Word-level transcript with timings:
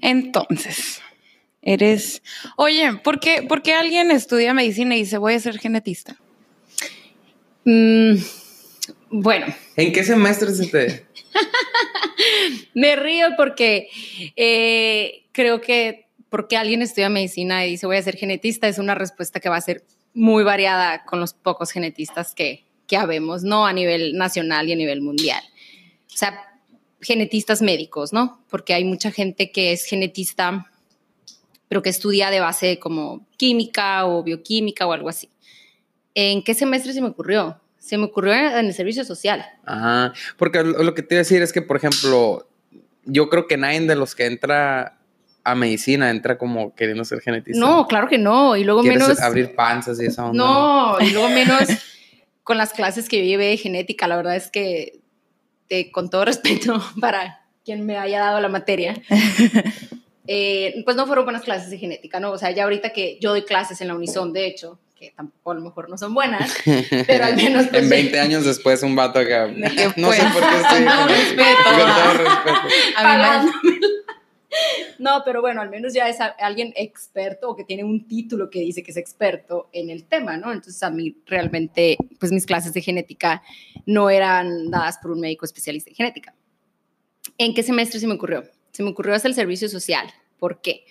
Entonces, 0.00 1.00
eres... 1.62 2.22
Oye, 2.56 2.94
¿por 3.02 3.20
qué, 3.20 3.42
¿por 3.42 3.62
qué 3.62 3.74
alguien 3.74 4.10
estudia 4.10 4.54
medicina 4.54 4.96
y 4.96 5.00
dice 5.00 5.18
voy 5.18 5.34
a 5.34 5.40
ser 5.40 5.58
genetista? 5.58 6.16
Mm, 7.64 8.16
bueno, 9.10 9.46
¿En 9.76 9.92
qué 9.92 10.04
semestre 10.04 10.52
se 10.52 10.66
te.? 10.66 11.06
me 12.74 12.96
río 12.96 13.28
porque 13.36 13.88
eh, 14.36 15.24
creo 15.32 15.60
que 15.60 16.06
porque 16.28 16.56
alguien 16.56 16.80
estudia 16.80 17.08
medicina 17.08 17.66
y 17.66 17.70
dice 17.72 17.86
voy 17.86 17.96
a 17.96 18.02
ser 18.02 18.16
genetista 18.16 18.68
es 18.68 18.78
una 18.78 18.94
respuesta 18.94 19.40
que 19.40 19.48
va 19.48 19.56
a 19.56 19.60
ser 19.60 19.84
muy 20.14 20.44
variada 20.44 21.04
con 21.04 21.18
los 21.18 21.34
pocos 21.34 21.72
genetistas 21.72 22.34
que, 22.34 22.64
que 22.86 22.96
habemos, 22.96 23.42
¿no? 23.42 23.66
A 23.66 23.72
nivel 23.72 24.16
nacional 24.16 24.68
y 24.68 24.72
a 24.72 24.76
nivel 24.76 25.00
mundial. 25.00 25.42
O 26.12 26.16
sea, 26.16 26.49
genetistas 27.00 27.62
médicos, 27.62 28.12
¿no? 28.12 28.42
Porque 28.50 28.74
hay 28.74 28.84
mucha 28.84 29.10
gente 29.10 29.50
que 29.50 29.72
es 29.72 29.84
genetista, 29.84 30.70
pero 31.68 31.82
que 31.82 31.90
estudia 31.90 32.30
de 32.30 32.40
base 32.40 32.78
como 32.78 33.26
química 33.36 34.06
o 34.06 34.22
bioquímica 34.22 34.86
o 34.86 34.92
algo 34.92 35.08
así. 35.08 35.28
¿En 36.14 36.42
qué 36.42 36.54
semestre 36.54 36.92
se 36.92 37.00
me 37.00 37.08
ocurrió? 37.08 37.60
Se 37.78 37.96
me 37.96 38.04
ocurrió 38.04 38.34
en 38.34 38.66
el 38.66 38.74
servicio 38.74 39.04
social. 39.04 39.44
Ajá. 39.64 40.12
Porque 40.36 40.62
lo 40.62 40.94
que 40.94 41.02
te 41.02 41.14
iba 41.14 41.20
a 41.20 41.24
decir 41.24 41.42
es 41.42 41.52
que, 41.52 41.62
por 41.62 41.76
ejemplo, 41.76 42.46
yo 43.04 43.28
creo 43.28 43.46
que 43.46 43.56
nadie 43.56 43.80
de 43.80 43.96
los 43.96 44.14
que 44.14 44.26
entra 44.26 44.98
a 45.44 45.54
medicina 45.54 46.10
entra 46.10 46.36
como 46.36 46.74
queriendo 46.74 47.04
ser 47.04 47.20
genetista. 47.20 47.58
No, 47.58 47.86
claro 47.86 48.08
que 48.08 48.18
no. 48.18 48.56
Y 48.56 48.64
luego 48.64 48.82
menos. 48.82 49.20
abrir 49.20 49.54
panzas 49.54 50.00
y 50.00 50.06
esa 50.06 50.26
onda. 50.26 50.44
No, 50.44 51.00
y 51.00 51.10
luego 51.10 51.30
menos 51.30 51.62
con 52.42 52.58
las 52.58 52.72
clases 52.72 53.08
que 53.08 53.18
yo 53.18 53.24
llevé 53.24 53.46
de 53.46 53.56
genética. 53.56 54.06
La 54.06 54.16
verdad 54.16 54.36
es 54.36 54.50
que, 54.50 54.99
eh, 55.70 55.90
con 55.90 56.10
todo 56.10 56.24
respeto 56.26 56.82
para 57.00 57.40
quien 57.64 57.86
me 57.86 57.98
haya 57.98 58.20
dado 58.20 58.40
la 58.40 58.48
materia, 58.48 59.00
eh, 60.26 60.82
pues 60.84 60.96
no 60.96 61.06
fueron 61.06 61.24
buenas 61.24 61.42
clases 61.42 61.70
de 61.70 61.78
genética, 61.78 62.20
¿no? 62.20 62.32
O 62.32 62.38
sea, 62.38 62.50
ya 62.50 62.64
ahorita 62.64 62.90
que 62.90 63.18
yo 63.20 63.30
doy 63.30 63.42
clases 63.42 63.80
en 63.80 63.88
la 63.88 63.94
Unison, 63.94 64.32
de 64.32 64.46
hecho, 64.46 64.78
que 64.98 65.12
tampoco 65.16 65.52
a 65.52 65.54
lo 65.54 65.60
mejor 65.62 65.88
no 65.88 65.96
son 65.96 66.12
buenas, 66.12 66.54
pero 67.06 67.24
al 67.24 67.36
menos... 67.36 67.68
pues, 67.68 67.82
en 67.82 67.88
20 67.88 68.20
años 68.20 68.44
después, 68.44 68.82
un 68.82 68.96
vato 68.96 69.18
acá. 69.18 69.46
que 69.48 69.92
No 69.96 70.12
sé 70.12 70.22
por 70.32 70.42
qué 70.42 70.56
estoy. 70.56 70.84
con 70.84 71.08
respeto. 71.08 71.64
Con 71.64 71.94
todo 71.94 72.12
respeto. 72.14 72.60
A 72.96 73.42
mí. 73.42 73.50
No, 74.98 75.22
pero 75.24 75.40
bueno, 75.40 75.60
al 75.60 75.70
menos 75.70 75.94
ya 75.94 76.08
es 76.08 76.18
alguien 76.38 76.72
experto 76.76 77.50
o 77.50 77.56
que 77.56 77.64
tiene 77.64 77.84
un 77.84 78.06
título 78.06 78.50
que 78.50 78.60
dice 78.60 78.82
que 78.82 78.90
es 78.90 78.96
experto 78.96 79.68
en 79.72 79.90
el 79.90 80.06
tema, 80.06 80.36
¿no? 80.36 80.52
Entonces 80.52 80.82
a 80.82 80.90
mí 80.90 81.16
realmente, 81.26 81.96
pues 82.18 82.32
mis 82.32 82.46
clases 82.46 82.72
de 82.72 82.80
genética 82.80 83.42
no 83.86 84.10
eran 84.10 84.70
dadas 84.70 84.98
por 84.98 85.12
un 85.12 85.20
médico 85.20 85.44
especialista 85.44 85.90
en 85.90 85.96
genética. 85.96 86.34
¿En 87.38 87.54
qué 87.54 87.62
semestre 87.62 88.00
se 88.00 88.06
me 88.06 88.14
ocurrió? 88.14 88.44
Se 88.72 88.82
me 88.82 88.90
ocurrió 88.90 89.14
hasta 89.14 89.28
el 89.28 89.34
servicio 89.34 89.68
social. 89.68 90.10
¿Por 90.38 90.60
qué? 90.60 90.84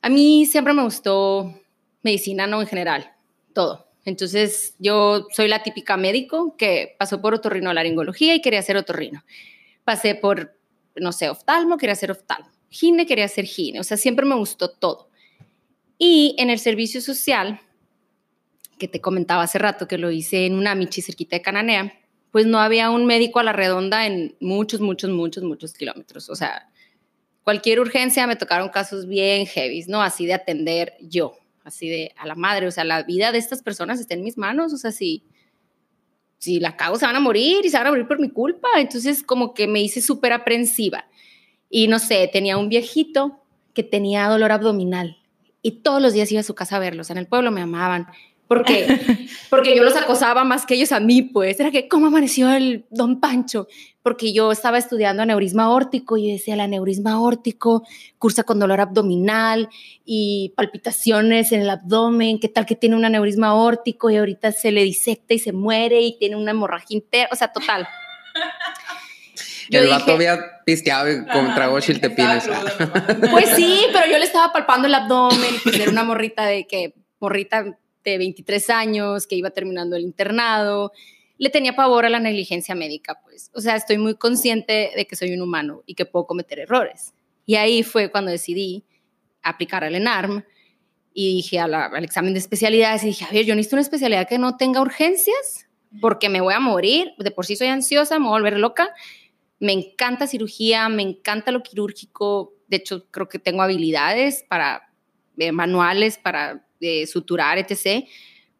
A 0.00 0.08
mí 0.08 0.46
siempre 0.46 0.74
me 0.74 0.82
gustó 0.82 1.60
medicina, 2.02 2.46
no 2.46 2.60
en 2.60 2.66
general, 2.66 3.12
todo. 3.52 3.88
Entonces 4.04 4.74
yo 4.78 5.26
soy 5.30 5.48
la 5.48 5.62
típica 5.62 5.96
médico 5.96 6.56
que 6.56 6.96
pasó 6.98 7.20
por 7.20 7.34
otorrinolaringología 7.34 8.34
y 8.34 8.40
quería 8.40 8.62
ser 8.62 8.76
otorrino. 8.76 9.24
Pasé 9.84 10.14
por 10.14 10.56
no 10.96 11.12
sé, 11.12 11.28
oftalmo, 11.28 11.76
quería 11.78 11.94
ser 11.94 12.10
oftalmo. 12.10 12.50
Gine, 12.70 13.06
quería 13.06 13.28
ser 13.28 13.44
gine. 13.44 13.80
O 13.80 13.84
sea, 13.84 13.96
siempre 13.96 14.24
me 14.26 14.34
gustó 14.34 14.70
todo. 14.70 15.10
Y 15.98 16.34
en 16.38 16.50
el 16.50 16.58
servicio 16.58 17.00
social, 17.00 17.60
que 18.78 18.88
te 18.88 19.00
comentaba 19.00 19.42
hace 19.42 19.58
rato 19.58 19.86
que 19.86 19.98
lo 19.98 20.10
hice 20.10 20.46
en 20.46 20.54
una 20.54 20.74
michi 20.74 21.02
cerquita 21.02 21.36
de 21.36 21.42
Cananea, 21.42 21.92
pues 22.32 22.46
no 22.46 22.58
había 22.58 22.90
un 22.90 23.06
médico 23.06 23.38
a 23.38 23.44
la 23.44 23.52
redonda 23.52 24.06
en 24.06 24.36
muchos, 24.40 24.80
muchos, 24.80 25.10
muchos, 25.10 25.44
muchos 25.44 25.74
kilómetros. 25.74 26.30
O 26.30 26.34
sea, 26.34 26.68
cualquier 27.44 27.78
urgencia 27.78 28.26
me 28.26 28.36
tocaron 28.36 28.70
casos 28.70 29.06
bien 29.06 29.46
heavy, 29.46 29.84
¿no? 29.86 30.02
Así 30.02 30.26
de 30.26 30.34
atender 30.34 30.94
yo, 31.00 31.36
así 31.62 31.88
de 31.88 32.14
a 32.16 32.26
la 32.26 32.34
madre. 32.34 32.66
O 32.66 32.70
sea, 32.70 32.84
la 32.84 33.02
vida 33.02 33.32
de 33.32 33.38
estas 33.38 33.62
personas 33.62 34.00
está 34.00 34.14
en 34.14 34.24
mis 34.24 34.38
manos. 34.38 34.72
O 34.72 34.78
sea, 34.78 34.92
si, 34.92 35.24
si 36.42 36.58
la 36.58 36.76
cago 36.76 36.96
se 36.96 37.06
van 37.06 37.14
a 37.14 37.20
morir 37.20 37.64
y 37.64 37.68
se 37.68 37.78
van 37.78 37.86
a 37.86 37.90
morir 37.90 38.08
por 38.08 38.18
mi 38.18 38.28
culpa. 38.28 38.68
Entonces 38.78 39.22
como 39.22 39.54
que 39.54 39.68
me 39.68 39.80
hice 39.80 40.02
súper 40.02 40.32
aprensiva. 40.32 41.06
Y 41.70 41.86
no 41.86 42.00
sé, 42.00 42.28
tenía 42.32 42.58
un 42.58 42.68
viejito 42.68 43.38
que 43.74 43.84
tenía 43.84 44.26
dolor 44.26 44.50
abdominal 44.50 45.18
y 45.62 45.82
todos 45.82 46.02
los 46.02 46.12
días 46.12 46.32
iba 46.32 46.40
a 46.40 46.44
su 46.44 46.56
casa 46.56 46.76
a 46.76 46.80
verlos. 46.80 47.10
En 47.10 47.18
el 47.18 47.28
pueblo 47.28 47.52
me 47.52 47.60
amaban. 47.60 48.08
Porque, 48.52 49.28
porque 49.50 49.74
yo 49.76 49.82
los 49.82 49.96
acosaba 49.96 50.44
más 50.44 50.66
que 50.66 50.74
ellos 50.74 50.92
a 50.92 51.00
mí, 51.00 51.22
pues. 51.22 51.58
Era 51.58 51.70
que, 51.70 51.88
¿cómo 51.88 52.08
amaneció 52.08 52.52
el 52.52 52.84
don 52.90 53.18
Pancho? 53.20 53.66
Porque 54.02 54.32
yo 54.32 54.52
estaba 54.52 54.78
estudiando 54.78 55.22
aneurisma 55.22 55.70
órtico 55.70 56.16
y 56.16 56.26
yo 56.26 56.32
decía, 56.34 56.54
el 56.54 56.60
aneurisma 56.60 57.20
órtico 57.20 57.82
cursa 58.18 58.42
con 58.42 58.58
dolor 58.58 58.80
abdominal 58.80 59.68
y 60.04 60.52
palpitaciones 60.56 61.52
en 61.52 61.62
el 61.62 61.70
abdomen. 61.70 62.40
¿Qué 62.40 62.48
tal 62.48 62.66
que 62.66 62.74
tiene 62.76 62.96
un 62.96 63.04
aneurisma 63.04 63.54
órtico 63.54 64.10
y 64.10 64.16
ahorita 64.16 64.52
se 64.52 64.72
le 64.72 64.82
disecta 64.82 65.34
y 65.34 65.38
se 65.38 65.52
muere 65.52 66.02
y 66.02 66.18
tiene 66.18 66.36
una 66.36 66.50
hemorragia 66.50 66.94
interna? 66.96 67.28
O 67.32 67.36
sea, 67.36 67.52
total. 67.52 67.86
Yo 69.70 69.78
el 69.78 69.86
dije- 69.86 69.98
vato 69.98 70.12
había 70.12 70.38
pisteado 70.66 71.10
y 71.10 71.24
con 71.26 71.54
tragó 71.54 71.80
chiltepines. 71.80 72.44
Pues 73.30 73.48
sí, 73.56 73.86
pero 73.92 74.10
yo 74.10 74.18
le 74.18 74.24
estaba 74.24 74.52
palpando 74.52 74.86
el 74.88 74.94
abdomen, 74.94 75.54
pues 75.62 75.78
era 75.78 75.90
una 75.90 76.04
morrita 76.04 76.44
de 76.44 76.66
que, 76.66 76.94
morrita 77.20 77.78
de 78.04 78.18
23 78.18 78.70
años, 78.70 79.26
que 79.26 79.36
iba 79.36 79.50
terminando 79.50 79.96
el 79.96 80.02
internado. 80.02 80.92
Le 81.38 81.50
tenía 81.50 81.74
pavor 81.74 82.04
a 82.06 82.08
la 82.10 82.20
negligencia 82.20 82.74
médica, 82.74 83.20
pues. 83.24 83.50
O 83.54 83.60
sea, 83.60 83.76
estoy 83.76 83.98
muy 83.98 84.14
consciente 84.16 84.90
de 84.94 85.06
que 85.06 85.16
soy 85.16 85.32
un 85.34 85.42
humano 85.42 85.82
y 85.86 85.94
que 85.94 86.04
puedo 86.06 86.26
cometer 86.26 86.58
errores. 86.60 87.14
Y 87.46 87.56
ahí 87.56 87.82
fue 87.82 88.10
cuando 88.10 88.30
decidí 88.30 88.84
aplicar 89.42 89.82
al 89.84 89.94
ENARM 89.94 90.44
y 91.14 91.34
dije 91.36 91.58
a 91.58 91.66
la- 91.66 91.86
al 91.86 92.04
examen 92.04 92.32
de 92.32 92.38
especialidades 92.38 93.02
y 93.02 93.08
dije, 93.08 93.24
a 93.24 93.32
ver, 93.32 93.44
yo 93.44 93.54
necesito 93.54 93.76
una 93.76 93.82
especialidad 93.82 94.28
que 94.28 94.38
no 94.38 94.56
tenga 94.56 94.80
urgencias 94.80 95.66
porque 96.00 96.28
me 96.28 96.40
voy 96.40 96.54
a 96.54 96.60
morir, 96.60 97.12
de 97.18 97.30
por 97.32 97.44
sí 97.44 97.54
soy 97.56 97.66
ansiosa, 97.68 98.18
me 98.18 98.26
voy 98.26 98.36
a 98.36 98.40
volver 98.40 98.58
loca. 98.58 98.88
Me 99.58 99.72
encanta 99.72 100.26
cirugía, 100.26 100.88
me 100.88 101.02
encanta 101.02 101.50
lo 101.52 101.62
quirúrgico. 101.62 102.54
De 102.68 102.78
hecho, 102.78 103.06
creo 103.10 103.28
que 103.28 103.38
tengo 103.38 103.62
habilidades 103.62 104.44
para 104.48 104.90
eh, 105.38 105.52
manuales, 105.52 106.18
para 106.18 106.64
eh, 106.82 107.06
suturar, 107.06 107.58
etc. 107.58 108.06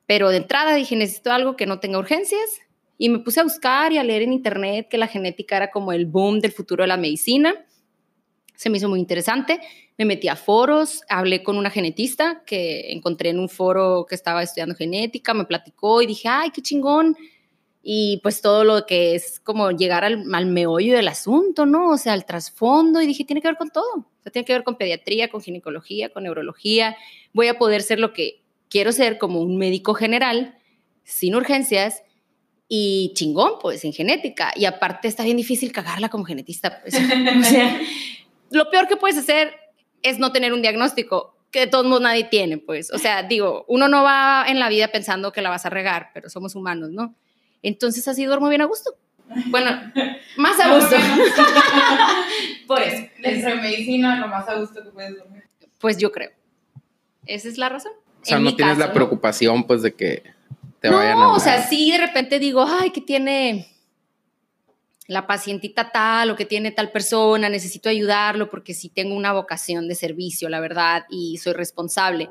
Pero 0.06 0.31
de 0.31 0.38
entrada 0.38 0.75
dije, 0.75 0.97
necesito 0.97 1.33
algo 1.33 1.56
que 1.56 1.66
no 1.66 1.81
tenga 1.81 1.99
urgencias. 1.99 2.60
Y 2.99 3.09
me 3.09 3.19
puse 3.19 3.41
a 3.41 3.44
buscar 3.44 3.93
y 3.93 3.99
a 3.99 4.05
leer 4.05 4.22
en 4.22 4.33
internet 4.33 4.87
que 4.88 4.97
la 4.97 5.09
genética 5.09 5.56
era 5.56 5.71
como 5.71 5.93
el 5.93 6.06
boom 6.06 6.41
del 6.41 6.53
futuro 6.53 6.84
de 6.84 6.88
la 6.88 6.97
medicina. 6.97 7.55
Se 8.55 8.71
me 8.71 8.78
hizo 8.78 8.88
muy 8.88 9.00
interesante. 9.00 9.61
Me 9.99 10.05
metí 10.05 10.28
a 10.28 10.37
foros, 10.37 11.03
hablé 11.09 11.43
con 11.43 11.56
una 11.56 11.71
genetista 11.71 12.43
que 12.47 12.93
encontré 12.93 13.31
en 13.31 13.41
un 13.41 13.49
foro 13.49 14.06
que 14.09 14.15
estaba 14.15 14.43
estudiando 14.43 14.75
genética, 14.75 15.34
me 15.34 15.44
platicó 15.44 16.00
y 16.00 16.06
dije, 16.06 16.28
ay, 16.28 16.50
qué 16.50 16.62
chingón 16.62 17.16
y 17.82 18.20
pues 18.22 18.41
todo 18.41 18.62
lo 18.62 18.87
que 18.87 19.16
es 19.16 19.41
como 19.41 19.72
llegar 19.72 20.04
al, 20.04 20.25
al 20.32 20.47
meollo 20.47 20.94
del 20.94 21.09
asunto, 21.09 21.66
¿no? 21.66 21.91
O 21.91 21.98
sea, 21.98 22.12
al 22.12 22.25
trasfondo 22.25 23.00
y 23.00 23.06
dije, 23.06 23.25
tiene 23.25 23.43
que 23.43 23.48
ver 23.48 23.56
con 23.56 23.70
todo. 23.70 23.93
O 23.97 24.22
sea, 24.22 24.31
tiene 24.31 24.47
que 24.47 24.53
ver 24.53 24.62
con 24.62 24.76
pediatría, 24.76 25.28
con 25.28 25.41
ginecología, 25.41 26.10
con 26.10 26.22
neurología. 26.22 26.97
Voy 27.32 27.48
a 27.48 27.59
poder 27.59 27.82
ser 27.82 27.98
lo 27.98 28.12
que 28.12 28.43
quiero 28.69 28.93
ser 28.93 29.19
como 29.19 29.41
un 29.41 29.59
médico 29.59 29.94
general, 29.94 30.56
sin 31.03 31.34
urgencias 31.34 32.04
y 32.69 33.12
chingón, 33.15 33.54
pues, 33.60 33.84
en 33.84 33.93
genética. 33.93 34.53
Y 34.54 34.64
aparte 34.64 35.09
está 35.09 35.25
bien 35.25 35.37
difícil 35.37 35.72
cagarla 35.72 36.09
como 36.09 36.25
genetista, 36.25 36.81
pues. 36.81 36.94
O 37.41 37.43
sea, 37.43 37.81
lo 38.50 38.70
peor 38.70 38.87
que 38.87 38.97
puedes 38.97 39.19
hacer 39.19 39.54
es 40.03 40.20
no 40.20 40.31
tener 40.31 40.53
un 40.53 40.62
diagnóstico 40.62 41.37
que 41.50 41.60
de 41.60 41.66
todos 41.66 41.84
modos 41.84 42.03
nadie 42.03 42.25
tiene, 42.25 42.59
pues. 42.59 42.93
O 42.93 42.99
sea, 42.99 43.25
digo, 43.25 43.64
uno 43.66 43.88
no 43.88 44.04
va 44.04 44.44
en 44.47 44.60
la 44.60 44.69
vida 44.69 44.88
pensando 44.88 45.32
que 45.32 45.43
la 45.43 45.50
vas 45.50 45.66
a 45.66 45.70
regar, 45.70 46.10
pero 46.14 46.31
somos 46.31 46.54
humanos, 46.54 46.91
¿no? 46.91 47.16
Entonces 47.62 48.06
así 48.09 48.25
duermo 48.25 48.49
bien 48.49 48.62
a 48.62 48.67
gusto. 48.67 48.95
Bueno, 49.47 49.71
más 50.37 50.59
a 50.61 50.75
gusto. 50.75 50.97
Por 52.67 52.82
eso. 52.82 53.06
Entre 53.23 53.55
medicina, 53.56 54.19
lo 54.20 54.29
más 54.29 54.49
a 54.49 54.55
gusto 54.55 54.82
que 54.82 54.91
puedes 54.91 55.17
dormir. 55.17 55.44
Pues 55.79 55.99
yo 55.99 56.12
creo. 56.12 56.31
Esa 57.26 57.49
es 57.49 57.59
la 57.59 57.69
razón. 57.69 57.93
O 58.23 58.25
sea, 58.25 58.37
En 58.37 58.44
no 58.44 58.50
mi 58.50 58.56
tienes 58.56 58.75
caso, 58.75 58.81
la 58.81 58.87
¿no? 58.88 58.94
preocupación, 58.94 59.64
pues, 59.67 59.82
de 59.82 59.94
que 59.94 60.23
te 60.81 60.88
vayan 60.91 61.19
a. 61.19 61.20
No, 61.23 61.35
o 61.35 61.41
sea, 61.41 61.62
sí 61.67 61.91
de 61.91 61.99
repente 61.99 62.38
digo, 62.38 62.64
ay, 62.69 62.91
que 62.91 63.00
tiene 63.00 63.69
la 65.09 65.26
pacientita 65.26 65.91
tal 65.91 66.31
o 66.31 66.37
que 66.37 66.44
tiene 66.47 66.70
tal 66.70 66.91
persona, 66.93 67.49
necesito 67.49 67.88
ayudarlo 67.88 68.49
porque 68.50 68.73
sí 68.75 68.88
tengo 68.88 69.14
una 69.14 69.32
vocación 69.32 69.88
de 69.88 69.94
servicio, 69.94 70.49
la 70.49 70.61
verdad, 70.61 71.05
y 71.11 71.38
soy 71.38 71.53
responsable. 71.53 72.31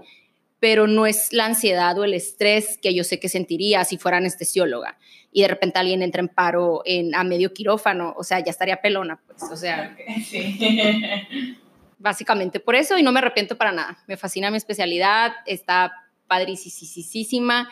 Pero 0.62 0.88
no 0.88 1.06
es 1.06 1.34
la 1.34 1.48
ansiedad 1.48 1.98
o 2.00 2.06
el 2.06 2.14
estrés 2.14 2.78
que 2.82 2.96
yo 2.96 3.04
sé 3.04 3.20
que 3.20 3.28
sentiría 3.28 3.84
si 3.84 3.98
fuera 3.98 4.18
anestesióloga 4.18 4.98
y 5.34 5.42
de 5.42 5.50
repente 5.50 5.80
alguien 5.80 6.02
entra 6.02 6.22
en 6.22 6.30
paro 6.30 6.84
en, 6.86 7.14
a 7.16 7.26
medio 7.26 7.54
quirófano, 7.54 8.14
o 8.18 8.24
sea, 8.24 8.40
ya 8.40 8.52
estaría 8.52 8.82
pelona, 8.82 9.20
pues, 9.28 9.44
o 9.52 9.58
sea, 9.58 9.98
Sí. 10.24 10.58
básicamente 11.98 12.60
por 12.60 12.76
eso 12.76 12.98
y 12.98 13.04
no 13.04 13.12
me 13.12 13.20
arrepiento 13.20 13.58
para 13.58 13.72
nada. 13.72 13.98
Me 14.08 14.18
fascina 14.18 14.50
mi 14.50 14.58
especialidad, 14.58 15.34
está 15.46 15.92
padricísima 16.28 17.70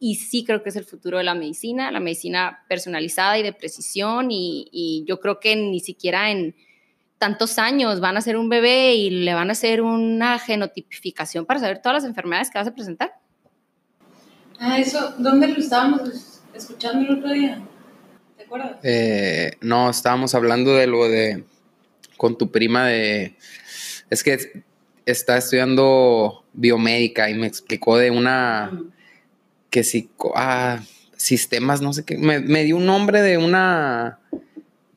y 0.00 0.14
sí 0.14 0.44
creo 0.44 0.62
que 0.62 0.68
es 0.70 0.76
el 0.76 0.84
futuro 0.84 1.18
de 1.18 1.24
la 1.24 1.34
medicina, 1.34 1.90
la 1.90 2.00
medicina 2.00 2.64
personalizada 2.68 3.38
y 3.38 3.42
de 3.42 3.52
precisión 3.52 4.30
y, 4.30 4.68
y 4.72 5.04
yo 5.06 5.20
creo 5.20 5.40
que 5.40 5.56
ni 5.56 5.80
siquiera 5.80 6.30
en 6.30 6.54
tantos 7.18 7.58
años, 7.58 8.00
van 8.00 8.16
a 8.16 8.20
ser 8.20 8.36
un 8.36 8.48
bebé 8.48 8.94
y 8.94 9.10
le 9.10 9.34
van 9.34 9.50
a 9.50 9.52
hacer 9.52 9.82
una 9.82 10.38
genotipificación 10.38 11.44
para 11.44 11.60
saber 11.60 11.82
todas 11.82 12.02
las 12.02 12.04
enfermedades 12.04 12.50
que 12.50 12.58
vas 12.58 12.68
a 12.68 12.74
presentar. 12.74 13.12
Ah, 14.60 14.78
eso, 14.78 15.14
¿dónde 15.18 15.48
lo 15.48 15.58
estábamos 15.58 16.40
escuchando 16.54 17.06
el 17.06 17.18
otro 17.18 17.32
día? 17.32 17.60
¿Te 18.36 18.44
acuerdas? 18.44 18.76
Eh, 18.82 19.52
no, 19.60 19.90
estábamos 19.90 20.34
hablando 20.34 20.74
de 20.74 20.86
lo 20.86 21.08
de 21.08 21.44
con 22.16 22.36
tu 22.36 22.50
prima 22.50 22.86
de 22.86 23.36
es 24.10 24.24
que 24.24 24.64
está 25.06 25.36
estudiando 25.36 26.44
biomédica 26.52 27.30
y 27.30 27.34
me 27.34 27.46
explicó 27.46 27.96
de 27.96 28.10
una 28.10 28.72
que 29.70 29.84
si 29.84 30.10
ah, 30.34 30.80
sistemas, 31.16 31.80
no 31.80 31.92
sé 31.92 32.04
qué, 32.04 32.16
me, 32.16 32.40
me 32.40 32.64
dio 32.64 32.76
un 32.76 32.86
nombre 32.86 33.22
de 33.22 33.38
una 33.38 34.18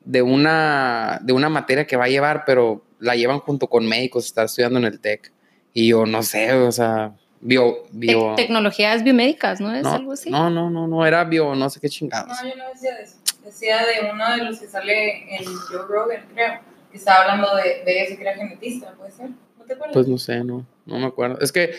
de 0.04 0.22
una, 0.22 1.18
de 1.22 1.32
una 1.32 1.48
materia 1.48 1.86
que 1.86 1.96
va 1.96 2.04
a 2.04 2.08
llevar, 2.08 2.44
pero 2.46 2.82
la 2.98 3.16
llevan 3.16 3.40
junto 3.40 3.68
con 3.68 3.86
médicos, 3.86 4.26
está 4.26 4.44
estudiando 4.44 4.78
en 4.78 4.86
el 4.86 5.00
TEC. 5.00 5.32
Y 5.74 5.88
yo 5.88 6.06
no 6.06 6.22
sé, 6.22 6.52
o 6.52 6.72
sea, 6.72 7.12
bio... 7.40 7.84
bio 7.92 8.34
tecnologías 8.36 9.02
biomédicas, 9.02 9.60
¿no 9.60 9.74
es 9.74 9.86
algo 9.86 10.12
así? 10.12 10.30
No, 10.30 10.50
no, 10.50 10.70
no, 10.70 10.86
no, 10.86 11.06
era 11.06 11.24
bio, 11.24 11.54
no 11.54 11.70
sé 11.70 11.80
qué 11.80 11.88
chingados. 11.88 12.28
No, 12.42 12.48
yo 12.48 12.56
no 12.56 12.68
decía 12.70 12.94
de 12.94 13.02
eso. 13.02 13.16
Decía 13.44 13.78
de 13.78 14.12
uno 14.12 14.30
de 14.30 14.44
los 14.44 14.60
que 14.60 14.66
sale 14.66 15.36
en 15.36 15.44
Joe 15.44 15.86
Rogan, 15.88 16.24
creo, 16.32 16.60
que 16.90 16.96
estaba 16.96 17.22
hablando 17.22 17.56
de, 17.56 17.82
de 17.84 18.02
eso, 18.02 18.16
que 18.16 18.22
era 18.22 18.34
genetista, 18.34 18.92
¿puede 18.92 19.10
ser? 19.10 19.30
¿No 19.58 19.64
te 19.66 19.72
acuerdas? 19.72 19.94
Pues 19.94 20.08
no 20.08 20.18
sé, 20.18 20.44
no, 20.44 20.64
no 20.86 20.98
me 20.98 21.06
acuerdo. 21.06 21.40
Es 21.40 21.50
que, 21.50 21.72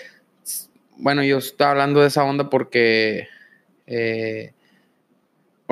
bueno, 0.98 1.24
yo 1.24 1.38
estaba 1.38 1.72
hablando 1.72 2.02
de 2.02 2.08
esa 2.08 2.24
onda 2.24 2.50
porque... 2.50 3.28
Eh, 3.86 4.54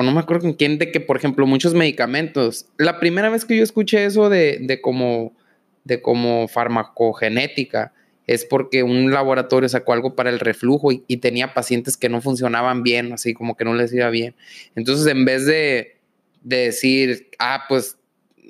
no 0.02 0.12
me 0.12 0.20
acuerdo 0.20 0.42
con 0.42 0.54
quién, 0.54 0.78
de 0.78 0.90
que, 0.90 1.00
por 1.00 1.16
ejemplo, 1.16 1.46
muchos 1.46 1.74
medicamentos. 1.74 2.66
La 2.78 3.00
primera 3.00 3.30
vez 3.30 3.44
que 3.44 3.56
yo 3.56 3.62
escuché 3.62 4.04
eso 4.04 4.28
de, 4.28 4.58
de 4.60 4.80
como, 4.80 5.32
de 5.84 6.00
como 6.00 6.48
farmacogenética 6.48 7.92
es 8.26 8.44
porque 8.44 8.82
un 8.82 9.10
laboratorio 9.10 9.68
sacó 9.68 9.92
algo 9.92 10.14
para 10.14 10.30
el 10.30 10.38
reflujo 10.38 10.90
y, 10.92 11.16
tenía 11.18 11.54
pacientes 11.54 11.96
que 11.96 12.08
no 12.08 12.20
funcionaban 12.20 12.82
bien, 12.82 13.12
así 13.12 13.34
como 13.34 13.56
que 13.56 13.64
no 13.64 13.74
les 13.74 13.92
iba 13.92 14.08
bien. 14.10 14.34
Entonces, 14.76 15.06
en 15.06 15.24
vez 15.24 15.44
de, 15.46 15.96
de 16.42 16.56
decir, 16.56 17.28
ah, 17.38 17.64
pues 17.68 17.98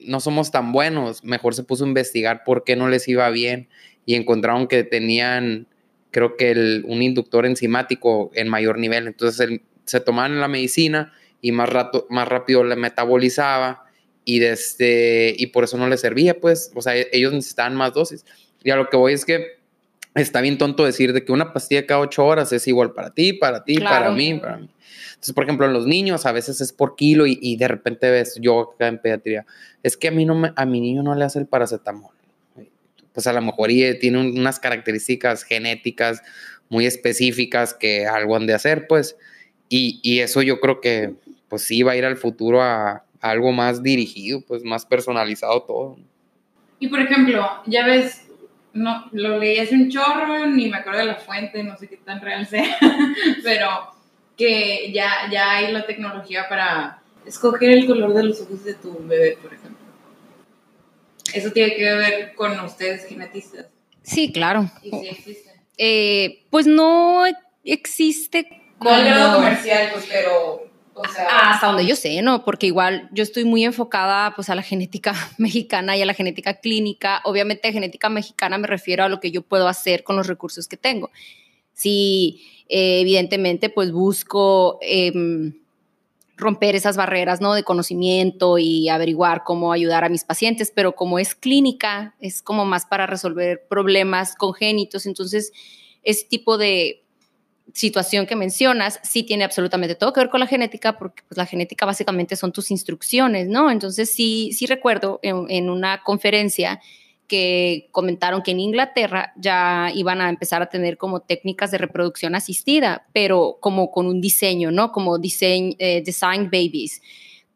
no 0.05 0.21
somos 0.21 0.51
tan 0.51 0.73
buenos, 0.73 1.25
mejor 1.25 1.55
se 1.55 1.63
puso 1.63 1.85
a 1.85 1.89
investigar 1.89 2.45
por 2.45 2.65
qué 2.65 2.77
no 2.77 2.89
les 2.89 3.09
iba 3.09 3.29
bien 3.31 3.69
y 4.05 4.15
encontraron 4.15 4.67
que 4.67 4.85
tenían, 4.85 5.67
creo 6.11 6.37
que 6.37 6.83
un 6.85 7.03
inductor 7.03 7.47
enzimático 7.47 8.31
en 8.35 8.49
mayor 8.49 8.79
nivel. 8.79 9.07
Entonces, 9.07 9.61
se 9.85 10.01
tomaban 10.01 10.41
la 10.41 10.49
medicina 10.49 11.13
y 11.43 11.53
más, 11.53 11.69
rato, 11.69 12.07
más 12.09 12.27
rápido 12.27 12.65
le 12.65 12.77
metabolizaba 12.77 13.85
y, 14.25 14.39
desde, 14.39 15.35
y 15.37 15.49
por 15.49 15.65
eso 15.65 15.77
no 15.77 15.89
le 15.89 15.99
servía, 15.99 16.41
pues, 16.41 16.71
o 16.75 16.81
sea, 16.81 16.95
ellos 17.13 17.33
necesitaban 17.33 17.75
más 17.75 17.93
dosis. 17.93 18.25
Y 18.63 18.71
a 18.71 18.77
lo 18.77 18.89
que 18.89 18.97
voy 18.97 19.13
es 19.13 19.25
que 19.25 19.59
está 20.15 20.41
bien 20.41 20.57
tonto 20.57 20.85
decir 20.85 21.13
de 21.13 21.25
que 21.25 21.33
una 21.33 21.53
pastilla 21.53 21.85
cada 21.85 22.01
ocho 22.01 22.25
horas 22.25 22.53
es 22.53 22.67
igual 22.69 22.93
para 22.93 23.13
ti, 23.13 23.33
para 23.33 23.65
ti, 23.65 23.79
para 23.79 24.13
mí, 24.13 24.35
para 24.35 24.59
mí. 24.59 24.71
Entonces, 25.11 25.35
por 25.35 25.45
ejemplo, 25.45 25.67
en 25.67 25.73
los 25.73 25.87
niños 25.87 26.27
a 26.27 26.33
veces 26.33 26.61
es 26.61 26.73
por 26.73 26.97
kilo 26.97 27.27
y, 27.27 27.57
de 27.57 27.69
repente 27.69 28.11
ves, 28.11 28.39
yo 28.41 28.73
acá 28.75 28.89
en 28.89 28.99
pediatría, 28.99 29.47
es 29.83 29.97
que 29.97 30.09
a 30.09 30.11
mí 30.11 30.25
no 30.25 30.53
a 30.55 30.67
mi 30.67 30.81
niño 30.81 31.03
no 31.03 31.15
le 31.15 31.25
hace 31.25 31.39
el 31.39 31.47
paracetamol. 31.47 32.13
Pues 33.13 33.27
a 33.27 33.33
lo 33.33 33.43
mejor 33.43 33.69
tiene 34.01 34.19
unas 34.19 34.59
características 34.59 35.45
genéticas 35.45 36.23
muy 36.69 36.87
específicas 36.87 37.75
que 37.75 38.07
algo 38.07 38.37
han 38.37 38.47
de 38.47 38.55
hacer, 38.55 38.87
pues. 38.87 39.17
Y, 39.69 40.01
y 40.03 40.21
eso 40.21 40.43
yo 40.43 40.61
creo 40.61 40.81
que 40.81 41.15
pues 41.53 41.67
sí 41.67 41.83
va 41.83 41.93
a 41.93 41.97
ir 41.97 42.07
al 42.07 42.17
futuro 42.17 42.63
a, 42.63 43.05
algo 43.21 43.53
más 43.53 43.83
dirigido, 43.83 44.41
pues 44.41 44.65
más 44.65 44.87
personalizado 44.87 45.61
todo. 45.65 45.99
Y 46.79 46.89
por 46.89 46.99
ejemplo, 46.99 47.47
ya 47.67 47.85
ves, 47.85 48.27
no, 48.73 49.05
lo 49.13 49.39
leí 49.39 49.59
hace 49.59 49.75
un 49.75 49.91
chorro, 49.91 50.47
ni 50.47 50.71
me 50.71 50.79
acuerdo 50.79 51.01
de 51.01 51.05
la 51.05 51.17
fuente, 51.17 51.63
no 51.63 51.77
sé 51.77 51.91
qué 51.91 51.99
tan 51.99 52.23
real 52.23 52.47
sea, 52.47 52.65
pero 53.45 53.69
que 54.35 54.91
ya, 54.95 55.29
ya 55.31 55.57
hay 55.57 55.73
la 55.73 55.85
tecnología 55.85 56.49
para 56.49 57.03
escoger 57.27 57.73
el 57.73 57.87
color 57.87 58.15
de 58.15 58.23
los 58.23 58.41
ojos 58.41 58.65
de 58.65 58.73
tu 58.73 59.07
bebé, 59.07 59.37
por 59.43 59.53
ejemplo. 59.53 59.85
Eso 61.35 61.51
tiene 61.51 61.75
que 61.75 61.83
ver 61.83 62.35
con 62.35 62.59
ustedes 62.61 63.05
genetistas. 63.05 63.67
Sí, 64.01 64.33
claro. 64.33 64.71
¿Y 64.83 64.89
si 64.89 65.07
existe? 65.07 65.51
Eh, 65.77 66.47
pues 66.49 66.67
no 66.67 67.25
existe 67.63 68.49
como... 68.79 68.97
No 68.97 69.35
comercial, 69.35 69.91
pues, 69.93 70.07
pero 70.11 70.72
hasta 71.31 71.67
donde 71.67 71.87
yo 71.87 71.97
sé, 71.97 72.23
¿no? 72.23 72.45
Porque 72.45 72.67
igual 72.67 73.09
yo 73.13 73.23
estoy 73.23 73.45
muy 73.45 73.65
enfocada 73.65 74.35
pues 74.35 74.51
a 74.51 74.55
la 74.55 74.63
genética 74.63 75.15
mexicana 75.39 75.97
y 75.97 76.03
a 76.03 76.07
la 76.07 76.15
genética 76.15 76.55
clínica. 76.55 77.21
Obviamente 77.25 77.73
genética 77.73 78.09
mexicana 78.09 78.59
me 78.59 78.67
refiero 78.67 79.05
a 79.05 79.09
lo 79.09 79.21
que 79.21 79.31
yo 79.31 79.43
puedo 79.43 79.69
hacer 79.69 80.05
con 80.05 80.17
los 80.17 80.27
recursos 80.27 80.69
que 80.69 80.77
tengo. 80.77 81.11
Sí, 81.75 82.43
eh, 82.69 83.01
evidentemente 83.01 83.71
pues 83.71 83.93
busco 83.93 84.79
em, 84.83 85.55
romper 86.37 86.77
esas 86.77 86.97
barreras, 86.97 87.41
¿no? 87.41 87.55
De 87.55 87.63
conocimiento 87.63 88.59
y 88.59 88.89
averiguar 88.89 89.45
cómo 89.45 89.73
ayudar 89.73 90.05
a 90.05 90.09
mis 90.09 90.25
pacientes, 90.25 90.73
pero 90.75 90.95
como 90.95 91.19
es 91.19 91.35
clínica, 91.35 92.15
es 92.21 92.43
como 92.43 92.65
más 92.65 92.87
para 92.87 93.07
resolver 93.07 93.67
problemas 93.69 94.35
congénitos. 94.35 95.07
Entonces, 95.07 95.53
ese 96.03 96.27
tipo 96.27 96.59
de 96.59 97.02
situación 97.73 98.27
que 98.27 98.37
mencionas 98.37 99.01
sí 99.03 99.23
tiene 99.23 99.45
absolutamente 99.45 99.95
todo 99.95 100.13
que 100.13 100.21
ver 100.21 100.31
con 100.31 100.41
la 100.41 100.47
genética, 100.47 100.99
porque 100.99 101.23
pues, 101.29 101.39
la 101.39 101.47
genética 101.47 101.87
básicamente 101.87 102.37
son 102.37 102.53
tus 102.53 102.71
instrucciones, 102.71 103.49
¿no? 103.49 103.71
Entonces 103.71 104.13
sí, 104.13 104.53
sí 104.53 104.67
recuerdo 104.67 105.21
en, 105.23 105.71
una 105.71 106.03
conferencia 106.03 106.81
que 107.27 107.89
comentaron 107.93 108.43
que 108.43 108.51
en 108.51 108.61
Inglaterra 108.61 109.33
ya 109.37 109.91
iban 109.95 110.21
a 110.21 110.29
empezar 110.29 110.61
a 110.61 110.69
tener 110.69 110.99
como 110.99 111.21
técnicas 111.21 111.71
de 111.71 111.79
reproducción 111.79 112.35
asistida, 112.35 113.07
pero 113.13 113.57
como 113.61 113.91
con 113.91 114.07
un 114.07 114.21
diseño, 114.21 114.71
¿no? 114.71 114.93
Como 114.93 115.19
diseño, 115.19 115.75
eh, 115.79 116.03
design 116.05 116.51
babies. 116.51 117.01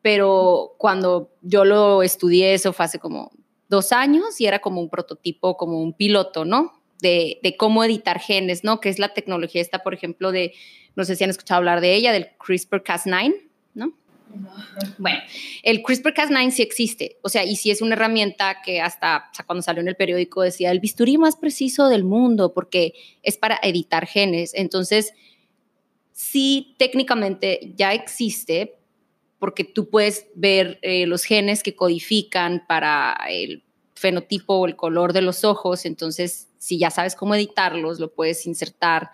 Pero 0.01 0.77
cuando 0.79 1.31
yo 1.43 1.65
lo 1.65 2.03
estudié, 2.03 2.55
eso 2.55 2.73
fue 2.73 2.87
hace 2.87 2.99
como 2.99 3.33
dos 3.69 3.93
años 3.93 4.41
y 4.41 4.47
era 4.47 4.61
como 4.61 4.81
un 4.81 4.89
prototipo, 4.89 5.57
como 5.57 5.83
un 5.83 5.93
piloto, 5.93 6.45
¿no? 6.45 6.73
De, 7.01 7.55
cómo 7.59 7.85
editar 7.85 8.19
genes, 8.19 8.65
¿no? 8.65 8.81
Que 8.81 8.89
es 8.89 8.99
la 8.99 9.15
tecnología 9.15 9.61
esta, 9.61 9.83
por 9.83 9.95
ejemplo, 9.95 10.33
de, 10.33 10.55
no 10.95 11.05
sé 11.05 11.17
si 11.17 11.25
han 11.25 11.31
escuchado 11.31 11.59
hablar 11.59 11.81
de 11.81 11.95
ella, 11.95 12.13
del 12.13 12.29
CRISPR-Cas9, 12.39 13.35
¿no? 13.75 13.95
Bueno, 14.99 15.19
el 15.63 15.83
CRISPR-Cas9 15.83 16.51
sí 16.51 16.63
existe, 16.63 17.19
o 17.23 17.29
sea, 17.29 17.45
y 17.45 17.57
sí 17.57 17.71
es 17.71 17.81
una 17.81 17.95
herramienta 17.95 18.61
que 18.65 18.81
hasta 18.81 19.31
cuando 19.47 19.63
salió 19.63 19.81
en 19.81 19.89
el 19.89 19.97
periódico 19.97 20.43
decía 20.43 20.71
el 20.71 20.81
bisturí 20.81 21.17
más 21.17 21.37
preciso 21.37 21.89
del 21.89 22.05
mundo, 22.05 22.53
porque 22.53 22.95
es 23.23 23.37
para 23.37 23.59
editar 23.63 24.07
genes. 24.07 24.53
Entonces, 24.55 25.13
sí, 26.13 26.75
técnicamente 26.79 27.73
ya 27.77 27.93
existe, 27.93 28.79
porque 29.39 29.65
tú 29.65 29.91
puedes 29.91 30.27
ver 30.35 30.79
eh, 30.83 31.07
los 31.07 31.25
genes 31.25 31.63
que 31.63 31.77
codifican 31.77 32.65
para 32.67 33.17
el 33.29 33.63
fenotipo 33.95 34.55
o 34.55 34.67
el 34.67 34.77
color 34.77 35.13
de 35.13 35.23
los 35.23 35.45
ojos, 35.45 35.85
entonces 35.87 36.49
si 36.67 36.81
ya 36.81 36.91
sabes 36.91 37.15
cómo 37.15 37.37
editarlos, 37.37 38.01
lo 38.01 38.13
puedes 38.13 38.45
insertar 38.45 39.11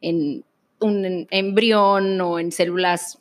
en 0.00 0.44
un 0.80 1.28
embrión 1.30 2.20
o 2.20 2.40
en 2.40 2.50
células 2.50 3.20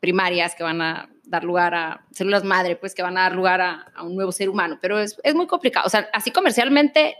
primarias 0.00 0.56
que 0.56 0.64
van 0.64 0.82
a 0.82 1.08
dar 1.22 1.44
lugar 1.44 1.76
a 1.76 2.04
células 2.10 2.42
madre, 2.42 2.74
pues 2.74 2.92
que 2.92 3.04
van 3.04 3.16
a 3.16 3.22
dar 3.22 3.36
lugar 3.36 3.60
a, 3.60 4.02
un 4.02 4.16
nuevo 4.16 4.32
ser 4.32 4.48
humano, 4.48 4.80
pero 4.82 4.98
es, 4.98 5.16
es, 5.22 5.36
muy 5.36 5.46
complicado. 5.46 5.86
O 5.86 5.90
sea, 5.90 6.08
así 6.12 6.32
comercialmente, 6.32 7.14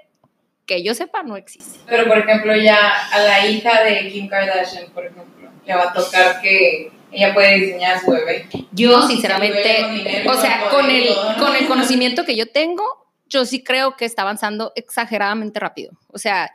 que 0.67 0.83
yo 0.83 0.95
sepa, 0.95 1.23
no 1.23 1.37
existe. 1.37 1.79
Pero, 1.87 2.09
por 2.09 2.19
ejemplo, 2.19 2.57
ya 2.57 2.77
a 3.13 3.21
la 3.21 3.47
hija 3.47 3.85
de 3.85 4.11
Kim 4.11 4.27
Kardashian, 4.27 4.91
por 4.91 5.07
ejemplo, 5.07 5.49
le 5.65 5.75
va 5.77 5.91
a 5.91 5.93
tocar 5.93 6.41
que 6.41 6.91
ella 7.13 7.33
puede 7.33 7.61
diseñar 7.61 8.01
su 8.01 8.11
bebé. 8.11 8.49
Yo, 8.73 9.01
sinceramente, 9.07 10.25
o 10.29 10.35
sea, 10.35 10.69
con 10.71 10.91
el, 10.91 11.07
con 11.39 11.55
el 11.55 11.69
conocimiento 11.69 12.25
que 12.25 12.35
yo 12.35 12.51
tengo, 12.51 13.04
yo 13.35 13.45
sí 13.45 13.62
creo 13.62 13.97
que 13.97 14.05
está 14.05 14.23
avanzando 14.23 14.73
exageradamente 14.76 15.59
rápido. 15.59 15.93
O 16.09 16.19
sea, 16.19 16.50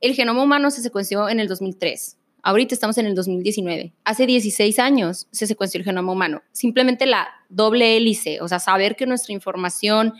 el 0.00 0.14
genoma 0.14 0.42
humano 0.42 0.70
se 0.70 0.82
secuenció 0.82 1.28
en 1.28 1.38
el 1.40 1.48
2003. 1.48 2.16
Ahorita 2.42 2.74
estamos 2.74 2.98
en 2.98 3.06
el 3.06 3.14
2019. 3.14 3.92
Hace 4.04 4.26
16 4.26 4.78
años 4.78 5.28
se 5.30 5.46
secuenció 5.46 5.78
el 5.78 5.84
genoma 5.84 6.12
humano. 6.12 6.42
Simplemente 6.52 7.06
la 7.06 7.28
doble 7.48 7.96
hélice, 7.96 8.40
o 8.40 8.48
sea, 8.48 8.58
saber 8.58 8.96
que 8.96 9.06
nuestra 9.06 9.32
información 9.32 10.14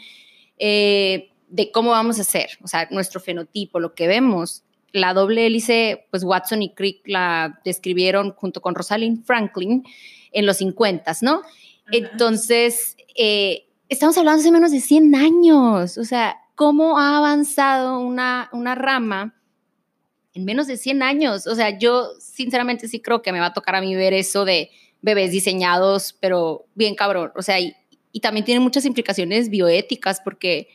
eh, 0.59 1.31
de 1.49 1.71
cómo 1.73 1.91
vamos 1.91 2.21
a 2.21 2.25
ser, 2.25 2.51
o 2.63 2.69
sea, 2.69 2.89
nuestro 2.91 3.21
fenotipo, 3.21 3.81
lo 3.81 3.95
que 3.95 4.07
vemos, 4.07 4.65
la 4.93 5.15
doble 5.15 5.47
hélice, 5.47 6.07
pues 6.11 6.25
Watson 6.25 6.63
y 6.63 6.75
Crick 6.75 7.07
la 7.07 7.61
describieron 7.65 8.33
junto 8.33 8.61
con 8.61 8.75
Rosalind 8.75 9.25
Franklin 9.25 9.85
en 10.33 10.47
los 10.47 10.59
50, 10.59 11.13
¿no? 11.23 11.43
Entonces, 11.91 12.97
eh, 13.17 13.68
estamos 13.89 14.17
hablando 14.19 14.41
hace 14.41 14.51
menos 14.51 14.71
de 14.71 14.81
100 14.81 15.15
años, 15.15 15.99
o 15.99 16.05
sea, 16.05 16.37
cómo 16.55 16.99
ha 16.99 17.19
avanzado 17.19 18.01
una, 18.01 18.49
una 18.53 18.75
rama 18.75 19.35
en 20.35 20.45
menos 20.45 20.67
de 20.67 20.77
100 20.77 21.03
años. 21.03 21.47
O 21.47 21.55
sea, 21.55 21.79
yo 21.79 22.09
sinceramente 22.21 22.89
sí 22.89 23.01
creo 23.01 23.23
que 23.23 23.33
me 23.33 23.41
va 23.41 23.47
a 23.47 23.53
tocar 23.53 23.75
a 23.75 23.81
mí 23.81 23.95
ver 23.95 24.13
eso 24.13 24.45
de 24.45 24.71
bebés 25.01 25.31
diseñados, 25.31 26.17
pero 26.21 26.67
bien 26.75 26.95
cabrón. 26.95 27.33
O 27.37 27.43
sea, 27.43 27.61
y, 27.61 27.75
y 28.13 28.21
también 28.21 28.45
tiene 28.45 28.61
muchas 28.61 28.85
implicaciones 28.85 29.49
bioéticas 29.51 30.21
porque, 30.21 30.69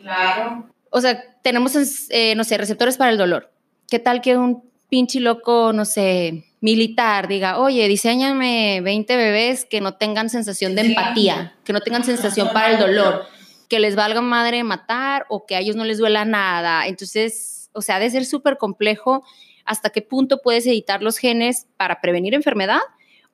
Claro. 0.00 0.68
o 0.90 1.00
sea, 1.00 1.22
tenemos, 1.42 1.74
eh, 2.10 2.34
no 2.36 2.44
sé, 2.44 2.56
receptores 2.58 2.96
para 2.96 3.10
el 3.10 3.18
dolor. 3.18 3.52
¿Qué 3.88 3.98
tal 3.98 4.20
que 4.20 4.36
un 4.36 4.64
pinche 4.88 5.20
loco, 5.20 5.72
no 5.72 5.84
sé, 5.84 6.44
militar 6.66 7.28
diga, 7.28 7.60
oye, 7.60 7.86
diseñame 7.86 8.80
20 8.80 9.16
bebés 9.16 9.64
que 9.64 9.80
no 9.80 9.94
tengan 9.94 10.28
sensación 10.28 10.74
de 10.74 10.82
empatía, 10.82 11.54
que 11.64 11.72
no 11.72 11.80
tengan 11.80 12.02
sensación 12.02 12.48
para 12.52 12.72
el 12.72 12.80
dolor, 12.80 13.24
que 13.68 13.78
les 13.78 13.94
valga 13.94 14.20
madre 14.20 14.64
matar 14.64 15.26
o 15.28 15.46
que 15.46 15.54
a 15.54 15.60
ellos 15.60 15.76
no 15.76 15.84
les 15.84 15.98
duela 15.98 16.24
nada? 16.24 16.88
Entonces, 16.88 17.70
o 17.72 17.82
sea, 17.82 17.96
ha 17.96 17.98
de 18.00 18.10
ser 18.10 18.24
súper 18.24 18.58
complejo 18.58 19.22
hasta 19.64 19.90
qué 19.90 20.02
punto 20.02 20.42
puedes 20.42 20.66
editar 20.66 21.04
los 21.04 21.18
genes 21.18 21.68
para 21.76 22.00
prevenir 22.00 22.34
enfermedad 22.34 22.80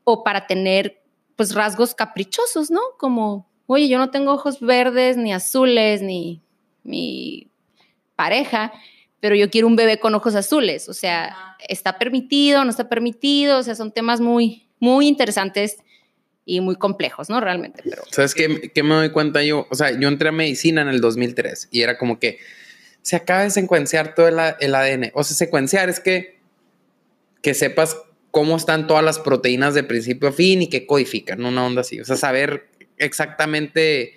o 0.04 0.24
para 0.24 0.46
tener 0.46 1.02
pues 1.34 1.54
rasgos 1.54 1.94
caprichosos, 1.94 2.70
¿no? 2.70 2.82
Como, 2.98 3.48
oye, 3.64 3.88
yo 3.88 3.96
no 3.96 4.10
tengo 4.10 4.32
ojos 4.32 4.60
verdes 4.60 5.16
ni 5.16 5.32
azules 5.32 6.02
ni 6.02 6.42
mi 6.82 7.50
pareja, 8.14 8.74
pero 9.22 9.36
yo 9.36 9.50
quiero 9.50 9.68
un 9.68 9.76
bebé 9.76 10.00
con 10.00 10.16
ojos 10.16 10.34
azules, 10.34 10.88
o 10.88 10.94
sea, 10.94 11.26
Ajá. 11.26 11.56
está 11.68 11.96
permitido, 11.96 12.64
no 12.64 12.70
está 12.70 12.88
permitido, 12.88 13.58
o 13.58 13.62
sea, 13.62 13.76
son 13.76 13.92
temas 13.92 14.20
muy 14.20 14.66
muy 14.80 15.06
interesantes 15.06 15.76
y 16.44 16.60
muy 16.60 16.74
complejos, 16.74 17.30
¿no? 17.30 17.40
Realmente, 17.40 17.84
pero 17.84 18.02
¿Sabes 18.10 18.34
qué, 18.34 18.72
qué 18.74 18.82
me 18.82 18.96
doy 18.96 19.10
cuenta 19.10 19.44
yo? 19.44 19.68
O 19.70 19.76
sea, 19.76 19.96
yo 19.96 20.08
entré 20.08 20.30
a 20.30 20.32
medicina 20.32 20.82
en 20.82 20.88
el 20.88 21.00
2003 21.00 21.68
y 21.70 21.82
era 21.82 21.98
como 21.98 22.18
que 22.18 22.40
se 23.02 23.14
acaba 23.14 23.44
de 23.44 23.50
secuenciar 23.50 24.16
todo 24.16 24.26
el, 24.26 24.36
el 24.58 24.74
ADN. 24.74 25.12
O 25.14 25.22
sea, 25.22 25.36
secuenciar 25.36 25.88
es 25.88 26.00
que, 26.00 26.40
que 27.42 27.54
sepas 27.54 27.96
cómo 28.32 28.56
están 28.56 28.88
todas 28.88 29.04
las 29.04 29.20
proteínas 29.20 29.74
de 29.74 29.84
principio 29.84 30.30
a 30.30 30.32
fin 30.32 30.62
y 30.62 30.68
qué 30.68 30.84
codifican, 30.84 31.44
una 31.44 31.64
onda 31.64 31.82
así. 31.82 32.00
O 32.00 32.04
sea, 32.04 32.16
saber 32.16 32.66
exactamente 32.98 34.14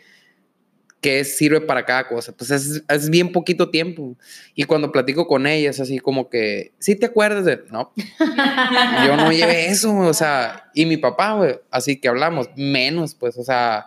qué 1.06 1.24
sirve 1.24 1.62
para 1.62 1.86
cada 1.86 2.08
cosa. 2.08 2.32
Pues 2.36 2.50
es, 2.50 2.84
es 2.90 3.10
bien 3.12 3.32
poquito 3.32 3.70
tiempo. 3.70 4.18
Y 4.56 4.64
cuando 4.64 4.92
platico 4.92 5.28
con 5.28 5.46
ellas, 5.46 5.80
así 5.80 6.00
como 6.00 6.32
que, 6.32 6.74
¿sí 6.80 6.96
te 6.96 7.06
acuerdas 7.06 7.46
de...? 7.46 7.64
No, 7.72 7.94
yo 9.06 9.16
no 9.16 9.32
llevé 9.32 9.68
eso, 9.68 9.96
o 9.96 10.14
sea, 10.16 10.72
y 10.74 10.88
mi 10.88 10.98
papá, 10.98 11.34
güey, 11.34 11.60
así 11.70 12.02
que 12.02 12.08
hablamos, 12.08 12.50
menos, 12.56 13.14
pues, 13.14 13.38
o 13.38 13.44
sea, 13.44 13.86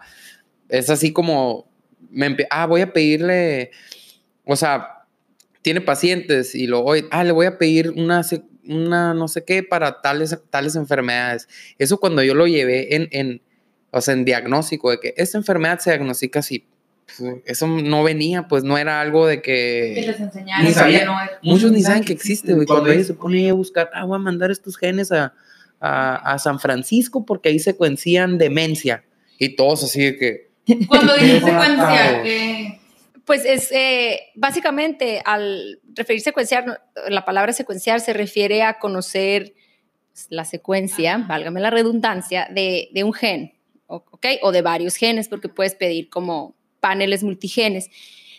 es 0.69 0.91
así 0.91 1.13
como, 1.13 1.69
me 2.09 2.37
ah, 2.51 2.67
voy 2.67 2.83
a 2.83 2.93
pedirle, 2.93 3.73
o 4.45 4.55
sea, 4.55 5.05
tiene 5.63 5.81
pacientes 5.81 6.55
y 6.55 6.69
lo, 6.69 6.85
oye, 6.85 7.07
ah, 7.11 7.25
le 7.25 7.33
voy 7.33 7.47
a 7.47 7.59
pedir 7.59 7.91
una, 7.97 8.25
una 8.69 9.13
no 9.13 9.27
sé 9.27 9.45
qué 9.45 9.65
para 9.65 10.03
tales, 10.03 10.39
tales 10.51 10.77
enfermedades. 10.77 11.49
Eso 11.79 11.99
cuando 11.99 12.23
yo 12.23 12.37
lo 12.37 12.47
llevé 12.47 12.95
en, 12.95 13.09
en, 13.11 13.43
o 13.91 14.01
sea, 14.01 14.15
en 14.15 14.25
diagnóstico, 14.25 14.93
de 14.93 15.01
que 15.01 15.15
esta 15.17 15.37
enfermedad 15.37 15.81
se 15.81 15.91
diagnostica 15.91 16.39
así, 16.39 16.65
pues, 17.17 17.37
eso 17.47 17.67
no 17.67 18.03
venía, 18.03 18.49
pues 18.49 18.65
no 18.65 18.77
era 18.79 19.01
algo 19.01 19.27
de 19.27 19.41
Que 19.43 19.93
que... 19.97 20.07
les 20.07 20.21
enseñaron. 20.21 20.67
Ni 20.67 20.73
sabía- 20.73 21.01
que 21.01 21.05
no- 21.07 21.19
Muchos 21.43 21.73
ni 21.73 21.83
saben 21.83 22.05
que 22.05 22.13
existe, 22.13 22.53
güey. 22.55 22.67
Cuando 22.67 22.91
ella 22.91 23.05
se 23.05 23.15
pone 23.15 23.49
a 23.49 23.53
buscar, 23.55 23.91
ah, 23.95 24.05
voy 24.05 24.17
a 24.17 24.19
mandar 24.19 24.51
estos 24.51 24.77
genes 24.77 25.11
a, 25.13 25.33
a, 25.81 26.17
a 26.35 26.39
San 26.39 26.59
Francisco 26.61 27.25
porque 27.25 27.49
ahí 27.49 27.59
secuencian 27.59 28.39
demencia. 28.39 29.05
Y 29.39 29.57
todos 29.57 29.85
así 29.85 30.03
de 30.03 30.17
que. 30.17 30.49
Cuando 30.89 31.15
dices 31.19 31.41
Wow. 31.43 31.51
secuencia, 31.51 32.23
que 32.23 32.81
Pues 33.25 33.45
es 33.45 33.71
eh, 33.73 34.21
básicamente 34.35 35.23
al 35.25 35.81
referir 35.95 36.21
secuenciar, 36.23 36.83
la 37.09 37.25
palabra 37.25 37.53
secuenciar 37.53 38.01
se 38.01 38.13
refiere 38.13 38.63
a 38.63 38.79
conocer 38.79 39.55
la 40.31 40.45
secuencia, 40.45 41.19
válgame 41.29 41.61
la 41.61 41.71
redundancia, 41.71 42.49
de, 42.53 42.89
de 42.93 43.05
un 43.05 43.13
gen, 43.13 43.53
o- 43.87 44.05
¿ok? 44.11 44.27
O 44.43 44.51
de 44.51 44.63
varios 44.63 44.97
genes, 44.97 45.29
porque 45.29 45.49
puedes 45.49 45.75
pedir 45.77 46.09
como 46.11 46.57
paneles 46.81 47.23
multigenes. 47.23 47.91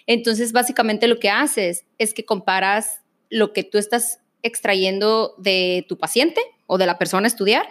Entonces, 0.08 0.52
básicamente 0.52 1.08
lo 1.08 1.20
que 1.20 1.30
haces 1.30 1.86
es 1.98 2.14
que 2.14 2.26
comparas 2.26 3.02
lo 3.30 3.54
que 3.54 3.64
tú 3.64 3.78
estás 3.78 4.20
extrayendo 4.42 5.36
de 5.38 5.86
tu 5.88 5.98
paciente 5.98 6.42
o 6.66 6.78
de 6.78 6.86
la 6.86 6.98
persona 6.98 7.26
a 7.26 7.28
estudiar 7.28 7.68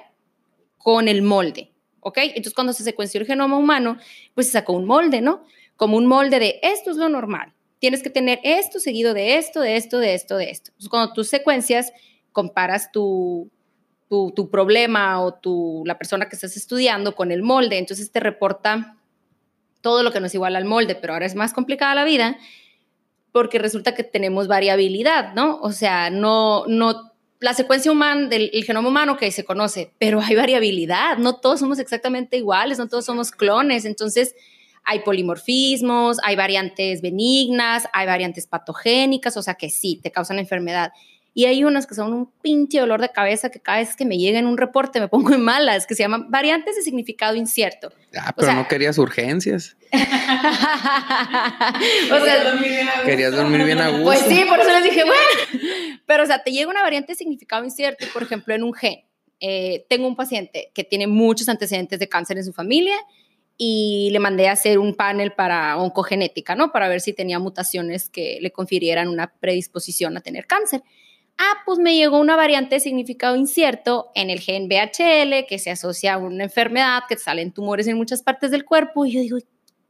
con 0.77 1.09
el 1.09 1.23
molde, 1.23 1.73
¿ok? 2.01 2.19
Entonces, 2.19 2.55
cuando 2.55 2.73
se 2.73 2.85
secuenció 2.85 3.21
el 3.21 3.27
genoma 3.27 3.57
humano, 3.57 3.99
pues 4.35 4.47
se 4.47 4.53
sacó 4.53 4.73
un 4.75 4.87
molde, 4.87 5.21
¿no? 5.21 5.45
Como 5.77 5.97
un 5.97 6.07
molde 6.07 6.39
de 6.39 6.61
esto 6.63 6.91
es 6.91 6.97
lo 6.97 7.09
normal. 7.09 7.53
Tienes 7.79 8.03
que 8.03 8.11
tener 8.11 8.41
esto 8.43 8.81
seguido 8.81 9.15
de 9.15 9.37
esto, 9.37 9.61
de 9.61 9.77
esto, 9.77 9.99
de 9.99 10.15
esto, 10.15 10.37
de 10.37 10.51
esto. 10.51 10.71
Entonces, 10.71 10.89
cuando 10.89 11.13
tú 11.13 11.25
secuencias, 11.25 11.93
comparas 12.33 12.91
tu, 12.93 13.51
tu, 14.09 14.51
problema 14.51 15.21
o 15.23 15.35
tu, 15.35 15.83
la 15.87 15.99
persona 15.99 16.29
que 16.29 16.37
estás 16.37 16.57
estudiando 16.57 17.15
con 17.15 17.31
el 17.31 17.43
molde, 17.43 17.79
entonces 17.79 18.11
te 18.11 18.21
reporta 18.21 18.97
todo 19.89 20.03
lo 20.03 20.13
que 20.13 20.21
no 20.21 20.27
es 20.27 20.35
igual 20.35 20.55
al 20.55 20.67
molde, 20.67 20.97
pero 20.97 21.15
ahora 21.15 21.25
es 21.25 21.35
más 21.35 21.55
complicada 21.55 21.95
la 21.95 22.05
vida 22.05 22.37
porque 23.33 23.59
resulta 23.59 23.95
que 23.95 24.05
tenemos 24.05 24.49
variabilidad, 24.49 25.33
¿no? 25.33 25.59
O 25.63 25.73
sea, 25.73 26.11
no, 26.11 26.67
no, 26.67 27.13
la 27.41 27.55
secuencia 27.55 27.91
humana 27.91 28.29
del 28.29 28.51
el 28.53 28.65
genoma 28.65 28.91
humano 28.91 29.17
que 29.17 29.31
se 29.31 29.47
conoce, 29.47 29.95
pero 29.99 30.21
hay 30.21 30.37
variabilidad, 30.37 31.17
no 31.17 31.37
todos 31.37 31.61
somos 31.61 31.79
exactamente 31.79 32.37
iguales, 32.37 32.79
no 32.79 32.87
todos 32.87 33.07
somos 33.07 33.31
clones, 33.31 33.87
entonces 33.87 34.35
hay 34.85 34.99
polimorfismos, 35.01 36.19
hay 36.23 36.37
variantes 36.37 37.01
benignas, 37.01 37.89
hay 37.95 38.07
variantes 38.07 38.47
patogénicas, 38.47 39.39
o 39.39 39.43
sea 39.43 39.55
que 39.55 39.71
sí, 39.71 40.01
te 40.03 40.13
causan 40.13 40.39
enfermedad. 40.39 40.93
Y 41.39 41.45
hay 41.45 41.63
unas 41.63 41.87
que 41.87 41.95
son 41.95 42.13
un 42.13 42.33
pinche 42.43 42.81
dolor 42.81 43.01
de 43.01 43.11
cabeza 43.11 43.49
que 43.49 43.61
cada 43.61 43.79
vez 43.79 43.95
que 43.95 44.05
me 44.05 44.19
llega 44.19 44.41
en 44.41 44.49
un 44.49 44.59
reporte 44.59 44.99
me 44.99 45.07
pongo 45.07 45.33
en 45.35 45.41
malas, 45.41 45.87
que 45.87 45.95
se 45.95 46.03
llaman 46.03 46.29
variantes 46.33 46.75
de 46.75 46.83
significado 46.83 47.37
incierto. 47.37 47.93
Ah, 48.19 48.33
pero 48.35 48.49
sea- 48.49 48.57
no 48.57 48.67
querías 48.67 48.99
urgencias. 48.99 49.77
o 49.93 49.97
sea, 52.25 52.43
dormir 52.43 52.71
bien 52.71 52.89
a 52.89 52.93
gusto. 52.93 53.07
Querías 53.07 53.33
dormir 53.37 53.65
bien 53.65 53.79
a 53.79 53.89
gusto. 53.91 54.05
Pues 54.05 54.19
sí, 54.23 54.45
por 54.49 54.59
eso 54.59 54.69
les 54.69 54.83
dije, 54.83 55.05
bueno. 55.05 55.23
Pero, 56.07 56.25
o 56.25 56.27
sea, 56.27 56.43
te 56.43 56.51
llega 56.51 56.69
una 56.69 56.83
variante 56.83 57.13
de 57.13 57.17
significado 57.17 57.65
incierto, 57.65 58.05
por 58.13 58.25
ejemplo, 58.25 58.53
en 58.53 58.65
un 58.65 58.75
gen. 58.75 59.05
Eh, 59.39 59.87
tengo 59.89 60.09
un 60.09 60.17
paciente 60.17 60.73
que 60.75 60.83
tiene 60.83 61.07
muchos 61.07 61.49
antecedentes 61.49 62.01
de 62.01 62.09
cáncer 62.09 62.37
en 62.39 62.45
su 62.47 62.53
familia 62.53 62.97
y 63.57 64.09
le 64.11 64.19
mandé 64.19 64.49
a 64.49 64.53
hacer 64.53 64.81
un 64.81 64.97
panel 64.97 65.35
para 65.35 65.77
oncogenética, 65.77 66.57
¿no? 66.57 66.73
Para 66.73 66.89
ver 66.89 67.01
si 67.01 67.13
tenía 67.13 67.39
mutaciones 67.39 68.09
que 68.09 68.39
le 68.41 68.51
confirieran 68.51 69.07
una 69.07 69.33
predisposición 69.39 70.17
a 70.17 70.21
tener 70.21 70.49
cáncer. 70.49 70.83
Ah, 71.39 71.63
pues 71.65 71.79
me 71.79 71.95
llegó 71.95 72.19
una 72.19 72.35
variante 72.37 72.75
de 72.77 72.81
significado 72.81 73.37
incierto 73.37 74.11
en 74.15 74.29
el 74.29 74.41
gen 74.41 74.69
BHL 74.69 75.47
que 75.49 75.59
se 75.59 75.71
asocia 75.71 76.15
a 76.15 76.19
una 76.19 76.45
enfermedad 76.45 77.05
que 77.09 77.17
salen 77.17 77.53
tumores 77.53 77.87
en 77.87 77.97
muchas 77.97 78.23
partes 78.23 78.51
del 78.51 78.65
cuerpo 78.65 79.07
y 79.07 79.13
yo 79.13 79.21
digo, 79.21 79.39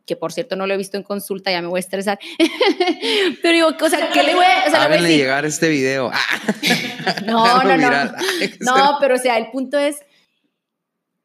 que 0.09 0.17
por 0.17 0.33
cierto 0.33 0.57
no 0.57 0.67
lo 0.67 0.75
he 0.75 0.77
visto 0.77 0.97
en 0.97 1.03
consulta, 1.05 1.51
ya 1.51 1.63
me 1.63 1.69
voy 1.69 1.79
a 1.79 1.81
estresar. 1.81 2.19
Pero 3.43 3.55
digo, 3.55 3.69
o 3.81 3.89
sea, 3.89 4.11
¿qué 4.11 4.23
le 4.23 4.35
voy 4.35 4.45
a, 4.45 4.65
o 4.67 4.71
sea, 4.71 4.81
le 4.83 4.89
voy 4.89 4.99
a 4.99 5.03
decir? 5.03 5.19
llegar 5.19 5.45
este 5.45 5.69
video. 5.69 6.11
No, 7.25 7.45
Hazlo 7.45 7.71
no, 7.71 7.77
no. 7.77 7.89
viral. 7.89 8.17
No, 8.61 8.99
pero 9.01 9.15
o 9.15 9.19
sea, 9.19 9.39
el 9.39 9.51
punto 9.51 9.79
es, 9.79 9.99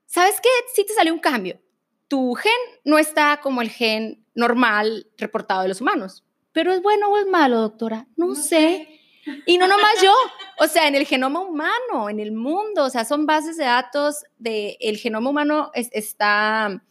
¿sabes 0.05 0.35
qué? 0.41 0.47
Sí 0.73 0.85
te 0.85 0.93
salió 0.93 1.13
un 1.13 1.19
cambio. 1.19 1.59
Tu 2.07 2.33
gen 2.35 2.51
no 2.85 2.97
está 2.97 3.41
como 3.41 3.61
el 3.61 3.69
gen 3.69 4.23
normal 4.33 5.07
reportado 5.17 5.63
de 5.63 5.67
los 5.67 5.81
humanos. 5.81 6.23
Pero 6.53 6.71
es 6.71 6.81
bueno 6.81 7.09
o 7.09 7.17
es 7.17 7.25
malo, 7.27 7.59
doctora. 7.59 8.07
No, 8.15 8.27
No 8.27 8.35
sé. 8.35 9.01
Y 9.45 9.57
no 9.57 9.67
nomás 9.67 10.01
yo, 10.01 10.13
o 10.59 10.67
sea, 10.67 10.87
en 10.87 10.95
el 10.95 11.05
genoma 11.05 11.39
humano, 11.39 12.09
en 12.09 12.19
el 12.19 12.31
mundo, 12.31 12.83
o 12.85 12.89
sea, 12.89 13.05
son 13.05 13.25
bases 13.25 13.57
de 13.57 13.63
datos 13.65 14.23
de 14.37 14.77
el 14.81 14.97
genoma 14.97 15.29
humano 15.29 15.71
es- 15.73 15.89
está 15.93 16.81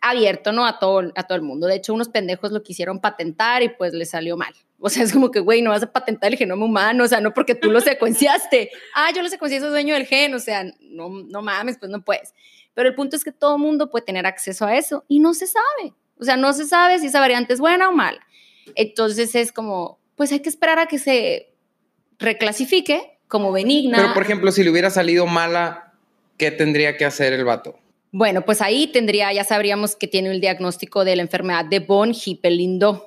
abierto, 0.00 0.52
¿no? 0.52 0.66
A 0.66 0.78
todo, 0.78 1.12
a 1.14 1.22
todo 1.24 1.36
el 1.36 1.42
mundo. 1.42 1.66
De 1.66 1.76
hecho, 1.76 1.92
unos 1.94 2.08
pendejos 2.08 2.52
lo 2.52 2.62
quisieron 2.62 3.00
patentar 3.00 3.62
y 3.62 3.68
pues 3.68 3.92
les 3.92 4.10
salió 4.10 4.36
mal. 4.36 4.54
O 4.78 4.88
sea, 4.88 5.02
es 5.02 5.12
como 5.12 5.30
que, 5.30 5.40
güey, 5.40 5.60
no 5.62 5.70
vas 5.70 5.82
a 5.82 5.92
patentar 5.92 6.32
el 6.32 6.38
genoma 6.38 6.64
humano, 6.64 7.04
o 7.04 7.08
sea, 7.08 7.20
no 7.20 7.34
porque 7.34 7.54
tú 7.54 7.70
lo 7.70 7.80
secuenciaste. 7.82 8.70
Ah, 8.94 9.10
yo 9.14 9.20
lo 9.22 9.28
secuencié, 9.28 9.60
soy 9.60 9.68
dueño 9.68 9.92
del 9.94 10.06
gen, 10.06 10.32
o 10.34 10.38
sea, 10.38 10.64
no, 10.80 11.10
no 11.10 11.42
mames, 11.42 11.76
pues 11.78 11.90
no 11.90 12.02
puedes. 12.02 12.32
Pero 12.72 12.88
el 12.88 12.94
punto 12.94 13.14
es 13.14 13.22
que 13.24 13.32
todo 13.32 13.56
el 13.56 13.60
mundo 13.62 13.90
puede 13.90 14.06
tener 14.06 14.24
acceso 14.26 14.64
a 14.64 14.76
eso 14.76 15.04
y 15.06 15.18
no 15.20 15.34
se 15.34 15.46
sabe. 15.46 15.92
O 16.18 16.24
sea, 16.24 16.36
no 16.36 16.52
se 16.54 16.64
sabe 16.66 16.98
si 16.98 17.06
esa 17.08 17.20
variante 17.20 17.52
es 17.52 17.60
buena 17.60 17.88
o 17.90 17.92
mala. 17.92 18.26
Entonces 18.74 19.34
es 19.34 19.52
como, 19.52 19.98
pues 20.16 20.32
hay 20.32 20.40
que 20.40 20.48
esperar 20.48 20.78
a 20.78 20.86
que 20.86 20.98
se 20.98 21.49
reclasifique 22.20 23.18
como 23.28 23.52
benigna. 23.52 23.96
Pero, 23.98 24.14
por 24.14 24.22
ejemplo, 24.22 24.52
si 24.52 24.62
le 24.62 24.70
hubiera 24.70 24.90
salido 24.90 25.26
mala, 25.26 25.92
¿qué 26.36 26.50
tendría 26.50 26.96
que 26.96 27.04
hacer 27.04 27.32
el 27.32 27.44
vato? 27.44 27.76
Bueno, 28.12 28.42
pues 28.44 28.60
ahí 28.60 28.88
tendría, 28.88 29.32
ya 29.32 29.44
sabríamos 29.44 29.94
que 29.96 30.08
tiene 30.08 30.30
el 30.30 30.40
diagnóstico 30.40 31.04
de 31.04 31.16
la 31.16 31.22
enfermedad 31.22 31.64
de 31.64 31.78
von 31.80 32.12
Hippel-Lindau. 32.12 33.06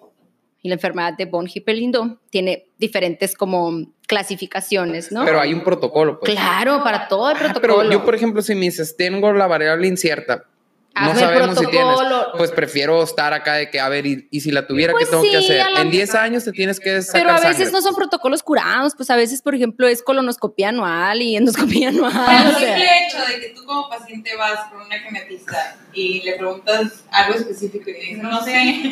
Y 0.62 0.70
la 0.70 0.76
enfermedad 0.76 1.12
de 1.18 1.26
von 1.26 1.46
Hippel-Lindau 1.54 2.20
tiene 2.30 2.68
diferentes 2.78 3.36
como 3.36 3.92
clasificaciones, 4.08 5.12
¿no? 5.12 5.26
Pero 5.26 5.42
hay 5.42 5.54
un 5.54 5.62
protocolo, 5.62 6.20
pues. 6.22 6.32
claro, 6.32 6.82
para 6.86 7.10
todo 7.10 7.32
el 7.32 7.36
Ah, 7.36 7.40
protocolo. 7.40 7.78
pero 7.80 7.92
yo, 7.92 8.06
por 8.06 8.16
ejemplo, 8.16 8.42
si 8.42 8.56
me 8.56 8.62
dices, 8.62 8.96
tengo 8.96 9.34
la 9.34 9.48
variable 9.48 9.88
incierta 9.88 10.46
Hazme 10.96 11.12
el 11.14 11.20
sabemos 11.20 11.58
si 11.58 11.66
tienes. 11.68 11.98
Pues 12.38 12.52
prefiero 12.52 13.02
estar 13.04 13.34
acá 13.34 13.56
de 13.56 13.70
que, 13.72 13.80
a 13.80 13.90
ver, 13.90 14.06
y, 14.06 14.28
y 14.30 14.42
si 14.42 14.52
la 14.52 14.68
tuviera, 14.68 14.92
Pues 14.94 15.06
¿qué 15.06 15.12
tengo 15.12 15.24
que 15.24 15.30
sí, 15.30 15.36
hacer? 15.36 15.62
a 15.62 15.70
la 15.72 15.82
En 15.82 15.90
10 15.92 16.08
mejor. 16.10 16.22
años 16.26 16.44
te 16.44 16.52
tienes 16.52 16.80
que 16.80 17.02
sacar 17.02 17.22
Pero 17.22 17.32
a 17.32 17.40
veces 17.40 17.56
sangre. 17.58 17.72
no 17.72 17.82
son 17.82 17.96
protocolos 17.96 18.44
curados, 18.44 18.94
pues 18.96 19.10
a 19.10 19.16
veces, 19.16 19.42
por 19.42 19.56
ejemplo, 19.56 19.88
es 19.88 20.04
colonoscopía 20.04 20.70
anual 20.70 21.22
y 21.22 21.36
endoscopía 21.36 21.90
anual. 21.90 22.12
Pero 22.14 22.50
el 22.50 22.56
o 22.56 22.60
sea. 22.60 22.76
simple 22.76 22.86
hecho 23.08 23.26
de 23.34 23.40
que 23.40 23.50
tú 23.56 23.66
como 23.66 23.90
paciente 23.90 24.36
vas 24.36 24.70
con 24.72 24.82
una 24.82 25.00
genetista 25.00 25.78
y 25.94 26.22
le 26.22 26.34
preguntas 26.36 27.04
algo 27.12 27.36
específico 27.40 27.90
y 27.90 27.94
dices, 27.94 28.18
no 28.20 28.44
sé, 28.44 28.52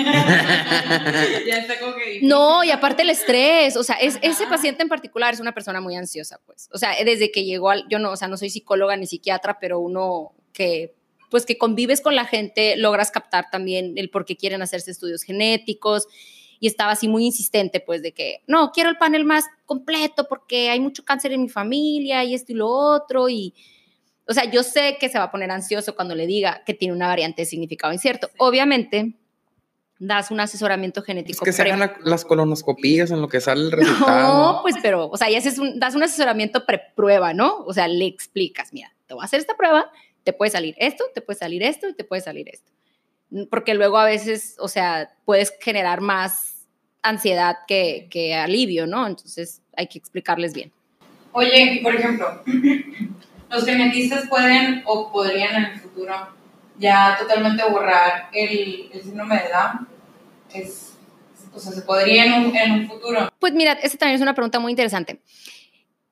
ya 1.48 1.58
está 1.58 1.80
como 1.80 1.94
que. 1.96 2.20
No, 2.24 2.64
y 2.64 2.72
aparte 2.72 3.04
el 3.04 3.10
estrés, 3.10 3.76
o 3.78 3.84
sea, 3.84 3.96
es, 3.96 4.18
ese 4.22 4.48
paciente 4.48 4.82
en 4.84 4.90
particular 4.90 5.34
es 5.34 5.40
una 5.40 5.52
persona 5.54 5.82
muy 5.82 5.96
ansiosa, 5.96 6.40
pues. 6.46 6.70
O 6.74 6.78
sea, 6.78 6.92
desde 7.04 7.32
que 7.32 7.44
llegó 7.46 7.70
al, 7.70 7.86
yo 7.90 8.00
no, 8.00 8.12
o 8.12 8.16
sea, 8.16 8.28
no 8.28 8.38
soy 8.38 8.50
psicóloga 8.50 8.96
ni 8.98 9.06
psiquiatra, 9.08 9.58
pero 9.60 9.80
uno 9.80 10.34
que, 10.54 10.94
pues 11.32 11.46
que 11.48 11.58
convives 11.58 12.02
con 12.02 12.14
la 12.16 12.26
gente, 12.26 12.76
logras 12.78 13.10
captar 13.10 13.46
también 13.50 13.94
el 13.98 14.12
por 14.12 14.26
qué 14.26 14.36
quieren 14.38 14.62
hacerse 14.62 14.92
estudios 14.92 15.24
genéticos. 15.24 16.08
Y 16.60 16.68
estaba 16.68 16.92
así 16.92 17.08
muy 17.08 17.26
insistente, 17.26 17.80
pues, 17.80 18.04
de 18.04 18.12
que, 18.12 18.42
no, 18.46 18.72
quiero 18.72 18.92
el 18.92 18.98
panel 18.98 19.24
más 19.26 19.46
completo 19.66 20.28
porque 20.30 20.70
hay 20.70 20.80
mucho 20.80 21.04
cáncer 21.04 21.32
en 21.34 21.42
mi 21.42 21.50
familia 21.50 22.24
y 22.24 22.36
esto 22.36 22.52
y 22.52 22.56
lo 22.56 22.68
otro. 22.70 23.30
Y, 23.30 23.56
o 24.28 24.34
sea, 24.34 24.46
yo 24.52 24.62
sé 24.62 24.98
que 25.00 25.10
se 25.10 25.18
va 25.18 25.24
a 25.24 25.32
poner 25.32 25.50
ansioso 25.50 25.96
cuando 25.96 26.14
le 26.14 26.28
diga 26.28 26.62
que 26.64 26.76
tiene 26.76 26.94
una 26.94 27.08
variante 27.08 27.42
de 27.42 27.46
significado 27.48 27.92
incierto. 27.94 28.28
Sí. 28.28 28.34
Obviamente, 28.38 29.16
das 29.98 30.30
un 30.30 30.40
asesoramiento 30.40 31.00
Es 31.00 31.06
genético. 31.08 31.44
que 31.46 31.52
se 31.52 31.64
hagan 31.64 31.80
la- 31.80 31.98
las 32.04 32.26
colonoscopías 32.26 33.10
en 33.10 33.22
lo 33.22 33.28
que 33.28 33.42
sale 33.42 33.62
el 33.62 33.72
resultado. 33.72 34.54
no, 34.54 34.60
pues, 34.62 34.76
pero, 34.84 35.08
o 35.10 35.18
sea, 35.18 35.30
ya 35.32 35.40
haces 35.40 35.58
un, 35.58 35.80
das 35.80 35.96
un 35.96 36.04
asesoramiento 36.04 36.66
pre-prueba, 36.68 37.34
¿no? 37.34 37.58
O 37.66 37.74
sea, 37.74 37.88
le 37.88 38.06
explicas, 38.06 38.72
mira, 38.72 38.94
te 39.08 39.16
voy 39.16 39.24
a 39.24 39.26
hacer 39.26 39.40
esta 39.40 39.56
prueba, 39.58 39.92
te 40.24 40.34
puede 40.34 40.52
salir 40.52 40.76
esto, 40.78 41.04
te 41.14 41.22
puede 41.22 41.40
salir 41.40 41.64
esto 41.64 41.90
y 41.90 41.94
te 41.94 42.04
puede 42.04 42.22
salir 42.22 42.50
esto. 42.50 42.72
Porque 43.50 43.74
luego 43.74 43.98
a 43.98 44.06
veces, 44.06 44.56
o 44.60 44.68
sea, 44.68 45.16
puedes 45.26 45.54
generar 45.62 46.02
más 46.02 46.68
ansiedad 47.02 47.58
que, 47.68 48.08
que 48.10 48.36
alivio, 48.36 48.88
¿no? 48.88 49.08
Entonces 49.08 49.62
hay 49.76 49.88
que 49.88 49.98
explicarles 49.98 50.54
bien. 50.54 50.72
Oye, 51.32 51.76
y 51.76 51.80
por 51.80 51.96
ejemplo, 51.96 52.44
los 53.50 53.66
genetistas 53.66 54.28
pueden 54.28 54.84
o 54.86 55.12
podrían 55.12 55.56
en 55.56 55.72
el 55.72 55.80
futuro 55.80 56.14
ya 56.78 57.16
totalmente 57.18 57.64
borrar 57.70 58.30
el, 58.34 58.90
el 58.92 59.02
síndrome 59.02 59.36
de 59.36 59.50
Down. 59.50 59.88
Es, 60.54 60.94
o 61.54 61.60
sea, 61.60 61.72
se 61.72 61.82
podría 61.82 62.26
en 62.26 62.46
un, 62.46 62.56
en 62.56 62.72
un 62.72 62.88
futuro. 62.88 63.30
Pues 63.40 63.54
mira, 63.54 63.74
esta 63.74 63.98
también 63.98 64.16
es 64.16 64.22
una 64.22 64.34
pregunta 64.34 64.60
muy 64.60 64.72
interesante. 64.72 65.22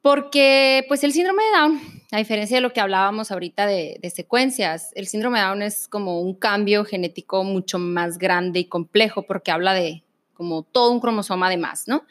Porque, 0.01 0.85
pues, 0.87 1.03
el 1.03 1.11
síndrome 1.11 1.43
de 1.43 1.57
Down, 1.57 1.81
a 2.11 2.17
diferencia 2.17 2.57
de 2.57 2.61
lo 2.61 2.71
que 2.71 2.81
hablábamos 2.81 3.31
ahorita 3.31 3.67
de, 3.67 3.99
de 4.01 4.09
secuencias, 4.09 4.91
el 4.95 5.07
síndrome 5.07 5.39
de 5.39 5.45
Down 5.45 5.61
es 5.61 5.87
como 5.87 6.21
un 6.21 6.33
cambio 6.35 6.85
genético 6.85 7.43
mucho 7.43 7.79
más 7.79 8.17
grande 8.17 8.59
y 8.59 8.65
complejo 8.65 9.23
porque 9.23 9.51
habla 9.51 9.73
de 9.73 10.03
como 10.33 10.63
todo 10.63 10.91
un 10.91 11.01
cromosoma 11.01 11.49
de 11.49 11.57
más, 11.57 11.87
¿no? 11.87 12.05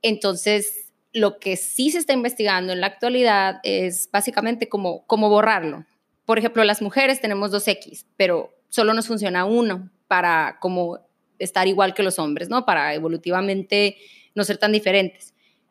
Entonces, 0.00 0.90
lo 1.12 1.38
que 1.38 1.56
sí 1.56 1.90
se 1.90 1.98
está 1.98 2.12
investigando 2.12 2.72
en 2.72 2.80
la 2.80 2.86
actualidad 2.86 3.60
es 3.62 4.08
básicamente 4.10 4.68
como, 4.68 5.04
borrarlo. 5.08 5.84
Por 6.24 6.38
ejemplo, 6.38 6.62
las 6.64 6.82
mujeres 6.82 7.20
tenemos 7.20 7.50
dos 7.50 7.66
X, 7.66 8.06
pero 8.16 8.54
solo 8.68 8.94
nos 8.94 9.08
funciona 9.08 9.44
uno 9.44 9.90
para 10.06 10.58
como 10.60 11.00
estar 11.38 11.66
igual 11.66 11.94
que 11.94 12.02
los 12.02 12.18
hombres, 12.18 12.48
¿no? 12.48 12.64
Para 12.64 12.94
evolutivamente 12.94 13.96
no 14.34 14.44
ser 14.44 14.58
tan 14.58 14.72
diferentes. 14.72 15.29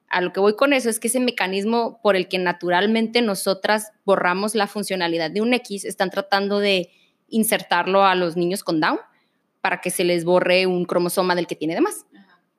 A 0.09 0.21
lo 0.21 0.33
que 0.33 0.39
voy 0.39 0.55
con 0.55 0.73
eso 0.73 0.89
es 0.89 0.99
que 0.99 1.07
ese 1.07 1.19
mecanismo 1.19 1.99
por 2.01 2.15
el 2.15 2.27
que 2.27 2.39
naturalmente 2.39 3.21
nosotras 3.21 3.91
borramos 4.05 4.55
la 4.55 4.67
funcionalidad 4.67 5.29
de 5.29 5.41
un 5.41 5.53
X, 5.53 5.85
están 5.85 6.09
tratando 6.09 6.59
de 6.59 6.89
insertarlo 7.27 8.03
a 8.03 8.15
los 8.15 8.35
niños 8.35 8.63
con 8.63 8.79
Down 8.79 8.99
para 9.61 9.81
que 9.81 9.91
se 9.91 10.03
les 10.03 10.25
borre 10.25 10.65
un 10.65 10.85
cromosoma 10.85 11.35
del 11.35 11.47
que 11.47 11.55
tiene 11.55 11.75
de 11.75 11.81
más. 11.81 12.05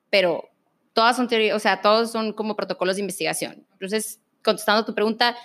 Pero 0.09 0.49
todas 0.93 1.15
son 1.15 1.27
teorías, 1.27 1.55
o 1.55 1.59
sea, 1.59 1.81
todos 1.81 2.11
son 2.11 2.33
como 2.33 2.55
protocolos 2.55 2.95
de 2.95 3.01
investigación. 3.01 3.65
Entonces, 3.73 4.21
contestando 4.43 4.81
a 4.81 4.85
tu 4.85 4.95
pregunta, 4.95 5.35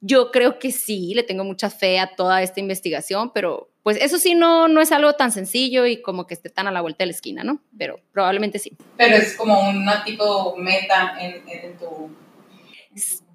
yo 0.00 0.30
creo 0.30 0.58
que 0.58 0.72
sí, 0.72 1.14
le 1.14 1.22
tengo 1.22 1.44
mucha 1.44 1.70
fe 1.70 1.98
a 1.98 2.14
toda 2.14 2.42
esta 2.42 2.60
investigación, 2.60 3.32
pero 3.32 3.70
pues 3.86 3.98
eso 4.00 4.18
sí 4.18 4.34
no, 4.34 4.66
no 4.66 4.80
es 4.80 4.90
algo 4.90 5.12
tan 5.12 5.30
sencillo 5.30 5.86
y 5.86 6.02
como 6.02 6.26
que 6.26 6.34
esté 6.34 6.50
tan 6.50 6.66
a 6.66 6.72
la 6.72 6.80
vuelta 6.80 7.04
de 7.04 7.06
la 7.06 7.12
esquina, 7.12 7.44
¿no? 7.44 7.60
Pero 7.78 8.00
probablemente 8.12 8.58
sí. 8.58 8.76
Pero 8.96 9.14
es 9.14 9.36
como 9.36 9.60
una 9.70 10.02
tipo 10.02 10.56
meta 10.56 11.16
en, 11.20 11.48
en 11.48 11.78
tu... 11.78 12.10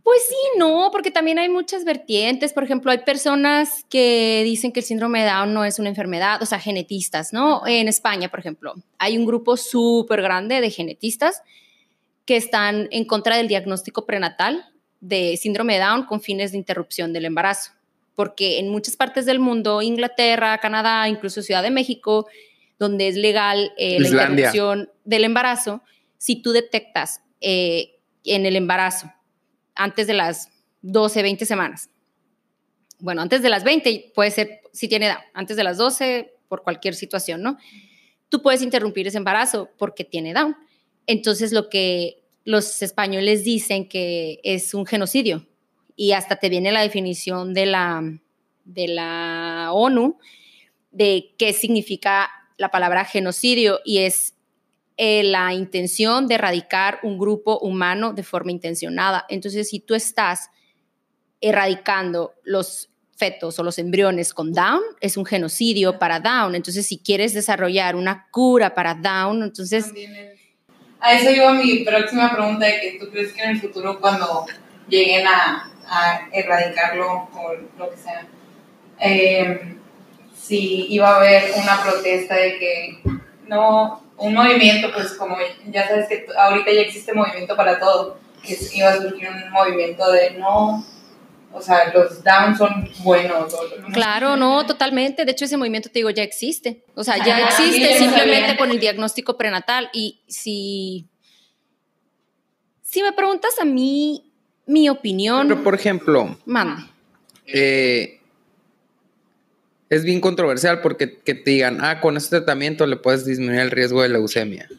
Pues 0.04 0.22
sí, 0.28 0.36
no, 0.58 0.90
porque 0.92 1.10
también 1.10 1.40
hay 1.40 1.48
muchas 1.48 1.86
vertientes. 1.86 2.52
Por 2.52 2.66
ejemplo, 2.66 2.92
hay 2.92 2.98
personas 2.98 3.86
que 3.90 4.42
dicen 4.44 4.74
que 4.74 4.82
el 4.82 4.86
síndrome 4.86 5.22
de 5.22 5.30
Down 5.30 5.54
no 5.54 5.64
es 5.64 5.80
una 5.80 5.88
enfermedad, 5.88 6.42
o 6.42 6.46
sea, 6.46 6.60
genetistas, 6.60 7.32
¿no? 7.32 7.66
En 7.66 7.88
España, 7.88 8.28
por 8.28 8.42
ejemplo, 8.42 8.74
hay 8.98 9.18
un 9.18 9.26
grupo 9.26 9.56
súper 9.56 10.22
grande 10.22 10.60
de 10.60 10.70
genetistas 10.70 11.44
que 12.26 12.36
están 12.36 12.90
en 12.92 13.06
contra 13.06 13.38
del 13.38 13.48
diagnóstico 13.48 14.06
prenatal 14.06 14.66
de 15.00 15.38
síndrome 15.38 15.76
de 15.76 15.80
Down 15.80 16.04
con 16.08 16.20
fines 16.20 16.52
de 16.52 16.58
interrupción 16.58 17.14
del 17.14 17.24
embarazo. 17.24 17.72
Porque 18.16 18.60
en 18.60 18.70
muchas 18.70 18.96
partes 18.96 19.26
del 19.26 19.40
mundo, 19.40 19.82
Inglaterra, 19.82 20.58
Canadá, 20.58 21.08
incluso 21.08 21.42
Ciudad 21.42 21.64
de 21.64 21.72
México, 21.72 22.28
donde 22.78 23.08
es 23.08 23.16
legal 23.16 23.72
eh, 23.78 24.00
la 24.00 24.08
interrupción 24.08 24.90
del 25.06 25.24
embarazo, 25.24 25.82
si 26.18 26.42
tú 26.42 26.52
detectas 26.52 27.22
eh, 27.40 28.00
en 28.26 28.46
el 28.46 28.56
embarazo 28.56 29.12
antes 29.76 30.08
de 30.08 30.14
las 30.14 30.50
12, 30.82 31.22
20 31.22 31.46
semanas. 31.46 31.90
Bueno, 33.00 33.22
antes 33.22 33.42
de 33.42 33.50
las 33.50 33.64
20 33.64 34.12
puede 34.14 34.32
ser 34.32 34.62
si 34.74 34.88
tiene 34.88 35.08
edad, 35.08 35.20
antes 35.34 35.58
de 35.58 35.64
las 35.64 35.78
12 35.78 36.34
por 36.48 36.64
cualquier 36.64 36.96
situación, 36.96 37.42
¿no? 37.42 37.58
Tú 38.30 38.42
puedes 38.42 38.62
interrumpir 38.62 39.08
ese 39.08 39.18
embarazo 39.18 39.70
porque 39.78 40.04
tiene 40.04 40.34
Down. 40.34 40.56
Entonces 41.08 41.52
lo 41.52 41.70
que 41.70 42.24
los 42.46 42.82
españoles 42.82 43.44
dicen 43.44 43.88
que 43.88 44.40
es 44.44 44.74
un 44.74 44.86
genocidio 44.86 45.46
y 45.96 46.12
hasta 46.14 46.38
te 46.38 46.50
viene 46.50 46.72
la 46.72 46.82
definición 46.82 47.54
de 47.54 47.66
la, 47.66 48.02
de 48.66 48.88
la 48.88 49.70
ONU 49.74 50.18
de 50.92 51.34
qué 51.38 51.54
significa 51.54 52.30
la 52.58 52.70
palabra 52.70 53.06
genocidio 53.06 53.80
y 53.84 54.00
es 54.00 54.36
eh, 54.98 55.24
la 55.24 55.54
intención 55.54 56.28
de 56.28 56.36
erradicar 56.36 57.00
un 57.02 57.18
grupo 57.18 57.58
humano 57.60 58.14
de 58.14 58.24
forma 58.24 58.52
intencionada. 58.52 59.26
Entonces, 59.30 59.70
si 59.70 59.80
tú 59.80 59.96
estás 59.96 60.50
erradicando 61.40 62.36
los 62.44 62.90
fetos 63.16 63.58
o 63.58 63.64
los 63.64 63.80
embriones 63.80 64.34
con 64.34 64.52
Down, 64.52 64.82
es 65.00 65.18
un 65.18 65.26
genocidio 65.26 65.98
para 65.98 66.20
Down. 66.20 66.56
Entonces, 66.56 66.86
si 66.86 67.00
quieres 67.00 67.34
desarrollar 67.34 67.96
una 67.96 68.28
cura 68.30 68.76
para 68.76 68.94
Down, 68.94 69.44
entonces, 69.44 69.92
A 71.00 71.14
eso 71.14 71.32
iba 71.32 71.54
mi 71.54 71.80
próxima 71.80 72.32
pregunta 72.32 72.68
de 72.68 72.80
que 72.80 72.98
tú 73.00 73.10
crees 73.10 73.34
que 73.34 73.42
en 73.42 73.52
el 73.52 73.62
futuro 73.62 74.00
cuando 74.00 74.46
lleguen 74.88 75.26
a, 75.26 75.71
a 75.94 76.28
erradicarlo 76.32 77.28
o 77.36 77.54
lo 77.78 77.90
que 77.92 77.98
sea, 77.98 78.26
eh, 79.00 79.76
si 80.36 80.88
iba 80.90 81.10
a 81.10 81.18
haber 81.18 81.52
una 81.62 81.84
protesta 81.84 82.36
de 82.36 82.58
que 82.58 83.00
no, 83.48 84.02
un 84.18 84.34
movimiento, 84.34 84.92
pues 84.94 85.14
como 85.14 85.36
ya 85.68 85.88
sabes 85.88 86.08
que 86.08 86.26
ahorita 86.38 86.72
ya 86.72 86.82
existe 86.82 87.14
movimiento 87.14 87.56
para 87.58 87.78
todo, 87.80 88.18
que 88.42 88.58
iba 88.74 88.90
a 88.90 88.98
surgir 89.02 89.28
un 89.30 89.52
movimiento 89.52 90.10
de 90.12 90.32
no, 90.32 90.86
o 91.52 91.62
sea, 91.62 91.92
los 91.94 92.24
down 92.24 92.58
son 92.58 92.90
buenos. 93.00 93.54
o- 93.54 93.92
claro, 93.92 94.38
no, 94.38 94.66
totalmente. 94.66 95.26
De 95.26 95.32
hecho, 95.34 95.44
ese 95.44 95.58
movimiento, 95.58 95.90
te 95.90 96.00
digo, 96.00 96.10
ya 96.10 96.24
existe. 96.24 96.86
O 96.96 97.04
sea, 97.04 97.18
ya 97.24 97.40
existe 97.42 97.98
simplemente 97.98 98.56
con 98.56 98.72
el 98.72 98.80
diagnóstico 98.80 99.38
prenatal. 99.38 99.90
Y 99.92 100.22
si, 100.30 101.10
si 102.82 103.04
me 103.04 103.12
preguntas 103.12 103.60
a 103.60 103.66
mí 103.66 104.31
mi 104.72 104.90
opinión, 104.90 105.48
Pero, 105.48 105.64
por 105.64 105.76
ejemplo, 105.76 106.38
mande. 106.46 106.84
eh, 107.46 108.20
es 109.90 110.04
bien 110.06 110.22
controversial 110.22 110.82
porque 110.82 111.20
que 111.20 111.36
te 111.36 111.52
digan, 111.52 111.80
ah, 111.84 112.00
con 112.00 112.16
este 112.16 112.38
tratamiento 112.38 112.88
le 112.88 112.96
puedes 112.96 113.26
disminuir 113.26 113.60
el 113.60 113.72
riesgo 113.72 114.02
de 114.02 114.10
leucemia. 114.10 114.70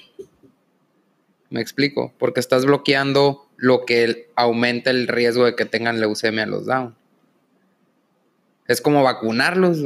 Me 1.51 1.61
explico, 1.61 2.15
porque 2.19 2.41
estás 2.41 2.65
bloqueando 2.65 3.47
lo 3.59 3.85
que 3.85 4.31
aumenta 4.37 4.91
el 4.91 5.07
riesgo 5.09 5.45
de 5.45 5.55
que 5.55 5.67
tengan 5.67 6.01
leucemia 6.01 6.47
los 6.47 6.65
Down. 6.65 6.95
Es 8.67 8.81
como 8.81 9.03
vacunarlos. 9.03 9.79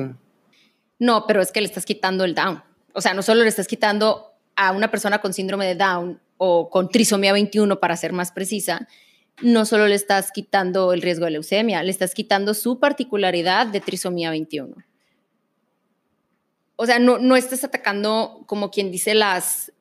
No, 1.00 1.26
pero 1.26 1.42
es 1.42 1.50
que 1.50 1.60
le 1.60 1.66
estás 1.66 1.84
quitando 1.84 2.24
el 2.24 2.34
Down. 2.36 2.62
O 2.92 3.00
sea, 3.00 3.12
no 3.14 3.22
solo 3.22 3.42
le 3.42 3.48
estás 3.48 3.66
quitando 3.66 4.30
a 4.54 4.70
una 4.70 4.90
persona 4.92 5.18
con 5.20 5.34
síndrome 5.34 5.66
de 5.66 5.74
Down 5.74 6.20
o 6.36 6.70
con 6.70 6.88
trisomía 6.88 7.32
21, 7.32 7.80
para 7.80 7.96
ser 7.96 8.12
más 8.12 8.30
precisa, 8.30 8.86
no 9.42 9.66
solo 9.66 9.86
le 9.86 9.94
estás 9.94 10.32
quitando 10.32 10.92
el 10.92 11.02
riesgo 11.02 11.26
de 11.26 11.32
leucemia, 11.32 11.82
le 11.82 11.90
estás 11.90 12.14
quitando 12.14 12.54
su 12.54 12.78
particularidad 12.78 13.66
de 13.66 13.80
trisomía 13.80 14.30
21. 14.30 14.74
O 16.76 16.86
sea, 16.86 16.98
no, 16.98 17.18
no 17.18 17.36
estás 17.36 17.64
atacando, 17.64 18.42
como 18.46 18.70
quien 18.70 18.90
dice, 18.90 19.14
las 19.14 19.72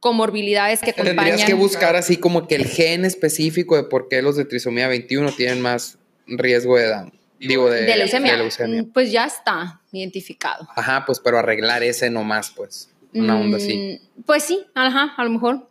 comorbilidades 0.00 0.80
que 0.80 0.90
acompañan. 0.90 1.16
Tendrías 1.24 1.46
que 1.46 1.54
buscar 1.54 1.96
así 1.96 2.18
como 2.18 2.46
que 2.46 2.56
el 2.56 2.66
gen 2.66 3.04
específico 3.06 3.76
de 3.76 3.84
por 3.84 4.08
qué 4.08 4.20
los 4.20 4.36
de 4.36 4.44
trisomía 4.44 4.86
21 4.88 5.32
tienen 5.32 5.62
más 5.62 5.98
riesgo 6.26 6.76
de 6.76 6.88
Down. 6.88 7.12
Digo, 7.40 7.70
de, 7.70 7.82
de 7.82 7.96
leucemia. 7.96 8.32
de 8.32 8.38
leucemia. 8.38 8.82
Mm, 8.82 8.92
Pues 8.92 9.10
ya 9.12 9.24
está 9.26 9.80
identificado. 9.92 10.68
Ajá, 10.76 11.04
pues, 11.06 11.20
pero 11.20 11.38
arreglar 11.38 11.82
ese 11.82 12.10
nomás, 12.10 12.50
pues. 12.50 12.90
Una 13.14 13.38
onda 13.38 13.56
así. 13.58 14.00
Mm, 14.16 14.22
Pues 14.24 14.42
sí, 14.44 14.64
ajá, 14.74 15.14
a 15.16 15.24
lo 15.24 15.30
mejor. 15.30 15.68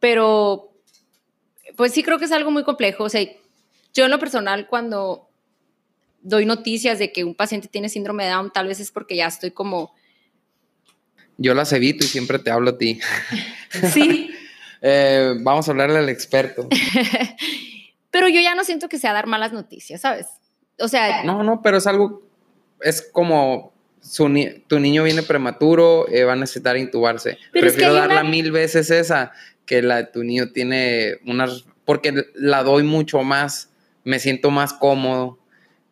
Pero, 0.00 0.69
pues 1.76 1.92
sí 1.92 2.02
creo 2.02 2.18
que 2.18 2.24
es 2.26 2.32
algo 2.32 2.50
muy 2.50 2.64
complejo. 2.64 3.04
O 3.04 3.08
sea, 3.08 3.22
yo 3.94 4.04
en 4.04 4.10
lo 4.10 4.18
personal, 4.18 4.66
cuando 4.68 5.28
doy 6.22 6.44
noticias 6.46 6.98
de 6.98 7.12
que 7.12 7.24
un 7.24 7.34
paciente 7.34 7.68
tiene 7.68 7.88
síndrome 7.88 8.24
de 8.24 8.30
Down, 8.30 8.52
tal 8.52 8.66
vez 8.68 8.80
es 8.80 8.90
porque 8.90 9.16
ya 9.16 9.26
estoy 9.26 9.50
como, 9.52 9.94
Yo 11.38 11.54
las 11.54 11.72
evito 11.72 12.04
y 12.04 12.08
siempre 12.08 12.38
te 12.38 12.50
hablo 12.50 12.70
a 12.70 12.78
ti. 12.78 13.00
sí, 13.92 14.30
Eh, 14.82 15.34
vamos 15.40 15.68
a 15.68 15.72
hablarle 15.72 15.98
al 15.98 16.08
experto. 16.08 16.66
pero 18.10 18.28
yo 18.28 18.40
ya 18.40 18.54
no 18.54 18.64
siento 18.64 18.88
que 18.88 18.98
sea 18.98 19.12
dar 19.12 19.26
malas 19.26 19.52
noticias, 19.52 20.00
¿sabes? 20.00 20.26
O 20.78 20.88
sea, 20.88 21.22
No, 21.24 21.42
no, 21.42 21.60
pero 21.60 21.76
es 21.76 21.86
algo, 21.86 22.22
es 22.80 23.02
como 23.02 23.74
su 24.00 24.30
ni- 24.30 24.48
tu 24.68 24.80
niño 24.80 25.04
viene 25.04 25.22
prematuro, 25.22 26.08
eh, 26.08 26.24
va 26.24 26.32
a 26.32 26.36
necesitar 26.36 26.78
intubarse. 26.78 27.36
Pero 27.52 27.66
es 27.66 27.72
que 27.74 27.78
Prefiero 27.80 27.92
darla 27.92 28.22
una- 28.22 28.30
mil 28.30 28.50
veces 28.52 28.90
esa 28.90 29.32
que 29.66 29.82
la 29.82 29.98
de 29.98 30.04
tu 30.04 30.24
niño 30.24 30.50
tiene 30.52 31.18
unas, 31.26 31.64
porque 31.84 32.12
la 32.34 32.62
doy 32.62 32.82
mucho 32.82 33.22
más, 33.22 33.70
me 34.04 34.18
siento 34.18 34.50
más 34.50 34.72
cómodo 34.72 35.38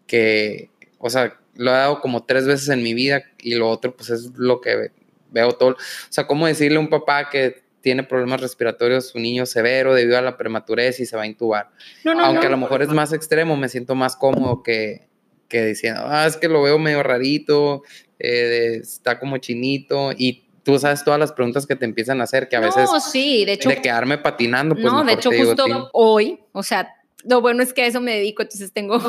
que, 0.07 0.71
o 0.99 1.11
sea, 1.11 1.39
lo 1.55 1.71
he 1.71 1.75
dado 1.75 2.01
como 2.01 2.25
tres 2.25 2.47
veces 2.47 2.69
en 2.69 2.83
mi 2.83 2.95
vida 2.95 3.23
y 3.39 3.55
lo 3.55 3.69
otro 3.69 3.95
pues 3.95 4.11
es 4.11 4.31
lo 4.37 4.61
que 4.61 4.91
veo 5.31 5.53
todo. 5.53 5.71
O 5.71 5.77
sea, 6.09 6.27
¿cómo 6.27 6.47
decirle 6.47 6.79
a 6.79 6.81
un 6.81 6.89
papá 6.89 7.29
que 7.29 7.63
tiene 7.81 8.03
problemas 8.03 8.41
respiratorios, 8.41 9.09
su 9.09 9.19
niño 9.19 9.47
severo 9.47 9.95
debido 9.95 10.19
a 10.19 10.23
la 10.23 10.37
prematurez 10.37 11.01
y 11.01 11.07
se 11.07 11.17
va 11.17 11.23
a 11.23 11.27
intubar? 11.27 11.71
no, 12.05 12.15
no, 12.15 12.25
Aunque 12.25 12.43
no. 12.43 12.49
a 12.49 12.51
lo 12.51 12.57
mejor 12.57 12.83
es 12.83 12.89
más 12.89 13.13
extremo, 13.13 13.57
me 13.57 13.69
siento 13.69 13.95
más 13.95 14.17
cómodo 14.17 14.63
que, 14.63 15.09
que 15.49 15.65
diciendo, 15.65 16.03
ah, 16.05 16.27
es 16.27 16.37
que 16.37 16.49
lo 16.49 16.63
veo 16.63 16.79
medio 16.79 17.03
rarito, 17.03 17.83
eh, 18.19 18.79
está 18.83 19.19
como 19.19 19.39
chinito, 19.39 20.13
y 20.13 20.48
tú 20.69 20.79
sabes 20.79 21.03
todas 21.03 21.19
las 21.19 21.33
preguntas 21.33 21.67
que 21.67 21.77
te 21.77 21.87
empiezan 21.87 22.21
a 22.21 22.25
hacer, 22.25 22.47
que 22.47 22.55
a 22.55 22.61
veces 22.61 22.91
No, 22.93 23.01
sí, 23.01 23.47
de 23.47 23.55
hecho, 23.55 23.71
de 23.71 23.81
quedarme 23.81 24.19
patinando, 24.19 24.75
pues 24.75 24.85
no, 24.85 25.03
de 25.03 25.15
hecho 25.15 25.31
digo 25.31 25.47
justo 25.47 25.89
hoy, 25.95 26.41
o 26.53 26.63
sea, 26.63 26.95
lo 27.25 27.41
bueno 27.41 27.63
es 27.63 27.73
que 27.73 27.85
a 27.85 27.87
eso 27.87 28.03
me 28.03 28.13
dedico, 28.13 28.43
entonces 28.43 28.71
tengo 28.75 29.01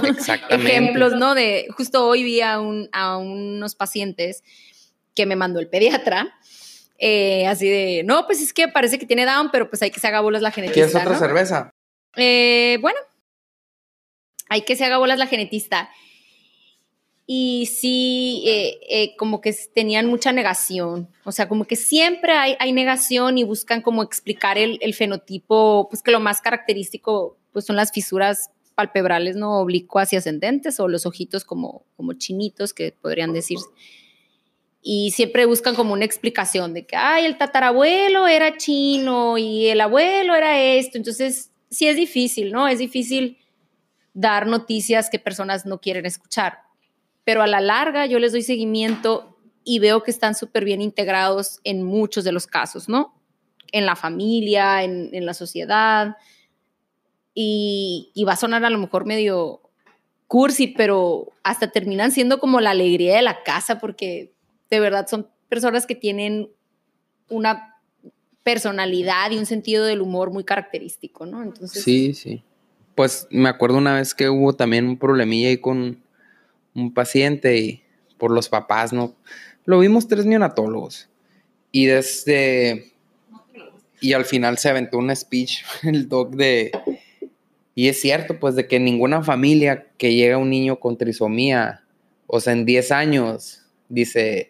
ejemplos, 0.50 1.15
¿no? 1.17 1.36
De 1.36 1.67
justo 1.76 2.08
hoy 2.08 2.24
vi 2.24 2.39
a, 2.39 2.62
un, 2.62 2.88
a 2.93 3.17
unos 3.17 3.76
pacientes 3.76 4.41
que 5.13 5.26
me 5.26 5.36
mandó 5.36 5.60
el 5.60 5.67
pediatra, 5.67 6.34
eh, 6.98 7.45
así 7.45 7.67
de, 7.67 8.04
no, 8.06 8.26
pues 8.26 8.41
es 8.41 8.54
que 8.54 8.69
parece 8.69 8.98
que 8.98 9.06
tiene 9.06 9.26
Down, 9.26 9.50
pero 9.52 9.69
pues 9.69 9.82
hay 9.82 9.91
que 9.91 10.00
se 10.00 10.08
haga 10.08 10.22
bolas 10.22 10.41
la 10.41 10.52
genetista, 10.52 10.76
¿Quieres 10.76 10.95
otra 10.95 11.12
¿no? 11.12 11.19
cerveza? 11.19 11.72
Eh, 12.15 12.78
bueno, 12.80 13.00
hay 14.48 14.62
que 14.62 14.78
se 14.78 14.86
haga 14.86 14.98
bolas 14.98 15.19
la 15.19 15.28
genetista. 15.28 15.89
Y 17.32 17.68
sí, 17.68 18.42
eh, 18.48 18.80
eh, 18.89 19.15
como 19.15 19.39
que 19.39 19.56
tenían 19.76 20.08
mucha 20.08 20.32
negación. 20.32 21.10
O 21.26 21.32
sea, 21.32 21.48
como 21.48 21.65
que 21.65 21.76
siempre 21.76 22.32
hay, 22.34 22.74
negación 22.74 23.38
y 23.38 23.44
buscan 23.44 23.84
como 23.84 24.02
explicar 24.02 24.58
el, 24.58 24.94
fenotipo, 24.96 25.88
pues 25.92 26.02
que 26.02 26.10
lo 26.10 26.20
más 26.20 26.42
característico 26.42 27.38
pues 27.54 27.65
son 27.65 27.76
las 27.76 27.92
fisuras 27.92 28.50
palpebrales, 28.74 29.36
¿no? 29.36 29.60
Oblicuas 29.60 30.12
y 30.12 30.15
ascendentes 30.15 30.80
o 30.80 30.88
los 30.88 31.06
ojitos 31.06 31.46
como, 31.46 31.86
como 31.96 32.13
chinitos 32.13 32.74
que 32.74 32.94
podrían 33.00 33.32
decirse. 33.32 33.68
Y 34.82 35.12
siempre 35.12 35.46
buscan 35.46 35.76
como 35.76 35.94
una 35.94 36.06
explicación 36.06 36.74
de 36.74 36.88
que, 36.88 36.96
ay, 36.96 37.26
el 37.26 37.38
tatarabuelo 37.38 38.26
era 38.28 38.58
chino 38.58 39.38
y 39.38 39.68
el 39.68 39.82
abuelo 39.82 40.34
era 40.34 40.60
esto. 40.60 40.98
Entonces, 40.98 41.52
sí 41.70 41.88
es 41.88 41.96
difícil, 41.96 42.52
¿no? 42.52 42.68
Es 42.68 42.80
difícil 42.80 43.38
dar 44.15 44.48
noticias 44.48 45.12
que 45.12 45.20
personas 45.20 45.68
no 45.68 45.80
quieren 45.80 46.08
escuchar. 46.08 46.68
Pero 47.30 47.44
a 47.44 47.48
la 47.48 47.62
larga 47.62 48.08
yo 48.08 48.18
les 48.18 48.32
doy 48.32 48.42
seguimiento 48.42 49.38
y 49.63 49.78
veo 49.78 50.02
que 50.02 50.10
están 50.10 50.34
súper 50.34 50.65
bien 50.65 50.82
integrados 50.82 51.60
en 51.63 51.84
muchos 51.84 52.24
de 52.24 52.32
los 52.32 52.48
casos, 52.48 52.89
¿no? 52.89 53.13
En 53.72 53.86
la 53.86 53.96
familia, 53.96 54.84
en, 54.84 55.12
en 55.13 55.28
la 55.28 55.36
sociedad. 55.36 56.18
Y, 57.36 58.10
y 58.15 58.24
va 58.24 58.34
a 58.34 58.36
sonar 58.36 58.65
a 58.65 58.72
lo 58.72 58.80
mejor 58.80 59.06
medio 59.06 59.62
cursi, 60.26 60.70
pero 60.70 61.32
hasta 61.44 61.70
terminan 61.70 62.12
siendo 62.12 62.39
como 62.39 62.62
la 62.62 62.72
alegría 62.72 63.18
de 63.18 63.22
la 63.22 63.44
casa 63.44 63.78
porque 63.78 64.34
de 64.72 64.80
verdad 64.80 65.06
son 65.08 65.28
personas 65.50 65.86
que 65.86 65.94
tienen 65.94 66.50
una 67.30 67.76
personalidad 68.42 69.30
y 69.30 69.38
un 69.38 69.46
sentido 69.46 69.86
del 69.86 70.02
humor 70.02 70.32
muy 70.32 70.46
característico, 70.46 71.28
¿no? 71.28 71.44
Entonces, 71.44 71.84
Sí, 71.84 72.15
sí. 72.15 72.42
Pues 72.96 73.28
me 73.30 73.50
acuerdo 73.50 73.78
una 73.78 73.94
vez 73.94 74.15
que 74.15 74.30
hubo 74.30 74.54
también 74.54 74.88
un 74.88 74.98
problemilla 74.98 75.50
ahí 75.50 75.58
con 75.58 76.09
un 76.75 76.93
paciente 76.93 77.58
y 77.58 77.84
por 78.17 78.32
los 78.32 78.49
papás, 78.49 78.93
¿no? 78.93 79.15
Lo 79.65 79.79
vimos 79.79 80.08
tres 80.08 80.25
neonatólogos 80.25 81.10
y 81.71 81.86
desde... 81.86 82.93
Y 84.01 84.13
al 84.13 84.23
final 84.23 84.58
se 84.58 84.69
aventó 84.69 84.97
un 84.97 85.13
speech 85.15 85.63
el 85.84 86.08
doc 86.08 86.36
de... 86.36 86.71
Y 87.75 87.88
es 87.88 88.01
cierto, 88.01 88.39
pues, 88.39 88.55
de 88.55 88.67
que 88.67 88.79
ninguna 88.79 89.23
familia 89.23 89.88
que 89.97 90.13
llega 90.13 90.38
un 90.38 90.49
niño 90.49 90.79
con 90.79 90.97
trisomía, 90.97 91.84
o 92.27 92.41
sea, 92.41 92.51
en 92.51 92.65
10 92.65 92.91
años, 92.91 93.63
dice, 93.88 94.49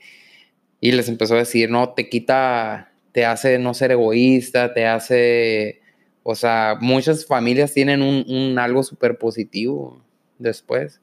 y 0.82 0.91
les 0.91 1.10
empezó 1.10 1.36
a 1.36 1.39
decir, 1.39 1.69
no, 1.69 1.89
te 1.89 2.10
quita, 2.10 2.91
te 3.12 3.25
hace 3.25 3.60
no 3.60 3.73
ser 3.73 3.91
egoísta, 3.91 4.73
te 4.73 4.86
hace, 4.86 5.82
o 6.23 6.36
sea, 6.36 6.77
muchas 6.79 7.25
familias 7.25 7.73
tienen 7.73 8.01
un, 8.01 8.58
algo 8.60 8.84
súper 8.84 9.17
positivo 9.17 10.01
después, 10.38 11.01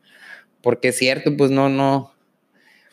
porque 0.66 0.88
es 0.88 0.98
cierto, 0.98 1.36
pues 1.36 1.52
no, 1.52 1.68
no, 1.68 2.12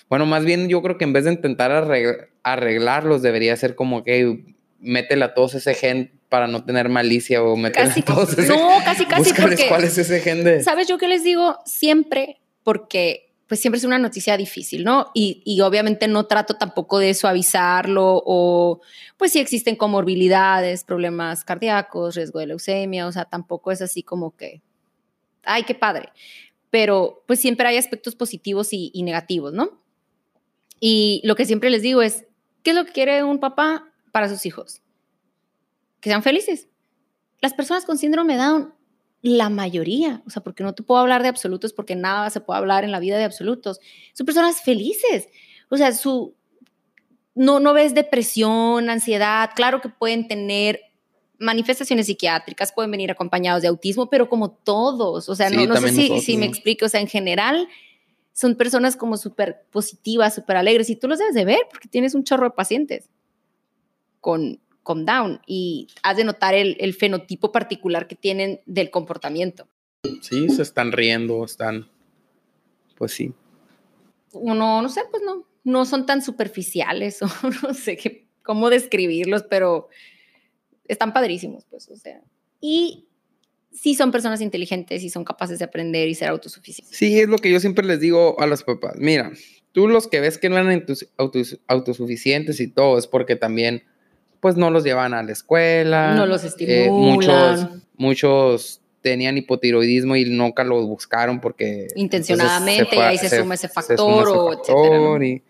bueno, 0.08 0.28
más 0.28 0.46
bien 0.46 0.70
yo 0.70 0.84
creo 0.84 1.00
que 1.00 1.06
en 1.06 1.14
vez 1.14 1.26
de 1.26 1.32
intentar 1.34 1.72
arregl- 1.72 2.28
arreglarlos, 2.44 3.24
debería 3.24 3.56
ser 3.58 3.74
como 3.74 4.04
que 4.04 4.46
métele 4.80 5.26
a 5.26 5.34
todos 5.34 5.56
ese 5.56 5.74
gen 5.74 6.12
para 6.30 6.46
no 6.46 6.64
tener 6.66 6.88
malicia 6.88 7.42
o 7.42 7.60
Casi, 7.72 8.02
a 8.02 8.06
todos 8.06 8.38
ese 8.38 8.48
no, 8.48 8.70
casi, 8.86 9.08
casi, 9.08 9.34
porque, 9.34 9.66
cuál 9.68 9.86
es 9.86 9.98
ese 9.98 10.20
gen 10.20 10.44
de... 10.44 10.62
¿sabes 10.62 10.88
yo 10.88 11.00
qué 11.00 11.08
les 11.08 11.24
digo? 11.24 11.58
Siempre, 11.66 12.42
porque 12.62 13.34
pues 13.48 13.60
siempre 13.60 13.80
es 13.80 13.86
una 13.86 13.98
noticia 13.98 14.38
difícil, 14.38 14.84
¿no? 14.84 15.10
Y, 15.16 15.42
y 15.44 15.62
obviamente 15.62 16.08
no 16.08 16.28
trato 16.28 16.54
tampoco 16.58 17.00
de 17.00 17.16
suavizarlo 17.16 18.22
o 18.24 18.82
pues 19.18 19.32
si 19.32 19.40
existen 19.40 19.76
comorbilidades, 19.76 20.84
problemas 20.84 21.44
cardíacos, 21.44 22.14
riesgo 22.14 22.38
de 22.38 22.46
leucemia, 22.46 23.08
o 23.08 23.12
sea, 23.12 23.26
tampoco 23.26 23.72
es 23.72 23.82
así 23.82 24.04
como 24.04 24.36
que, 24.36 24.62
ay, 25.44 25.64
qué 25.64 25.74
padre. 25.74 26.10
Pero 26.74 27.24
pues 27.28 27.40
siempre 27.40 27.68
hay 27.68 27.78
aspectos 27.78 28.16
positivos 28.16 28.70
y, 28.72 29.04
negativos, 29.04 29.54
¿no? 29.54 29.80
Y 30.80 31.22
lo 31.24 31.36
que 31.36 31.46
siempre 31.46 31.70
les 31.70 31.84
digo 31.84 32.02
es, 32.02 32.26
¿qué 32.64 32.72
es 32.72 32.76
lo 32.76 32.84
que 32.84 32.92
quiere 32.92 33.24
un 33.24 33.40
papá 33.40 33.94
para 34.12 34.28
sus 34.28 34.44
hijos? 34.48 34.82
Que 36.00 36.10
sean 36.10 36.24
felices. 36.24 36.68
Las 37.42 37.54
personas 37.54 37.86
con 37.86 38.00
síndrome 38.00 38.38
Down, 38.38 38.74
la 39.22 39.50
mayoría, 39.50 40.24
o 40.26 40.32
sea, 40.32 40.42
porque 40.42 40.64
no 40.64 40.74
te 40.74 40.82
puedo 40.82 41.00
hablar 41.00 41.22
de 41.22 41.30
absolutos, 41.30 41.74
porque 41.74 41.96
nada 41.96 42.32
se 42.32 42.42
puede 42.42 42.58
hablar 42.58 42.84
en 42.84 42.92
la 42.92 43.00
vida 43.00 43.20
de 43.20 43.26
absolutos, 43.26 43.80
son 44.14 44.26
personas 44.26 44.64
felices. 44.64 45.28
O 45.70 45.78
sea, 45.78 45.92
su, 45.92 46.34
no, 47.36 47.60
no 47.60 47.74
ves 47.74 47.94
depresión, 47.94 48.90
ansiedad, 48.90 49.52
claro 49.56 49.80
que 49.80 49.90
pueden 49.90 50.28
tener 50.28 50.80
manifestaciones 51.40 52.06
psiquiátricas, 52.06 52.72
pueden 52.72 52.92
venir 52.92 53.12
acompañados 53.12 53.62
de 53.62 53.68
autismo, 53.68 54.10
pero 54.10 54.30
como 54.30 54.52
todos, 54.52 55.30
o 55.30 55.36
sea, 55.36 55.50
Sí, 55.50 55.56
no, 55.56 55.66
no 55.66 55.76
sé 55.78 56.20
si, 56.20 56.38
me 56.38 56.46
explico, 56.46 56.86
o 56.86 56.90
sea, 56.90 57.02
en 57.02 57.08
general 57.08 57.68
son 58.32 58.56
personas 58.56 58.96
como 58.96 59.18
súper 59.18 59.64
positivas, 59.72 60.36
súper 60.36 60.58
alegres, 60.58 60.90
y 60.90 60.96
tú 60.96 61.08
los 61.08 61.20
debes 61.20 61.36
de 61.36 61.46
ver 61.46 61.60
porque 61.70 61.88
tienes 61.88 62.16
un 62.16 62.24
chorro 62.24 62.46
de 62.46 62.52
pacientes 62.52 63.10
con, 64.22 64.60
con 64.82 65.06
Down 65.06 65.42
y 65.46 65.88
has 66.02 66.18
de 66.18 66.24
notar 66.24 66.54
el, 66.54 66.78
el 66.80 66.94
fenotipo 66.94 67.52
particular 67.52 68.08
que 68.08 68.16
tienen 68.16 68.62
del 68.66 68.90
comportamiento. 68.90 69.68
Sí, 70.22 70.50
se 70.50 70.62
están 70.62 70.92
riendo, 70.92 71.46
están... 71.46 71.90
Pues 72.98 73.14
sí. 73.14 73.34
No, 74.34 74.82
no 74.82 74.90
sé, 74.90 75.02
pues 75.10 75.24
no, 75.24 75.46
no 75.64 75.86
son 75.86 76.06
tan 76.06 76.22
superficiales 76.22 77.22
o 77.22 77.28
no 77.64 77.74
sé 77.74 77.98
qué, 77.98 78.28
cómo 78.44 78.70
describirlos, 78.70 79.44
pero 79.44 79.90
están 80.88 81.14
padrísimos, 81.14 81.66
pues, 81.70 81.90
o 81.90 81.96
sea. 81.96 82.22
Y 82.62 83.06
sí 83.72 83.96
son 83.96 84.12
personas 84.12 84.42
inteligentes 84.42 85.04
y 85.04 85.10
son 85.10 85.24
capaces 85.26 85.60
de 85.60 85.66
aprender 85.66 86.08
y 86.08 86.16
ser 86.16 86.30
autosuficientes. 86.30 86.98
Sí, 86.98 87.20
es 87.20 87.28
lo 87.28 87.38
que 87.38 87.52
yo 87.52 87.60
siempre 87.60 87.86
les 87.86 88.00
digo 88.00 88.40
a 88.40 88.46
los 88.48 88.64
papás. 88.64 88.94
Mira, 88.98 89.32
tú 89.72 89.88
los 89.88 90.08
que 90.08 90.20
ves 90.20 90.38
que 90.38 90.50
no 90.50 90.58
eran 90.58 90.86
autos- 91.18 91.60
autosuficientes 91.68 92.60
y 92.60 92.68
todo, 92.68 92.98
es 92.98 93.08
porque 93.08 93.36
también, 93.36 93.84
pues, 94.40 94.56
no 94.58 94.70
los 94.70 94.84
llevan 94.84 95.14
a 95.14 95.24
la 95.24 95.32
escuela. 95.32 96.14
No 96.14 96.26
los 96.26 96.44
Eh, 96.44 96.48
estimulan. 96.48 96.90
muchos, 97.60 97.70
muchos 97.98 98.80
tenían 99.02 99.38
hipotiroidismo 99.38 100.16
y 100.16 100.26
nunca 100.30 100.64
lo 100.64 100.86
buscaron 100.88 101.42
porque... 101.42 101.88
Intencionadamente, 101.96 102.96
y 102.96 103.00
ahí 103.00 103.18
se 103.18 103.38
suma 103.38 103.56
ese 103.56 103.68
factor 103.68 103.98
suma 103.98 104.22
ese 104.22 104.32
o 104.32 104.54
etcétera, 104.54 104.98
¿no? 104.98 105.04
factor 105.04 105.24
Y, 105.26 105.44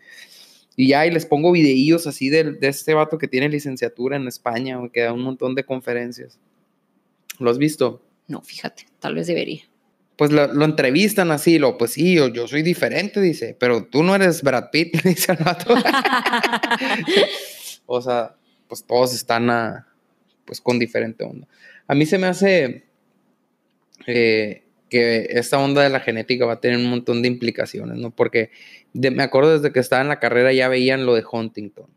y 0.75 0.89
ya, 0.89 1.05
y 1.05 1.11
les 1.11 1.25
pongo 1.25 1.51
videillos 1.51 2.07
así 2.07 2.29
de, 2.29 2.53
de 2.53 2.67
este 2.67 2.93
vato 2.93 3.17
que 3.17 3.27
tiene 3.27 3.49
licenciatura 3.49 4.15
en 4.15 4.27
España, 4.27 4.79
que 4.91 5.01
da 5.01 5.13
un 5.13 5.21
montón 5.21 5.55
de 5.55 5.63
conferencias. 5.63 6.39
¿Lo 7.39 7.49
has 7.49 7.57
visto? 7.57 8.01
No, 8.27 8.41
fíjate, 8.41 8.87
tal 8.99 9.15
vez 9.15 9.27
debería. 9.27 9.63
pues 10.15 10.31
lo, 10.31 10.51
lo 10.53 10.65
entrevistan 10.65 11.31
así, 11.31 11.59
lo, 11.59 11.77
pues 11.77 11.91
sí, 11.91 12.15
yo, 12.15 12.29
yo 12.29 12.47
soy 12.47 12.63
diferente, 12.63 13.19
dice, 13.19 13.55
pero 13.59 13.85
tú 13.85 14.03
no 14.03 14.15
eres 14.15 14.41
Brad 14.41 14.69
Pitt, 14.71 14.93
dice 15.03 15.33
el 15.33 15.43
vato. 15.43 15.75
o 17.85 18.01
sea, 18.01 18.35
pues 18.67 18.83
todos 18.85 19.13
están 19.13 19.49
a, 19.49 19.87
pues 20.45 20.61
con 20.61 20.79
diferente 20.79 21.23
onda. 21.23 21.47
A 21.87 21.95
mí 21.95 22.05
se 22.05 22.17
me 22.17 22.27
hace 22.27 22.85
eh, 24.07 24.62
que 24.93 25.27
esta 25.31 25.57
onda 25.59 25.81
de 25.81 25.89
la 25.89 25.99
genética 25.99 26.45
va 26.45 26.53
a 26.53 26.59
tener 26.61 26.77
un 26.77 26.89
montón 26.89 27.21
de 27.23 27.27
implicaciones, 27.27 27.97
¿no? 27.97 28.11
Porque 28.11 28.51
de- 28.93 29.09
me 29.11 29.23
acuerdo 29.23 29.53
desde 29.59 29.73
que 29.73 29.79
estaba 29.79 30.03
en 30.03 30.07
la 30.07 30.19
carrera 30.19 30.53
ya 30.53 30.67
veían 30.67 31.05
lo 31.07 31.15
de 31.15 31.23
Huntington, 31.29 31.87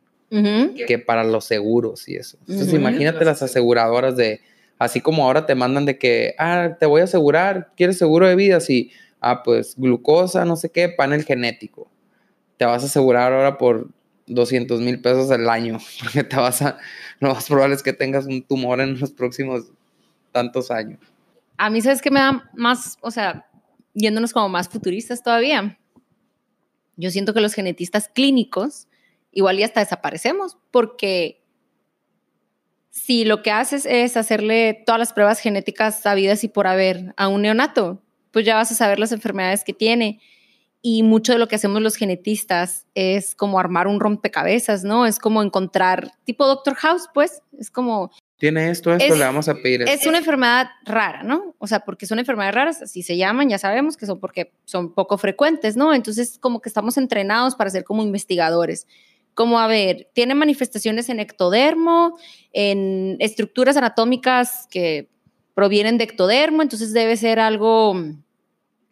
que 0.86 0.98
para 0.98 1.22
los 1.24 1.44
seguros 1.44 2.08
y 2.08 2.16
eso. 2.16 2.38
Entonces 2.40 2.68
imagínate 2.80 3.24
las 3.26 3.42
aseguradoras 3.42 4.16
de, 4.16 4.40
así 4.78 5.00
como 5.02 5.24
ahora 5.24 5.44
te 5.46 5.54
mandan 5.54 5.84
de 5.84 5.98
que, 5.98 6.34
ah, 6.38 6.76
te 6.80 6.86
voy 6.86 7.02
a 7.02 7.04
asegurar, 7.04 7.72
¿quieres 7.76 7.98
seguro 7.98 8.26
de 8.26 8.34
vida? 8.34 8.60
Sí, 8.60 8.90
ah, 9.20 9.42
pues 9.42 9.74
glucosa, 9.76 10.44
no 10.44 10.56
sé 10.56 10.70
qué, 10.70 10.88
panel 10.88 11.22
genético. 11.24 11.88
Te 12.56 12.64
vas 12.64 12.82
a 12.82 12.86
asegurar 12.86 13.32
ahora 13.32 13.58
por 13.58 13.88
200 14.26 14.80
mil 14.80 15.00
pesos 15.00 15.30
al 15.30 15.48
año, 15.48 15.78
porque 16.02 16.24
te 16.24 16.36
vas 16.36 16.62
a, 16.62 16.78
lo 17.20 17.34
más 17.34 17.46
probable 17.46 17.74
es 17.76 17.82
que 17.82 17.92
tengas 17.92 18.26
un 18.26 18.42
tumor 18.42 18.80
en 18.80 18.98
los 18.98 19.10
próximos 19.12 19.66
tantos 20.32 20.70
años. 20.70 20.98
A 21.58 21.70
mí, 21.70 21.80
¿sabes 21.80 22.02
qué 22.02 22.10
me 22.10 22.20
da 22.20 22.50
más, 22.54 22.98
o 23.00 23.10
sea, 23.10 23.48
yéndonos 23.94 24.32
como 24.32 24.48
más 24.48 24.68
futuristas 24.68 25.22
todavía? 25.22 25.78
Yo 26.96 27.10
siento 27.10 27.34
que 27.34 27.40
los 27.40 27.54
genetistas 27.54 28.08
clínicos 28.08 28.88
igual 29.36 29.58
ya 29.58 29.66
hasta 29.66 29.80
desaparecemos, 29.80 30.56
porque 30.70 31.44
si 32.88 33.26
lo 33.26 33.42
que 33.42 33.50
haces 33.50 33.84
es 33.84 34.16
hacerle 34.16 34.82
todas 34.86 34.98
las 34.98 35.12
pruebas 35.12 35.40
genéticas 35.40 36.00
sabidas 36.00 36.42
y 36.42 36.48
por 36.48 36.66
haber 36.66 37.12
a 37.18 37.28
un 37.28 37.42
neonato, 37.42 38.02
pues 38.30 38.46
ya 38.46 38.54
vas 38.54 38.72
a 38.72 38.74
saber 38.74 38.98
las 38.98 39.12
enfermedades 39.12 39.62
que 39.62 39.74
tiene. 39.74 40.20
Y 40.80 41.02
mucho 41.02 41.32
de 41.34 41.38
lo 41.38 41.48
que 41.48 41.56
hacemos 41.56 41.82
los 41.82 41.96
genetistas 41.96 42.86
es 42.94 43.34
como 43.34 43.58
armar 43.58 43.88
un 43.88 44.00
rompecabezas, 44.00 44.84
¿no? 44.84 45.04
Es 45.04 45.18
como 45.18 45.42
encontrar, 45.42 46.12
tipo 46.24 46.46
Doctor 46.46 46.74
House, 46.76 47.10
pues, 47.12 47.42
es 47.58 47.70
como 47.70 48.10
Tiene 48.38 48.70
esto, 48.70 48.92
esto, 48.92 49.14
Es- 49.14 49.18
le 49.18 49.24
vamos 49.24 49.48
a 49.48 49.54
pedir 49.54 49.82
esto. 49.82 49.92
es 49.94 50.06
una 50.06 50.18
enfermedad 50.18 50.68
rara, 50.84 51.22
¿no? 51.22 51.54
O 51.58 51.66
sea, 51.66 51.80
porque 51.80 52.04
son 52.06 52.18
enfermedades 52.18 52.54
raras, 52.54 52.82
así 52.82 53.02
se 53.02 53.16
llaman, 53.16 53.48
ya 53.48 53.56
sabemos 53.58 53.96
que 53.96 54.04
son 54.04 54.20
porque 54.20 54.52
son 54.66 54.92
poco 54.92 55.16
frecuentes, 55.16 55.74
¿no? 55.76 55.94
Entonces, 55.94 56.38
como 56.38 56.60
que 56.60 56.68
estamos 56.68 56.98
entrenados 56.98 57.54
para 57.54 57.70
ser 57.70 57.84
como 57.84 58.02
investigadores. 58.02 58.86
Como, 59.32 59.58
a 59.58 59.66
ver, 59.66 60.08
tiene 60.12 60.34
manifestaciones 60.34 61.08
en 61.08 61.18
ectodermo, 61.20 62.18
en 62.52 63.16
estructuras 63.20 63.76
anatómicas 63.76 64.66
que 64.70 65.08
provienen 65.54 65.96
de 65.96 66.04
ectodermo, 66.04 66.60
entonces 66.60 66.92
debe 66.92 67.16
ser 67.16 67.40
algo, 67.40 67.94
mm, 67.94 68.22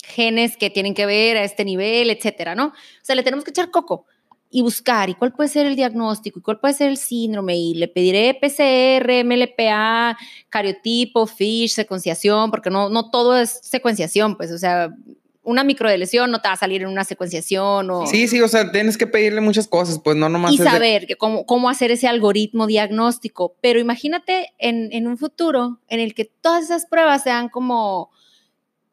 genes 0.07 0.57
que 0.57 0.71
tienen 0.71 0.95
que 0.95 1.07
ver 1.07 1.37
a 1.37 1.45
este 1.45 1.65
nivel, 1.65 2.11
etcétera, 2.11 2.55
¿no? 2.55 2.69
O 2.69 2.73
sea, 3.03 3.15
le 3.15 3.23
tenemos 3.23 3.45
que 3.45 3.51
echar 3.51 3.71
coco 3.71 4.07
y 4.57 4.63
buscar, 4.63 5.11
¿y 5.11 5.15
cuál 5.15 5.33
puede 5.33 5.49
ser 5.49 5.67
el 5.67 5.75
diagnóstico? 5.75 6.39
¿Y 6.39 6.43
cuál 6.43 6.61
puede 6.61 6.75
ser 6.75 6.89
el 6.89 6.97
síndrome? 6.97 7.57
Y 7.57 7.75
le 7.75 7.89
pediré 7.89 8.35
PCR, 8.41 9.25
MLPA, 9.25 10.17
cariotipo, 10.49 11.27
FISH, 11.27 11.73
secuenciación, 11.75 12.53
porque 12.53 12.71
no, 12.71 12.89
no 12.89 13.11
todo 13.11 13.37
es 13.37 13.59
secuenciación, 13.65 14.37
pues, 14.37 14.53
o 14.53 14.59
sea, 14.59 14.95
una 15.43 15.65
microdeleción 15.65 16.31
no 16.31 16.41
te 16.41 16.47
va 16.47 16.55
a 16.55 16.57
salir 16.57 16.83
en 16.83 16.89
una 16.89 17.03
secuenciación 17.03 17.91
o... 17.91 18.07
Sí, 18.07 18.29
sí, 18.29 18.41
o 18.43 18.47
sea, 18.47 18.71
tienes 18.71 18.97
que 18.97 19.09
pedirle 19.09 19.41
muchas 19.41 19.67
cosas, 19.67 19.99
pues 19.99 20.17
no 20.17 20.29
nomás 20.29 20.53
y 20.53 20.59
de- 20.59 20.65
saber 20.65 21.07
que 21.09 21.17
cómo, 21.17 21.47
cómo 21.47 21.69
hacer 21.69 21.91
ese 21.91 22.07
algoritmo 22.07 22.69
diagnóstico. 22.69 23.57
Pero 23.61 23.81
imagínate 23.81 24.53
en, 24.59 24.89
en 24.93 25.09
un 25.09 25.19
futuro 25.19 25.81
en 25.89 25.99
el 25.99 26.15
que 26.15 26.27
todas 26.27 26.63
esas 26.63 26.87
pruebas 26.87 27.25
sean 27.25 27.49
como, 27.49 28.13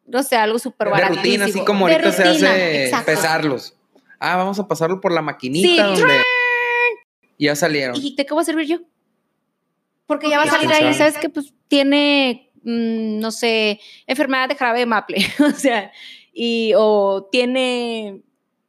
no 0.08 0.24
sé, 0.24 0.38
algo 0.38 0.58
súper 0.58 0.88
de 0.88 0.91
baratísimo. 0.93 1.21
rutina, 1.24 1.45
así 1.45 1.63
como 1.65 1.86
De 1.88 1.93
ahorita 1.93 2.12
se 2.13 2.24
rutina, 2.24 2.52
hace 2.52 2.84
exacto. 2.86 3.06
pesarlos. 3.06 3.76
Ah, 4.24 4.36
vamos 4.36 4.60
a 4.60 4.68
pasarlo 4.68 5.02
por 5.02 5.12
la 5.12 5.24
maquinita 5.24 5.68
Sí, 5.68 5.78
donde 5.78 6.22
ya 7.40 7.56
salieron. 7.56 7.96
¿Y 7.96 8.16
de 8.16 8.24
qué 8.24 8.34
voy 8.36 8.44
a 8.44 8.46
servir 8.46 8.68
yo? 8.68 8.78
Porque 10.06 10.30
ya 10.30 10.38
va 10.38 10.44
a 10.44 10.48
salir 10.48 10.72
ahí, 10.72 10.82
sabe. 10.82 10.94
¿sabes? 10.94 11.18
Que 11.18 11.30
pues 11.30 11.56
tiene, 11.68 12.52
mm, 12.64 13.20
no 13.20 13.32
sé, 13.32 13.80
enfermedad 14.06 14.48
de 14.48 14.56
jarabe 14.56 14.80
de 14.80 14.86
maple, 14.86 15.26
o 15.40 15.50
sea, 15.58 15.92
y, 16.34 16.74
o 16.78 17.30
tiene 17.32 18.22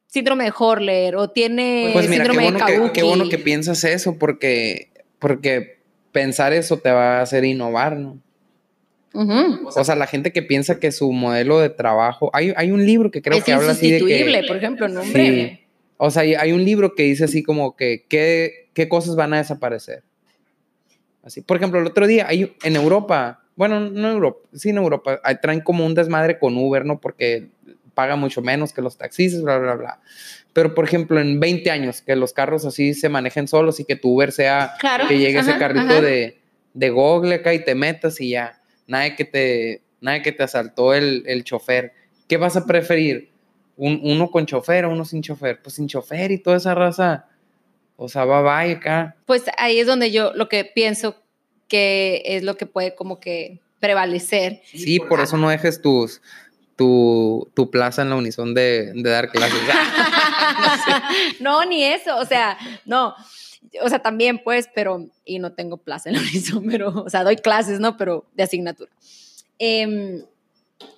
síndrome 0.07 0.45
de 0.45 0.53
Horler, 0.57 1.17
o 1.17 1.29
tiene 1.29 1.91
Pues 1.93 2.09
mira, 2.09 2.25
qué 2.25 2.31
síndrome 2.31 2.51
bueno, 2.51 2.67
de 2.67 2.73
que, 2.73 2.79
Kabuki. 2.79 2.93
qué 2.95 3.03
bueno 3.03 3.29
que 3.29 3.38
piensas 3.38 3.85
eso, 3.85 4.17
porque, 4.19 4.91
porque 5.19 5.83
pensar 6.12 6.55
eso 6.55 6.79
te 6.79 6.91
va 6.91 7.19
a 7.19 7.23
hacer 7.23 7.45
innovar, 7.45 7.99
¿no? 7.99 8.19
O 9.14 9.85
sea, 9.85 9.94
la 9.94 10.07
gente 10.07 10.33
que 10.33 10.42
piensa 10.42 10.79
que 10.81 10.92
su 10.92 11.12
modelo 11.12 11.59
de 11.59 11.68
trabajo. 11.70 12.31
Hay, 12.33 12.53
hay 12.57 12.70
un 12.70 12.85
libro 12.85 13.11
que 13.11 13.22
creo 13.22 13.38
es 13.38 13.44
que 13.44 13.53
habla 13.53 13.72
así 13.72 13.90
de 13.90 13.98
que. 14.05 14.44
por 14.46 14.57
ejemplo, 14.57 14.88
no, 14.88 15.03
Sí. 15.03 15.09
hombre. 15.09 15.66
O 15.98 16.11
sea, 16.11 16.22
hay, 16.22 16.35
hay 16.35 16.53
un 16.53 16.64
libro 16.64 16.94
que 16.94 17.05
dice 17.05 17.25
así 17.25 17.42
como 17.42 17.77
que 17.77 18.05
qué, 18.09 18.68
qué 18.75 18.88
cosas 18.88 19.14
van 19.16 19.35
a 19.35 19.38
desaparecer. 19.38 20.03
Así. 21.22 21.40
Por 21.42 21.57
ejemplo, 21.57 21.79
el 21.79 21.87
otro 21.87 22.07
día, 22.07 22.27
hay, 22.29 22.57
en 22.64 22.75
Europa, 22.75 23.44
bueno, 23.55 23.79
no 23.79 24.09
en 24.09 24.14
Europa, 24.14 24.48
sí 24.55 24.70
en 24.70 24.79
Europa, 24.79 25.20
traen 25.40 25.61
como 25.61 25.87
un 25.87 25.94
desmadre 25.94 26.38
con 26.38 26.57
Uber, 26.57 26.85
¿no? 26.85 27.01
Porque 27.01 27.48
paga 27.94 28.16
mucho 28.16 28.42
menos 28.42 28.72
que 28.72 28.83
los 28.83 28.96
taxistas, 28.98 29.42
bla, 29.42 29.59
bla, 29.59 29.75
bla. 29.75 30.01
Pero, 30.53 30.75
por 30.75 30.85
ejemplo, 30.85 31.20
en 31.20 31.38
20 31.38 31.70
años, 31.70 32.03
que 32.03 32.16
los 32.16 32.33
carros 32.33 32.64
así 32.64 32.94
se 32.94 33.09
manejen 33.09 33.46
solos 33.46 33.79
y 33.79 33.85
que 33.85 33.94
tu 33.96 34.14
Uber 34.14 34.33
sea 34.33 34.72
Claro. 34.81 35.07
que 35.07 35.18
llegue 35.18 35.38
ese 35.38 35.51
ajá, 35.51 35.59
carrito 35.61 35.85
ajá. 35.92 36.01
de, 36.01 36.38
de 36.75 36.90
Google 36.90 37.37
acá 37.37 37.55
y 37.55 37.64
te 37.64 37.75
metas 37.75 38.20
y 38.20 38.31
ya. 38.31 38.59
Nadie 38.92 39.16
que 39.16 39.24
te, 39.24 39.81
nadie 40.02 40.20
que 40.20 40.33
te 40.33 40.42
asaltó 40.42 40.92
el, 40.92 41.22
el 41.26 41.44
chofer. 41.44 41.94
¿Qué 42.28 42.37
vas 42.37 42.57
a 42.59 42.66
preferir? 42.66 43.31
¿Un- 43.74 44.00
¿Uno 44.02 44.31
con 44.31 44.44
chofer 44.44 44.85
o 44.85 44.90
uno 44.90 45.07
sin 45.07 45.22
chofer? 45.22 45.62
Pues 45.62 45.76
sin 45.76 45.88
chofer 45.88 46.31
y 46.31 46.37
toda 46.42 46.59
esa 46.59 46.74
raza. 46.74 47.26
O 47.96 48.07
sea, 48.11 48.26
va, 48.26 48.42
va 48.42 48.61
acá. 48.61 49.16
Pues 49.24 49.44
ahí 49.57 49.78
es 49.81 49.87
donde 49.87 50.11
yo 50.11 50.33
lo 50.35 50.50
que 50.50 50.66
pienso 50.66 51.16
que 51.68 52.20
es 52.26 52.42
lo 52.42 52.59
que 52.59 52.66
puede 52.66 52.94
como 52.94 53.18
que 53.18 53.61
prevalecer. 53.81 54.61
Sí, 54.66 54.98
por 55.00 55.20
eso 55.20 55.38
no 55.38 55.48
dejes 55.48 55.81
tus, 55.81 56.20
tu, 56.76 57.50
tu 57.55 57.70
plaza 57.70 58.02
en 58.02 58.11
la 58.11 58.16
unison 58.16 58.52
de, 58.52 58.92
de 58.94 59.09
dar 59.11 59.31
clases. 59.31 59.59
no, 61.40 61.64
ni 61.64 61.83
eso, 61.83 62.14
o 62.18 62.26
sea, 62.26 62.59
no, 62.85 63.14
o 63.80 63.88
sea, 63.88 64.00
también 64.00 64.42
pues, 64.42 64.68
pero, 64.74 65.06
y 65.24 65.38
no 65.38 65.52
tengo 65.52 65.78
plaza 65.78 66.11
en 66.11 66.16
la 66.16 66.22
Unison, 66.22 66.64
pero, 66.70 66.88
o 66.88 67.11
sea, 67.11 67.24
doy 67.24 67.37
clases, 67.37 67.80
¿no? 67.80 67.96
Pero 67.96 68.26
de 68.35 68.42
asignatura. 68.42 68.92
Em, 69.58 70.24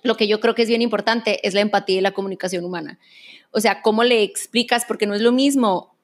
lo 0.03 0.17
que 0.17 0.27
yo 0.27 0.39
creo 0.39 0.55
que 0.55 0.63
es 0.63 0.67
bien 0.67 0.81
importante 0.81 1.45
es 1.47 1.53
la 1.53 1.61
empatía 1.61 1.97
y 1.97 2.01
la 2.01 2.13
comunicación 2.13 2.65
humana. 2.65 2.99
O 3.51 3.59
sea, 3.59 3.81
cómo 3.81 4.03
le 4.03 4.23
explicas, 4.23 4.85
porque 4.85 5.07
no 5.07 5.15
es 5.15 5.21
lo 5.21 5.31
mismo, 5.31 5.95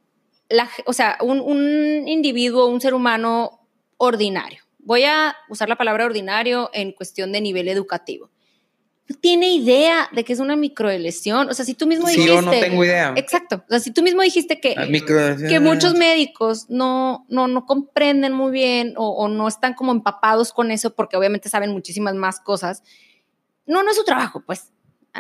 la, 0.50 0.70
o 0.86 0.94
sea, 0.94 1.18
un 1.22 2.08
individuo, 2.08 2.68
un 2.68 2.82
ser 2.82 2.94
humano 2.94 3.62
ordinario. 3.98 4.64
Voy 4.80 5.04
a 5.04 5.36
usar 5.48 5.70
la 5.70 5.76
palabra 5.76 6.06
ordinario 6.06 6.72
en 6.74 6.92
cuestión 6.92 7.32
de 7.32 7.42
nivel 7.42 7.68
educativo. 7.68 8.31
No 9.12 9.18
tiene 9.20 9.54
idea 9.54 10.10
de 10.12 10.24
que 10.24 10.34
es 10.34 10.40
una 10.40 10.56
microelesión. 10.56 11.50
O 11.50 11.54
sea, 11.54 11.66
si 11.66 11.74
tú 11.74 11.88
mismo 11.88 12.08
Sí, 12.08 12.14
dijiste. 12.18 12.36
yo 12.36 12.42
no 12.42 12.52
tengo 12.52 12.84
idea. 12.86 13.14
Exacto. 13.16 13.64
O 13.68 13.70
sea, 13.70 13.80
si 13.80 13.92
tú 13.92 14.02
mismo 14.04 14.22
dijiste 14.22 14.60
que, 14.60 14.76
que 15.50 15.60
muchos 15.60 15.96
médicos 15.96 16.70
no, 16.70 17.26
no, 17.30 17.48
no 17.48 17.66
comprenden 17.66 18.34
muy 18.34 18.52
bien 18.52 18.94
o, 18.98 19.10
o 19.10 19.28
no 19.28 19.48
están 19.48 19.74
como 19.74 19.92
empapados 19.92 20.54
con 20.54 20.72
eso 20.72 20.96
porque 20.96 21.18
obviamente 21.18 21.50
saben 21.50 21.72
muchísimas 21.72 22.16
más 22.16 22.40
cosas, 22.40 22.84
no, 23.66 23.84
no 23.84 23.92
es 23.92 23.98
su 23.98 24.04
trabajo, 24.04 24.44
pues. 24.46 24.72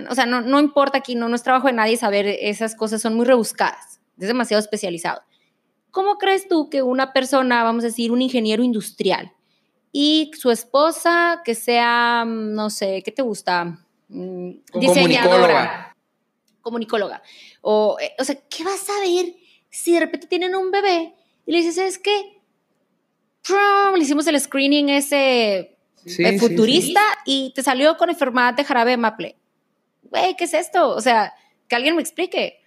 O 0.10 0.16
sea, 0.16 0.26
no, 0.26 0.42
no 0.42 0.60
importa 0.60 0.98
aquí, 1.00 1.16
no, 1.16 1.28
no 1.28 1.36
es 1.36 1.44
trabajo 1.44 1.68
de 1.68 1.74
nadie 1.74 1.98
saber 1.98 2.26
esas 2.28 2.76
cosas, 2.76 3.02
son 3.02 3.16
muy 3.16 3.26
rebuscadas, 3.26 4.00
es 4.18 4.28
demasiado 4.28 4.60
especializado. 4.62 5.22
¿Cómo 5.92 6.18
crees 6.18 6.48
tú 6.48 6.70
que 6.70 6.82
una 6.82 7.12
persona, 7.12 7.64
vamos 7.64 7.84
a 7.84 7.88
decir, 7.88 8.12
un 8.14 8.22
ingeniero 8.22 8.64
industrial 8.64 9.34
y 9.92 10.32
su 10.38 10.52
esposa 10.52 11.42
que 11.44 11.56
sea, 11.56 12.24
mm, 12.26 12.54
no 12.54 12.70
sé, 12.70 13.02
¿qué 13.04 13.12
te 13.12 13.22
gusta? 13.22 13.80
Mm, 14.10 14.52
Comunicóloga. 14.72 15.96
comunicóloga. 16.62 17.22
O, 17.62 17.98
eh, 18.00 18.14
o 18.20 18.24
sea, 18.24 18.36
¿qué 18.50 18.64
vas 18.64 18.88
a 18.90 19.00
ver 19.02 19.36
si 19.70 19.94
de 19.94 20.00
repente 20.02 20.28
tienen 20.28 20.56
un 20.56 20.72
bebé 20.72 21.14
y 21.46 21.52
le 21.52 21.58
dices, 21.60 21.76
¿sabes 21.76 21.98
qué? 21.98 22.42
¡Prum! 23.44 23.96
Le 23.96 24.04
hicimos 24.04 24.28
el 24.28 24.40
screening 24.40 24.90
ese 24.90 25.78
Sí, 26.06 26.24
eh, 26.24 26.32
sí, 26.34 26.40
futurista 26.40 27.02
y 27.26 27.52
te 27.54 27.62
salió 27.62 27.96
con 27.98 28.10
enfermedad 28.10 28.54
de 28.56 28.64
jarabe 28.64 28.92
de 28.92 28.98
maple. 28.98 29.38
Güey, 30.04 30.36
¿qué 30.36 30.46
es 30.46 30.54
esto? 30.54 30.90
O 30.90 31.02
sea, 31.02 31.34
que 31.68 31.76
alguien 31.76 31.96
me 31.96 32.02
explique. 32.02 32.60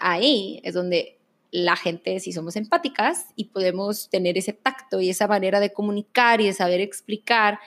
Ahí 0.00 0.60
es 0.64 0.74
donde 0.74 1.15
la 1.50 1.76
gente, 1.76 2.20
si 2.20 2.32
somos 2.32 2.56
empáticas 2.56 3.26
y 3.36 3.46
podemos 3.46 4.08
tener 4.10 4.36
ese 4.36 4.52
tacto 4.52 5.00
y 5.00 5.10
esa 5.10 5.28
manera 5.28 5.60
de 5.60 5.72
comunicar 5.72 6.40
y 6.40 6.46
de 6.46 6.52
saber 6.52 6.80
explicar 6.80 7.58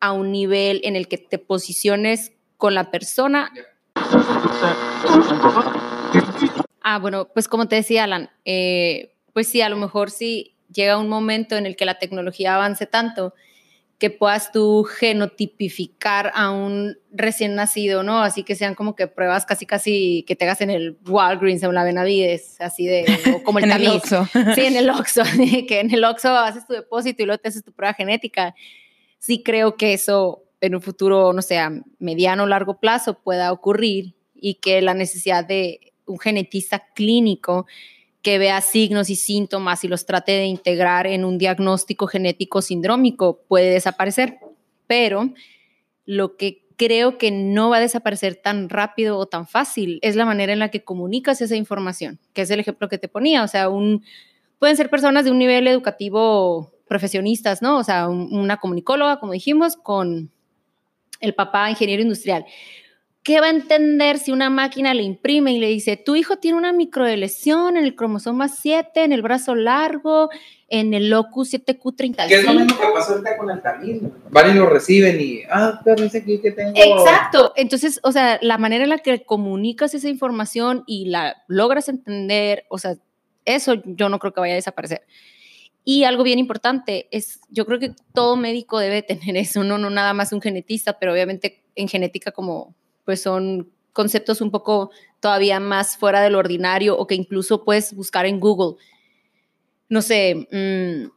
a 0.00 0.12
un 0.12 0.32
nivel 0.32 0.80
en 0.84 0.96
el 0.96 1.08
que 1.08 1.18
te 1.18 1.38
posiciones 1.38 2.32
con 2.56 2.74
la 2.74 2.90
persona. 2.90 3.52
Ah, 6.80 6.98
bueno, 6.98 7.28
pues 7.32 7.48
como 7.48 7.68
te 7.68 7.76
decía 7.76 8.04
Alan, 8.04 8.30
eh, 8.44 9.14
pues 9.32 9.48
sí, 9.48 9.60
a 9.60 9.68
lo 9.68 9.76
mejor 9.76 10.10
sí 10.10 10.56
llega 10.72 10.98
un 10.98 11.08
momento 11.08 11.56
en 11.56 11.66
el 11.66 11.76
que 11.76 11.84
la 11.84 11.98
tecnología 11.98 12.54
avance 12.54 12.86
tanto 12.86 13.34
que 14.02 14.10
puedas 14.10 14.50
tú 14.50 14.82
genotipificar 14.82 16.32
a 16.34 16.50
un 16.50 16.98
recién 17.12 17.54
nacido, 17.54 18.02
¿no? 18.02 18.20
Así 18.20 18.42
que 18.42 18.56
sean 18.56 18.74
como 18.74 18.96
que 18.96 19.06
pruebas 19.06 19.46
casi 19.46 19.64
casi 19.64 20.24
que 20.26 20.34
te 20.34 20.44
hagas 20.44 20.60
en 20.60 20.70
el 20.70 20.98
Walgreens 21.06 21.62
o 21.62 21.68
en 21.68 21.76
la 21.76 21.84
Benavides, 21.84 22.60
así 22.60 22.84
de, 22.84 23.04
o 23.32 23.44
como 23.44 23.60
el 23.60 23.64
En 23.70 23.70
el. 23.70 23.86
Oxxo. 23.86 24.26
Sí, 24.56 24.62
en 24.62 24.74
el 24.74 24.90
Oxxo, 24.90 25.22
que 25.68 25.78
en 25.78 25.94
el 25.94 26.02
Oxxo 26.02 26.30
haces 26.30 26.66
tu 26.66 26.72
depósito 26.72 27.22
y 27.22 27.26
luego 27.26 27.40
te 27.40 27.50
haces 27.50 27.62
tu 27.62 27.72
prueba 27.72 27.94
genética. 27.94 28.56
Sí 29.20 29.44
creo 29.44 29.76
que 29.76 29.92
eso 29.92 30.42
en 30.60 30.74
un 30.74 30.82
futuro, 30.82 31.32
no 31.32 31.40
sé, 31.40 31.60
a 31.60 31.70
mediano 32.00 32.42
o 32.42 32.46
largo 32.46 32.80
plazo 32.80 33.22
pueda 33.22 33.52
ocurrir 33.52 34.16
y 34.34 34.54
que 34.54 34.82
la 34.82 34.94
necesidad 34.94 35.44
de 35.44 35.92
un 36.06 36.18
genetista 36.18 36.88
clínico 36.92 37.66
que 38.22 38.38
vea 38.38 38.60
signos 38.60 39.10
y 39.10 39.16
síntomas 39.16 39.82
y 39.84 39.88
los 39.88 40.06
trate 40.06 40.32
de 40.32 40.46
integrar 40.46 41.06
en 41.06 41.24
un 41.24 41.38
diagnóstico 41.38 42.06
genético 42.06 42.62
sindrómico 42.62 43.42
puede 43.48 43.70
desaparecer. 43.70 44.38
Pero 44.86 45.32
lo 46.06 46.36
que 46.36 46.64
creo 46.76 47.18
que 47.18 47.30
no 47.30 47.70
va 47.70 47.76
a 47.78 47.80
desaparecer 47.80 48.36
tan 48.36 48.68
rápido 48.68 49.18
o 49.18 49.26
tan 49.26 49.46
fácil 49.46 49.98
es 50.02 50.16
la 50.16 50.24
manera 50.24 50.52
en 50.52 50.58
la 50.60 50.70
que 50.70 50.84
comunicas 50.84 51.40
esa 51.40 51.56
información, 51.56 52.18
que 52.32 52.42
es 52.42 52.50
el 52.50 52.60
ejemplo 52.60 52.88
que 52.88 52.98
te 52.98 53.08
ponía. 53.08 53.42
O 53.44 53.48
sea, 53.48 53.68
un, 53.68 54.04
pueden 54.58 54.76
ser 54.76 54.88
personas 54.90 55.24
de 55.24 55.30
un 55.30 55.38
nivel 55.38 55.66
educativo 55.66 56.72
profesionistas, 56.88 57.62
¿no? 57.62 57.78
O 57.78 57.84
sea, 57.84 58.08
un- 58.08 58.28
una 58.36 58.58
comunicóloga, 58.58 59.18
como 59.18 59.32
dijimos, 59.32 59.76
con 59.76 60.30
el 61.20 61.34
papá 61.34 61.70
ingeniero 61.70 62.02
industrial. 62.02 62.44
¿Qué 63.22 63.40
va 63.40 63.46
a 63.46 63.50
entender 63.50 64.18
si 64.18 64.32
una 64.32 64.50
máquina 64.50 64.94
le 64.94 65.04
imprime 65.04 65.52
y 65.52 65.58
le 65.60 65.68
dice, 65.68 65.96
tu 65.96 66.16
hijo 66.16 66.38
tiene 66.38 66.58
una 66.58 66.72
microlesión 66.72 67.76
en 67.76 67.84
el 67.84 67.94
cromosoma 67.94 68.48
7, 68.48 69.04
en 69.04 69.12
el 69.12 69.22
brazo 69.22 69.54
largo, 69.54 70.28
en 70.68 70.92
el 70.92 71.08
locus 71.08 71.54
7q35? 71.54 72.26
Que 72.26 72.34
es 72.34 72.44
lo 72.44 72.54
mismo 72.54 72.76
que 72.76 72.86
pasa 72.92 73.12
ahorita 73.12 73.36
con 73.36 73.50
el 73.50 73.62
camino. 73.62 74.10
Van 74.28 74.50
y 74.50 74.58
lo 74.58 74.66
reciben 74.66 75.20
y, 75.20 75.42
ah, 75.48 75.80
dice 75.96 76.18
aquí 76.18 76.40
que 76.40 76.50
tengo. 76.50 76.72
Exacto. 76.74 77.52
Entonces, 77.54 78.00
o 78.02 78.10
sea, 78.10 78.40
la 78.42 78.58
manera 78.58 78.82
en 78.82 78.90
la 78.90 78.98
que 78.98 79.22
comunicas 79.22 79.94
esa 79.94 80.08
información 80.08 80.82
y 80.88 81.04
la 81.04 81.44
logras 81.46 81.88
entender, 81.88 82.64
o 82.70 82.78
sea, 82.78 82.96
eso 83.44 83.74
yo 83.84 84.08
no 84.08 84.18
creo 84.18 84.32
que 84.32 84.40
vaya 84.40 84.54
a 84.54 84.56
desaparecer. 84.56 85.02
Y 85.84 86.02
algo 86.02 86.24
bien 86.24 86.40
importante 86.40 87.06
es, 87.12 87.40
yo 87.50 87.66
creo 87.66 87.78
que 87.78 87.92
todo 88.14 88.34
médico 88.34 88.80
debe 88.80 89.02
tener 89.02 89.36
eso, 89.36 89.62
no, 89.62 89.78
no 89.78 89.90
nada 89.90 90.12
más 90.12 90.32
un 90.32 90.40
genetista, 90.40 90.98
pero 90.98 91.12
obviamente 91.12 91.62
en 91.76 91.86
genética 91.86 92.32
como 92.32 92.74
pues 93.04 93.22
son 93.22 93.70
conceptos 93.92 94.40
un 94.40 94.50
poco 94.50 94.90
todavía 95.20 95.60
más 95.60 95.96
fuera 95.96 96.20
de 96.22 96.30
lo 96.30 96.38
ordinario 96.38 96.96
o 96.96 97.06
que 97.06 97.14
incluso 97.14 97.64
puedes 97.64 97.94
buscar 97.94 98.26
en 98.26 98.40
Google. 98.40 98.76
No 99.88 100.00
sé, 100.02 100.48
mm, 100.50 101.10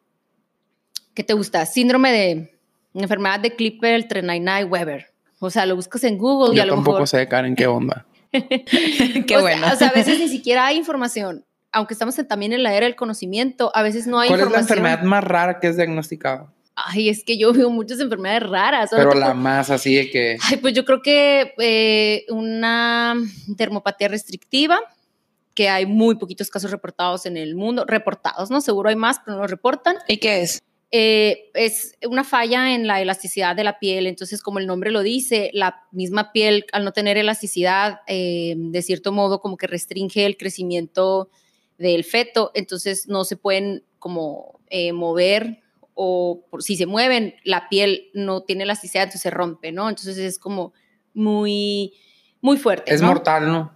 ¿qué 1.13 1.23
te 1.23 1.33
gusta? 1.33 1.65
Síndrome 1.65 2.11
de 2.11 2.53
enfermedad 2.93 3.39
de 3.39 3.55
Klippel-Trenaunay-Weber. 3.55 5.05
O 5.39 5.49
sea, 5.49 5.65
lo 5.65 5.75
buscas 5.75 6.03
en 6.03 6.17
Google 6.17 6.53
y 6.53 6.57
Yo 6.57 6.63
a 6.63 6.65
lo 6.65 6.73
tampoco 6.75 6.97
mejor... 6.97 7.07
sé, 7.07 7.27
Karen, 7.27 7.55
qué 7.55 7.67
onda. 7.67 8.05
Qué 8.31 9.37
o 9.37 9.41
bueno. 9.41 9.65
Sea, 9.65 9.73
o 9.73 9.77
sea, 9.77 9.87
a 9.89 9.93
veces 9.93 10.19
ni 10.19 10.27
siquiera 10.29 10.65
hay 10.65 10.77
información. 10.77 11.45
Aunque 11.71 11.93
estamos 11.93 12.17
en- 12.19 12.27
también 12.27 12.51
en 12.53 12.63
la 12.63 12.73
era 12.73 12.85
del 12.85 12.95
conocimiento, 12.95 13.71
a 13.75 13.81
veces 13.83 14.07
no 14.07 14.19
hay 14.19 14.27
¿Cuál 14.29 14.39
es 14.41 14.45
la 14.45 14.49
información. 14.51 14.77
enfermedad 14.79 15.03
más 15.09 15.23
rara 15.23 15.59
que 15.59 15.67
es 15.67 15.77
diagnosticada? 15.77 16.51
Ay, 16.75 17.09
es 17.09 17.23
que 17.23 17.37
yo 17.37 17.53
veo 17.53 17.69
muchas 17.69 17.99
enfermedades 17.99 18.43
raras. 18.49 18.89
Pero 18.91 19.13
la 19.13 19.27
puedo- 19.27 19.35
más 19.35 19.69
así 19.69 19.95
de 19.95 20.09
que. 20.09 20.37
Ay, 20.41 20.57
pues 20.57 20.73
yo 20.73 20.85
creo 20.85 21.01
que 21.01 21.53
eh, 21.59 22.25
una 22.29 23.15
dermopatía 23.47 24.07
restrictiva, 24.09 24.79
que 25.53 25.69
hay 25.69 25.85
muy 25.85 26.15
poquitos 26.15 26.49
casos 26.49 26.71
reportados 26.71 27.25
en 27.25 27.37
el 27.37 27.55
mundo, 27.55 27.85
reportados, 27.87 28.51
¿no? 28.51 28.59
Seguro 28.61 28.89
hay 28.89 28.95
más, 28.97 29.19
pero 29.23 29.35
no 29.37 29.41
los 29.43 29.51
reportan. 29.51 29.95
¿Y 30.07 30.17
qué 30.17 30.41
es? 30.41 30.61
Eh, 30.91 31.49
es 31.55 31.95
una 32.07 32.23
falla 32.23 32.73
en 32.75 32.87
la 32.87 33.01
elasticidad 33.01 33.55
de 33.55 33.63
la 33.63 33.79
piel. 33.79 34.05
Entonces, 34.07 34.41
como 34.41 34.59
el 34.59 34.67
nombre 34.67 34.91
lo 34.91 35.01
dice, 35.01 35.49
la 35.53 35.83
misma 35.91 36.31
piel, 36.31 36.65
al 36.73 36.83
no 36.85 36.91
tener 36.91 37.17
elasticidad, 37.17 38.01
eh, 38.07 38.53
de 38.57 38.81
cierto 38.81 39.11
modo, 39.11 39.39
como 39.39 39.57
que 39.57 39.67
restringe 39.67 40.25
el 40.25 40.37
crecimiento 40.37 41.29
del 41.77 42.03
feto. 42.03 42.51
Entonces, 42.53 43.07
no 43.07 43.23
se 43.25 43.35
pueden 43.35 43.83
como 43.99 44.59
eh, 44.69 44.93
mover 44.93 45.63
o 45.95 46.45
por, 46.51 46.61
si 46.61 46.75
se 46.75 46.85
mueven, 46.85 47.35
la 47.43 47.69
piel 47.69 48.11
no 48.13 48.43
tiene 48.43 48.63
elasticidad, 48.63 49.05
entonces 49.05 49.21
se 49.21 49.31
rompe, 49.31 49.71
¿no? 49.71 49.89
Entonces, 49.89 50.17
es 50.17 50.37
como 50.37 50.73
muy, 51.13 51.93
muy 52.41 52.57
fuerte. 52.57 52.93
Es 52.93 53.01
¿no? 53.01 53.07
mortal, 53.07 53.47
¿no? 53.47 53.73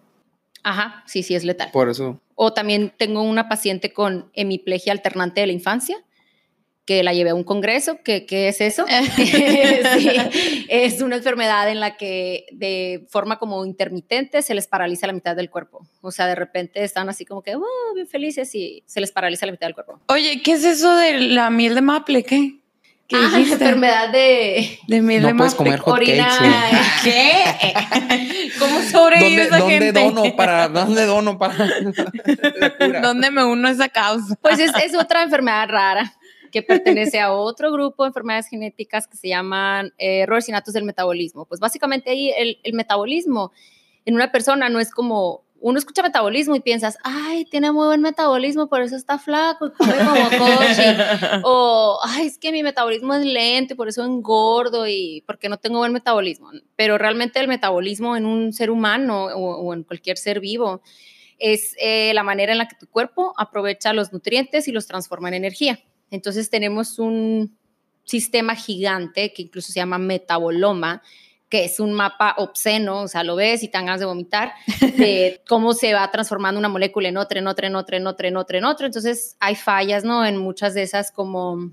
Ajá, 0.64 1.04
sí, 1.08 1.24
sí, 1.24 1.34
es 1.34 1.46
letal. 1.46 1.72
Por 1.72 1.90
eso. 1.90 2.22
O 2.36 2.54
también 2.54 2.94
tengo 2.98 3.24
una 3.24 3.50
paciente 3.50 3.94
con 3.94 4.30
hemiplegia 4.34 4.92
alternante 4.92 5.42
de 5.42 5.48
la 5.48 5.54
infancia, 5.54 5.98
que 6.90 7.04
la 7.04 7.14
llevé 7.14 7.30
a 7.30 7.36
un 7.36 7.44
congreso. 7.44 8.00
¿Qué, 8.04 8.26
qué 8.26 8.48
es 8.48 8.62
eso? 8.62 8.84
Sí, 10.00 10.10
es 10.70 11.02
una 11.04 11.18
enfermedad 11.18 11.70
en 11.70 11.80
la 11.80 11.98
que 11.98 12.48
de 12.52 13.06
forma 13.12 13.38
como 13.38 13.64
intermitente 13.64 14.42
se 14.42 14.56
les 14.56 14.66
paraliza 14.66 15.06
la 15.06 15.14
mitad 15.14 15.36
del 15.36 15.52
cuerpo. 15.52 15.86
O 16.02 16.10
sea, 16.10 16.26
de 16.26 16.34
repente 16.34 16.84
están 16.84 17.08
así 17.08 17.26
como 17.26 17.44
que, 17.44 17.56
"Oh, 17.56 17.94
bien 17.94 18.08
felices 18.08 18.56
y 18.56 18.82
se 18.88 19.02
les 19.02 19.12
paraliza 19.12 19.46
la 19.46 19.52
mitad 19.52 19.68
del 19.68 19.76
cuerpo. 19.76 20.00
Oye, 20.08 20.42
¿qué 20.44 20.54
es 20.54 20.64
eso 20.64 20.96
de 20.96 21.20
la 21.20 21.52
miel 21.52 21.76
de 21.76 21.82
maple? 21.82 22.24
¿Qué? 22.24 22.56
¿Qué 23.08 23.16
Ah, 23.18 23.38
dijiste? 23.38 23.54
enfermedad 23.66 24.10
de 24.10 24.80
De 24.88 25.02
miel 25.02 25.22
de 25.24 25.32
No 25.32 25.38
puedes 25.38 25.54
maple. 25.54 25.66
comer 25.66 25.80
hot 25.80 25.94
orina. 25.94 26.28
cakes. 26.28 27.04
¿Qué? 27.04 28.50
¿Cómo 28.58 28.82
sobrevive 28.82 29.30
¿Dónde, 29.30 29.44
esa 29.44 29.58
dónde 29.60 29.80
gente? 29.80 29.92
dono 30.02 30.36
para, 30.36 30.68
dónde 30.68 31.06
dono 31.06 31.38
para 31.38 31.66
la 31.66 32.78
cura? 32.78 33.02
¿Dónde 33.02 33.30
me 33.32 33.44
uno 33.46 33.68
a 33.68 33.72
esa 33.72 33.90
causa? 33.90 34.36
Pues 34.42 34.60
es, 34.60 34.72
es 34.84 34.96
otra 34.96 35.24
enfermedad 35.24 35.68
rara 35.70 36.14
que 36.50 36.62
pertenece 36.62 37.20
a 37.20 37.34
otro 37.34 37.72
grupo 37.72 38.04
de 38.04 38.08
enfermedades 38.08 38.48
genéticas 38.48 39.08
que 39.08 39.18
se 39.18 39.30
llaman 39.30 39.94
eh, 39.98 40.22
errores 40.22 40.48
innatos 40.50 40.74
del 40.74 40.84
metabolismo. 40.84 41.46
Pues 41.46 41.60
básicamente 41.60 42.12
ahí 42.12 42.32
el, 42.38 42.60
el 42.64 42.74
metabolismo 42.74 43.52
en 44.06 44.16
una 44.16 44.32
persona 44.32 44.70
no 44.70 44.80
es 44.80 44.92
como, 44.92 45.44
uno 45.62 45.78
escucha 45.78 46.02
metabolismo 46.02 46.56
y 46.56 46.62
piensas, 46.62 46.98
ay, 47.04 47.46
tiene 47.46 47.72
muy 47.72 47.88
buen 47.88 48.02
metabolismo, 48.02 48.68
por 48.68 48.82
eso 48.82 48.96
está 48.96 49.20
flaco 49.20 49.72
come 49.78 49.94
como 49.98 50.30
coche. 50.30 50.96
o, 51.44 52.00
ay, 52.04 52.28
es 52.28 52.38
que 52.38 52.52
mi 52.52 52.64
metabolismo 52.64 53.14
es 53.14 53.26
lento 53.26 53.74
y 53.74 53.78
por 53.78 53.88
eso 53.88 54.04
engordo 54.04 54.88
y 54.88 55.24
porque 55.28 55.50
no 55.50 55.58
tengo 55.58 55.80
buen 55.80 55.94
metabolismo. 55.94 56.52
Pero 56.76 56.98
realmente 56.98 57.40
el 57.40 57.48
metabolismo 57.48 58.16
en 58.16 58.26
un 58.26 58.54
ser 58.54 58.72
humano 58.72 59.26
o, 59.26 59.58
o 59.58 59.74
en 59.74 59.84
cualquier 59.84 60.18
ser 60.18 60.40
vivo 60.40 60.82
es 61.40 61.76
eh, 61.80 62.14
la 62.14 62.24
manera 62.24 62.52
en 62.52 62.58
la 62.58 62.68
que 62.68 62.76
tu 62.76 62.88
cuerpo 62.88 63.34
aprovecha 63.38 63.94
los 63.94 64.14
nutrientes 64.14 64.68
y 64.68 64.72
los 64.72 64.88
transforma 64.88 65.30
en 65.30 65.36
energía. 65.36 65.80
Entonces 66.12 66.50
tenemos 66.50 67.00
un 67.00 67.58
sistema 68.04 68.56
gigante 68.56 69.34
que 69.34 69.44
incluso 69.44 69.72
se 69.72 69.80
llama 69.80 69.98
metaboloma, 69.98 71.02
que 71.50 71.66
es 71.66 71.80
un 71.80 71.94
mapa 71.94 72.36
obsceno, 72.38 73.02
o 73.02 73.08
sea, 73.08 73.24
lo 73.24 73.36
ves 73.36 73.64
y 73.64 73.68
te 73.68 73.78
ganas 73.78 74.00
de 74.00 74.06
vomitar, 74.06 74.54
de 74.98 75.42
cómo 75.48 75.74
se 75.74 75.94
va 75.94 76.10
transformando 76.12 76.60
una 76.60 76.70
molécula 76.70 77.10
en 77.10 77.18
otra, 77.18 77.40
en 77.40 77.48
otra, 77.48 77.68
en 77.68 77.76
otra, 77.76 77.98
en 77.98 78.08
otra, 78.08 78.28
en 78.28 78.38
otra, 78.38 78.58
en 78.58 78.66
otra. 78.66 78.86
Entonces 78.86 79.36
hay 79.40 79.56
fallas, 79.56 80.04
¿no? 80.04 80.26
En 80.26 80.38
muchas 80.38 80.74
de 80.74 80.84
esas 80.84 81.12
como 81.12 81.72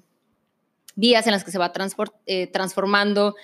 vías 0.94 1.27
en 1.27 1.33
las 1.33 1.44
que 1.44 1.51
se 1.51 1.59
va 1.59 1.72
eh, 2.27 2.46
transformando 2.49 3.37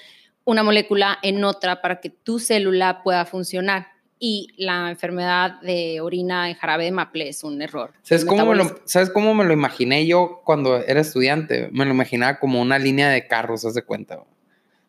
una 0.44 0.62
molécula 0.62 1.18
en 1.22 1.44
otra 1.44 1.80
para 1.80 2.00
que 2.00 2.10
tu 2.10 2.38
célula 2.38 3.02
pueda 3.02 3.24
funcionar. 3.24 3.86
Y 4.24 4.50
la 4.56 4.88
enfermedad 4.88 5.60
de 5.62 6.00
orina 6.00 6.48
en 6.48 6.54
jarabe 6.54 6.84
de 6.84 6.92
maple 6.92 7.28
es 7.28 7.42
un 7.42 7.60
error. 7.60 7.92
¿Sabes 8.02 8.24
cómo, 8.24 8.46
me 8.46 8.54
lo, 8.54 8.80
¿Sabes 8.84 9.10
cómo 9.10 9.34
me 9.34 9.42
lo 9.42 9.52
imaginé 9.52 10.06
yo 10.06 10.42
cuando 10.44 10.76
era 10.76 11.00
estudiante? 11.00 11.68
Me 11.72 11.84
lo 11.84 11.90
imaginaba 11.90 12.38
como 12.38 12.60
una 12.60 12.78
línea 12.78 13.08
de 13.10 13.26
carros, 13.26 13.64
haz 13.64 13.74
de 13.74 13.82
cuenta. 13.82 14.22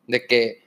De 0.06 0.28
que 0.28 0.62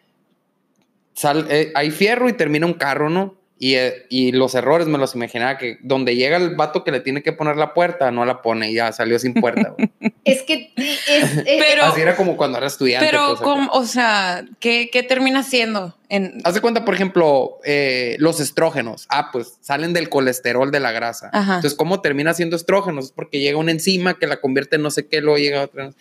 sal- 1.15 1.47
eh, 1.49 1.71
hay 1.77 1.93
fierro 1.93 2.29
y 2.29 2.33
termina 2.33 2.67
un 2.67 2.75
carro, 2.75 3.09
¿no? 3.09 3.37
Y, 3.59 3.77
eh, 3.77 4.05
y 4.11 4.33
los 4.33 4.55
errores 4.55 4.87
me 4.87 4.99
los 4.99 5.15
imaginaba 5.15 5.57
que 5.57 5.79
donde 5.83 6.15
llega 6.15 6.37
el 6.37 6.57
vato 6.57 6.85
que 6.85 6.91
le 6.93 7.01
tiene 7.01 7.23
que 7.23 7.33
poner 7.33 7.57
la 7.57 7.73
puerta, 7.73 8.11
no 8.11 8.27
la 8.27 8.43
pone 8.43 8.71
y 8.71 8.75
ya 8.75 8.93
salió 8.93 9.19
sin 9.19 9.33
puerta. 9.35 9.75
Es 10.25 10.43
que 10.43 10.73
es, 10.77 11.09
es- 11.09 11.45
Pero- 11.45 11.85
Así 11.85 12.01
era 12.01 12.17
como 12.17 12.37
cuando 12.37 12.59
era 12.59 12.67
estudiante. 12.67 13.07
Pero, 13.09 13.29
pues. 13.29 13.41
¿cómo- 13.41 13.71
o 13.73 13.85
sea, 13.87 14.45
¿qué, 14.61 14.91
qué 14.93 15.03
termina 15.05 15.43
siendo? 15.45 15.97
En, 16.09 16.41
Haz 16.45 16.55
de 16.55 16.61
cuenta, 16.61 16.85
por 16.85 16.95
ejemplo, 16.95 17.59
eh, 17.65 18.17
los 18.19 18.41
estrógenos. 18.41 19.07
Ah, 19.09 19.31
pues 19.33 19.55
salen 19.61 19.93
del 19.95 20.09
colesterol 20.09 20.71
de 20.73 20.81
la 20.81 20.91
grasa. 20.93 21.31
Ajá. 21.33 21.55
Entonces, 21.57 21.75
¿cómo 21.79 22.01
termina 22.03 22.35
siendo 22.35 22.57
estrógenos? 22.57 23.13
Porque 23.13 23.39
llega 23.41 23.57
una 23.57 23.71
enzima 23.71 24.19
que 24.19 24.27
la 24.27 24.41
convierte 24.41 24.77
en 24.77 24.83
no 24.83 24.91
sé 24.91 25.07
qué, 25.07 25.21
luego 25.21 25.39
llega 25.39 25.63
otra. 25.63 25.93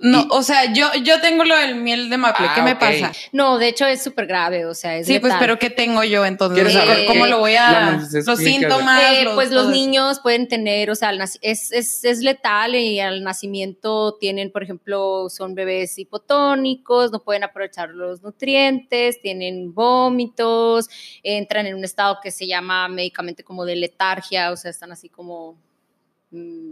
No, 0.00 0.20
y- 0.20 0.26
o 0.30 0.42
sea, 0.42 0.72
yo, 0.72 0.86
yo 1.02 1.20
tengo 1.20 1.44
lo 1.44 1.56
del 1.56 1.74
miel 1.76 2.08
de 2.08 2.16
maple. 2.16 2.46
Ah, 2.48 2.52
¿Qué 2.54 2.62
me 2.62 2.72
ok. 2.74 2.78
pasa? 2.78 3.12
no, 3.32 3.58
de 3.58 3.68
hecho 3.68 3.86
es 3.86 4.02
súper 4.02 4.26
grave, 4.26 4.66
o 4.66 4.74
sea, 4.74 4.96
es 4.96 5.06
Sí, 5.06 5.18
pues, 5.18 5.34
pero 5.38 5.58
¿qué 5.58 5.68
tengo 5.70 6.04
yo 6.04 6.24
entonces? 6.24 6.54
¿Quieres 6.54 6.72
saber 6.74 7.06
¿Cómo 7.06 7.26
lo 7.26 7.38
voy 7.38 7.56
a...? 7.56 7.98
Los 8.26 8.38
síntomas. 8.38 9.02
Eh, 9.14 9.26
pues 9.34 9.50
los 9.50 9.68
niños 9.68 10.20
pueden 10.20 10.46
tener, 10.46 10.90
o 10.90 10.94
sea, 10.94 11.12
es, 11.40 11.72
es, 11.72 12.04
es 12.04 12.18
letal 12.20 12.74
y 12.76 13.00
al 13.00 13.24
nacimiento 13.24 14.16
tienen, 14.20 14.52
por 14.52 14.62
ejemplo, 14.62 15.28
son 15.28 15.54
bebés 15.54 15.98
hipotónicos, 15.98 17.10
no 17.10 17.20
pueden 17.20 17.42
aprovechar 17.44 17.90
los 17.90 18.22
nutrientes, 18.22 19.20
tienen 19.20 19.74
vómitos, 19.74 20.88
entran 21.22 21.66
en 21.66 21.74
un 21.74 21.84
estado 21.84 22.18
que 22.22 22.30
se 22.30 22.46
llama 22.46 22.86
médicamente 22.88 23.42
como 23.42 23.64
de 23.64 23.76
letargia, 23.76 24.52
o 24.52 24.56
sea, 24.56 24.70
están 24.70 24.92
así 24.92 25.08
como 25.08 25.58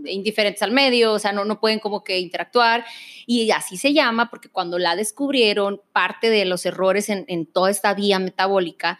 indiferentes 0.04 0.62
al 0.62 0.72
medio, 0.72 1.12
o 1.12 1.18
sea, 1.18 1.32
no, 1.32 1.44
no 1.44 1.60
pueden 1.60 1.78
como 1.78 2.04
que 2.04 2.18
interactuar. 2.18 2.84
Y 3.26 3.50
así 3.50 3.76
se 3.76 3.92
llama 3.92 4.28
porque 4.30 4.48
cuando 4.48 4.78
la 4.78 4.96
descubrieron, 4.96 5.80
parte 5.92 6.30
de 6.30 6.44
los 6.44 6.66
errores 6.66 7.08
en, 7.08 7.24
en 7.28 7.46
toda 7.46 7.70
esta 7.70 7.94
vía 7.94 8.18
metabólica 8.18 8.98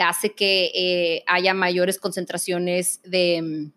hace 0.00 0.34
que 0.34 0.70
eh, 0.74 1.24
haya 1.26 1.54
mayores 1.54 1.98
concentraciones 1.98 3.00
de 3.02 3.42
mm, 3.42 3.72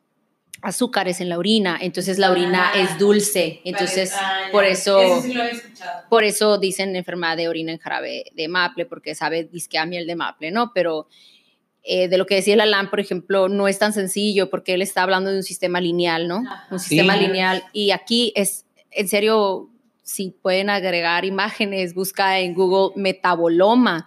azúcares 0.62 1.20
en 1.22 1.30
la 1.30 1.38
orina, 1.38 1.78
entonces 1.82 2.18
la 2.18 2.32
orina 2.32 2.72
Ah, 2.74 2.80
es 2.80 2.98
dulce, 2.98 3.62
entonces 3.66 4.14
ah, 4.16 4.48
por 4.52 4.64
eso... 4.64 5.00
Eso 5.02 5.22
sí 5.22 5.34
lo 5.34 5.44
he. 5.44 5.52
Por 6.10 6.24
eso 6.24 6.58
dicen 6.58 6.96
enfermedad 6.96 7.36
de 7.36 7.50
orina 7.50 7.72
en 7.72 7.80
jarabe 7.80 8.26
de 8.34 8.48
maple, 8.48 8.86
porque 8.86 9.16
sabe 9.16 9.44
disque 9.44 9.78
a 9.78 9.86
miel 9.86 10.08
de 10.08 10.16
maple, 10.16 10.52
¿no? 10.52 10.72
Pero 10.74 11.08
eh, 11.84 12.08
de 12.08 12.18
lo 12.18 12.26
que 12.26 12.36
decía 12.36 12.54
el 12.54 12.62
Alan, 12.62 12.90
por 12.90 13.00
ejemplo, 13.00 13.50
no 13.50 13.68
es 13.68 13.78
tan 13.80 13.94
sencillo 13.94 14.50
porque 14.50 14.74
él 14.74 14.82
está 14.82 15.04
hablando 15.04 15.30
de 15.32 15.38
un 15.38 15.44
sistema 15.44 15.82
lineal, 15.82 16.28
¿no? 16.28 16.38
Ajá. 16.48 16.68
Un 16.72 16.80
sistema 16.80 17.16
Sí. 17.18 17.20
lineal. 17.28 17.64
Y 17.74 17.92
aquí 17.92 18.32
es, 18.36 18.66
en 18.92 19.08
serio, 19.10 19.70
si 20.02 20.32
pueden 20.32 20.70
agregar 20.70 21.26
imágenes, 21.26 21.94
busca 21.94 22.40
en 22.40 22.54
Google 22.54 22.94
metaboloma 23.02 24.06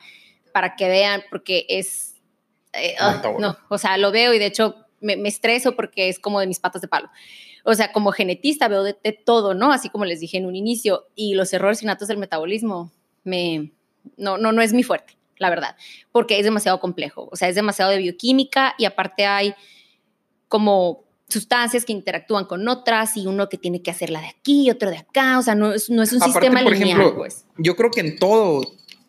para 0.53 0.77
que 0.77 0.89
vean, 0.89 1.23
porque 1.31 1.67
es... 1.69 2.15
eh, 2.73 2.95
ah, 2.99 3.13
Metaboloma. 3.17 3.47
no, 3.49 3.59
o 3.69 3.79
sea, 3.79 3.97
lo 3.99 4.11
veo 4.11 4.33
y 4.35 4.39
de 4.39 4.47
hecho 4.47 4.77
me, 5.01 5.17
me 5.17 5.29
estreso 5.29 5.77
porque 5.77 6.09
es 6.09 6.19
como 6.19 6.41
de 6.41 6.47
mis 6.47 6.61
patas 6.61 6.81
de 6.83 6.89
palo. 6.89 7.09
O 7.65 7.75
sea, 7.75 7.93
como 7.93 8.13
genetista 8.13 8.69
veo 8.69 8.85
de, 8.85 8.97
de 9.03 9.13
todo, 9.13 9.53
¿no? 9.55 9.73
Así 9.73 9.89
como 9.91 10.05
les 10.05 10.21
dije 10.21 10.37
en 10.39 10.47
un 10.47 10.55
inicio, 10.57 11.07
y 11.15 11.35
los 11.35 11.53
errores 11.53 11.83
innatos 11.83 12.09
del 12.09 12.17
metabolismo 12.19 12.93
me, 13.25 13.73
no, 14.17 14.39
no, 14.39 14.53
no 14.53 14.63
es 14.63 14.73
mi 14.73 14.83
fuerte, 14.83 15.17
la 15.39 15.51
verdad, 15.51 15.77
porque 16.13 16.39
es 16.39 16.45
demasiado 16.45 16.81
complejo, 16.81 17.29
o 17.31 17.37
sea, 17.37 17.49
es 17.49 17.55
demasiado 17.55 17.91
de 17.91 17.99
bioquímica 17.99 18.75
y 18.79 18.85
aparte 18.87 19.27
hay 19.27 19.55
como 20.49 21.05
sustancias 21.29 21.85
que 21.85 21.93
interactúan 21.93 22.45
con 22.45 22.67
otras 22.69 23.17
y 23.17 23.27
uno 23.27 23.49
que 23.49 23.59
tiene 23.59 23.83
que 23.83 23.91
hacerla 23.91 24.21
de 24.21 24.29
aquí 24.29 24.67
y 24.67 24.71
otro 24.71 24.91
de 24.91 24.99
acá, 24.99 25.39
o 25.39 25.43
sea, 25.43 25.55
no 25.55 25.73
es, 25.73 25.91
no 25.91 26.03
es 26.03 26.13
un 26.13 26.19
Aparte, 26.23 26.41
sistema 26.41 26.63
por 26.63 26.73
lineal, 26.73 27.01
ejemplo, 27.01 27.17
pues. 27.19 27.45
Yo 27.59 27.75
creo 27.77 27.91
que 27.91 28.01
en 28.01 28.19
todo 28.19 28.63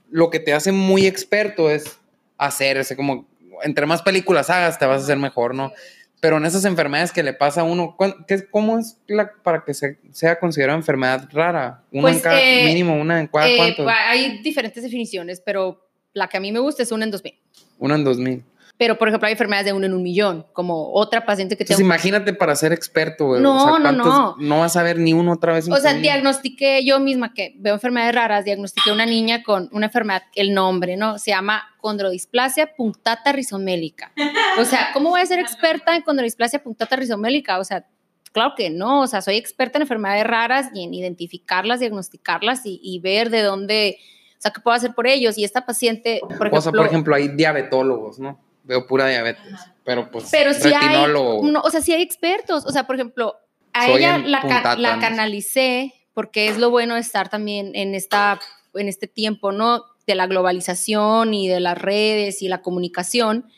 lo 0.09 0.29
que 0.29 0.39
te 0.39 0.53
hace 0.53 0.71
muy 0.71 1.05
experto 1.05 1.69
es 1.69 1.99
hacer 2.37 2.77
ese 2.77 2.95
como 2.95 3.27
entre 3.63 3.85
más 3.87 4.01
películas 4.03 4.49
hagas 4.49 4.77
te 4.79 4.85
vas 4.85 5.01
a 5.01 5.03
hacer 5.03 5.17
mejor, 5.17 5.53
¿no? 5.55 5.71
Pero 6.19 6.37
en 6.37 6.45
esas 6.45 6.65
enfermedades 6.65 7.11
que 7.11 7.21
le 7.21 7.33
pasa 7.33 7.61
a 7.61 7.63
uno, 7.63 7.95
¿cuán- 7.95 8.25
qué- 8.27 8.47
¿cómo 8.49 8.79
es 8.79 8.97
la, 9.07 9.31
para 9.43 9.63
que 9.63 9.73
se, 9.75 9.99
sea 10.11 10.39
considerada 10.39 10.77
enfermedad 10.77 11.27
rara? 11.31 11.83
Una 11.91 12.01
Pues, 12.03 12.15
en 12.17 12.21
cada, 12.23 12.39
eh, 12.41 12.63
mínimo 12.65 12.95
una 12.99 13.19
en 13.19 13.27
cada 13.27 13.47
Eh, 13.47 13.55
cuánto? 13.57 13.87
hay 13.87 14.39
diferentes 14.41 14.81
definiciones, 14.83 15.41
pero 15.41 15.86
la 16.17 16.27
que 16.27 16.37
a 16.37 16.39
mí 16.39 16.51
me 16.51 16.59
gusta 16.59 16.83
es 16.83 16.91
una 16.91 17.05
en 17.05 17.11
2000. 17.11 17.33
Una 17.79 17.95
en 17.95 18.03
dos 18.03 18.17
mil. 18.17 18.43
Pero, 18.79 18.99
por 18.99 19.07
ejemplo, 19.07 19.25
hay 19.25 19.31
enfermedades 19.31 19.65
de 19.65 19.73
uno 19.73 19.87
en 19.87 19.93
un 19.95 20.03
millón, 20.03 20.45
como 20.53 20.91
otra 20.93 21.25
paciente 21.25 21.57
que 21.57 21.65
tengo. 21.65 21.81
imagínate 21.81 22.31
para 22.33 22.55
ser 22.55 22.73
experto, 22.73 23.25
güey. 23.25 23.41
No, 23.41 23.55
o 23.55 23.59
sea, 23.59 23.71
no, 23.79 23.81
¿cuántos- 23.81 24.05
no. 24.05 24.35
No 24.37 24.59
vas 24.59 24.75
a 24.77 24.83
ver 24.83 24.99
ni 24.99 25.13
uno 25.13 25.31
otra 25.33 25.53
vez. 25.53 25.65
en 25.67 25.73
O 25.73 25.77
sea, 25.77 25.95
diagnostiqué 25.95 26.85
yo 26.85 26.99
misma 26.99 27.33
que 27.33 27.55
veo 27.57 27.73
enfermedades 27.73 28.13
raras, 28.13 28.45
diagnostiqué 28.45 28.91
una 28.91 29.07
niña 29.07 29.41
con 29.41 29.67
una 29.71 29.87
enfermedad, 29.87 30.21
el 30.35 30.53
nombre, 30.53 30.95
¿no? 30.95 31.17
Se 31.17 31.31
llama 31.31 31.63
condrodisplasia 31.81 32.75
punctata 32.75 33.31
rizomélica. 33.31 34.11
O 34.59 34.65
sea, 34.65 34.89
¿cómo 34.93 35.09
voy 35.09 35.21
a 35.21 35.25
ser 35.25 35.39
experta 35.39 35.95
en 35.95 36.03
condrodisplasia 36.03 36.61
punctata 36.61 36.95
rizomélica? 36.97 37.57
O 37.57 37.63
sea, 37.63 37.87
claro 38.31 38.53
que 38.55 38.69
no, 38.69 39.01
o 39.01 39.07
sea, 39.07 39.21
soy 39.23 39.37
experta 39.37 39.79
en 39.79 39.83
enfermedades 39.83 40.23
raras 40.23 40.67
y 40.75 40.83
en 40.83 40.93
identificarlas, 40.93 41.79
diagnosticarlas 41.79 42.63
y, 42.67 42.79
y 42.83 42.99
ver 42.99 43.31
de 43.31 43.41
dónde, 43.41 43.97
o 44.37 44.41
sea, 44.41 44.51
qué 44.51 44.61
puedo 44.61 44.75
hacer 44.75 44.93
por 44.93 45.07
ellos. 45.07 45.37
Y 45.37 45.43
esta 45.43 45.65
paciente, 45.65 46.19
por 46.21 46.31
ejemplo, 46.47 46.57
o 46.59 46.61
sea, 46.61 46.71
por 46.71 46.85
ejemplo, 46.85 47.15
hay 47.15 47.29
diabetólogos, 47.29 48.19
¿no? 48.19 48.39
Veo 48.63 48.85
pura 48.85 49.07
diabetes. 49.07 49.43
Pero 49.83 50.11
pues, 50.11 50.27
pero 50.29 50.53
sí 50.53 50.71
hay, 50.73 51.07
no, 51.13 51.61
o 51.61 51.69
sea, 51.69 51.81
sí 51.81 51.93
hay 51.93 52.01
expertos. 52.01 52.65
O 52.65 52.71
sea, 52.71 52.85
por 52.85 52.95
ejemplo, 52.95 53.35
a 53.73 53.89
ella 53.89 54.17
la, 54.17 54.41
ca- 54.41 54.75
la 54.75 54.99
canalicé 54.99 55.93
porque 56.13 56.47
es 56.49 56.57
lo 56.57 56.69
bueno 56.71 56.95
de 56.95 56.99
estar 57.01 57.29
también 57.29 57.71
en, 57.75 57.95
esta, 57.95 58.39
en 58.73 58.87
este 58.89 59.07
tiempo, 59.07 59.51
¿no? 59.51 59.83
De 60.05 60.15
la 60.15 60.27
globalización 60.27 61.33
y 61.33 61.47
de 61.47 61.59
las 61.59 61.77
redes 61.77 62.41
y 62.41 62.47
la 62.47 62.61
comunicación. 62.61 63.49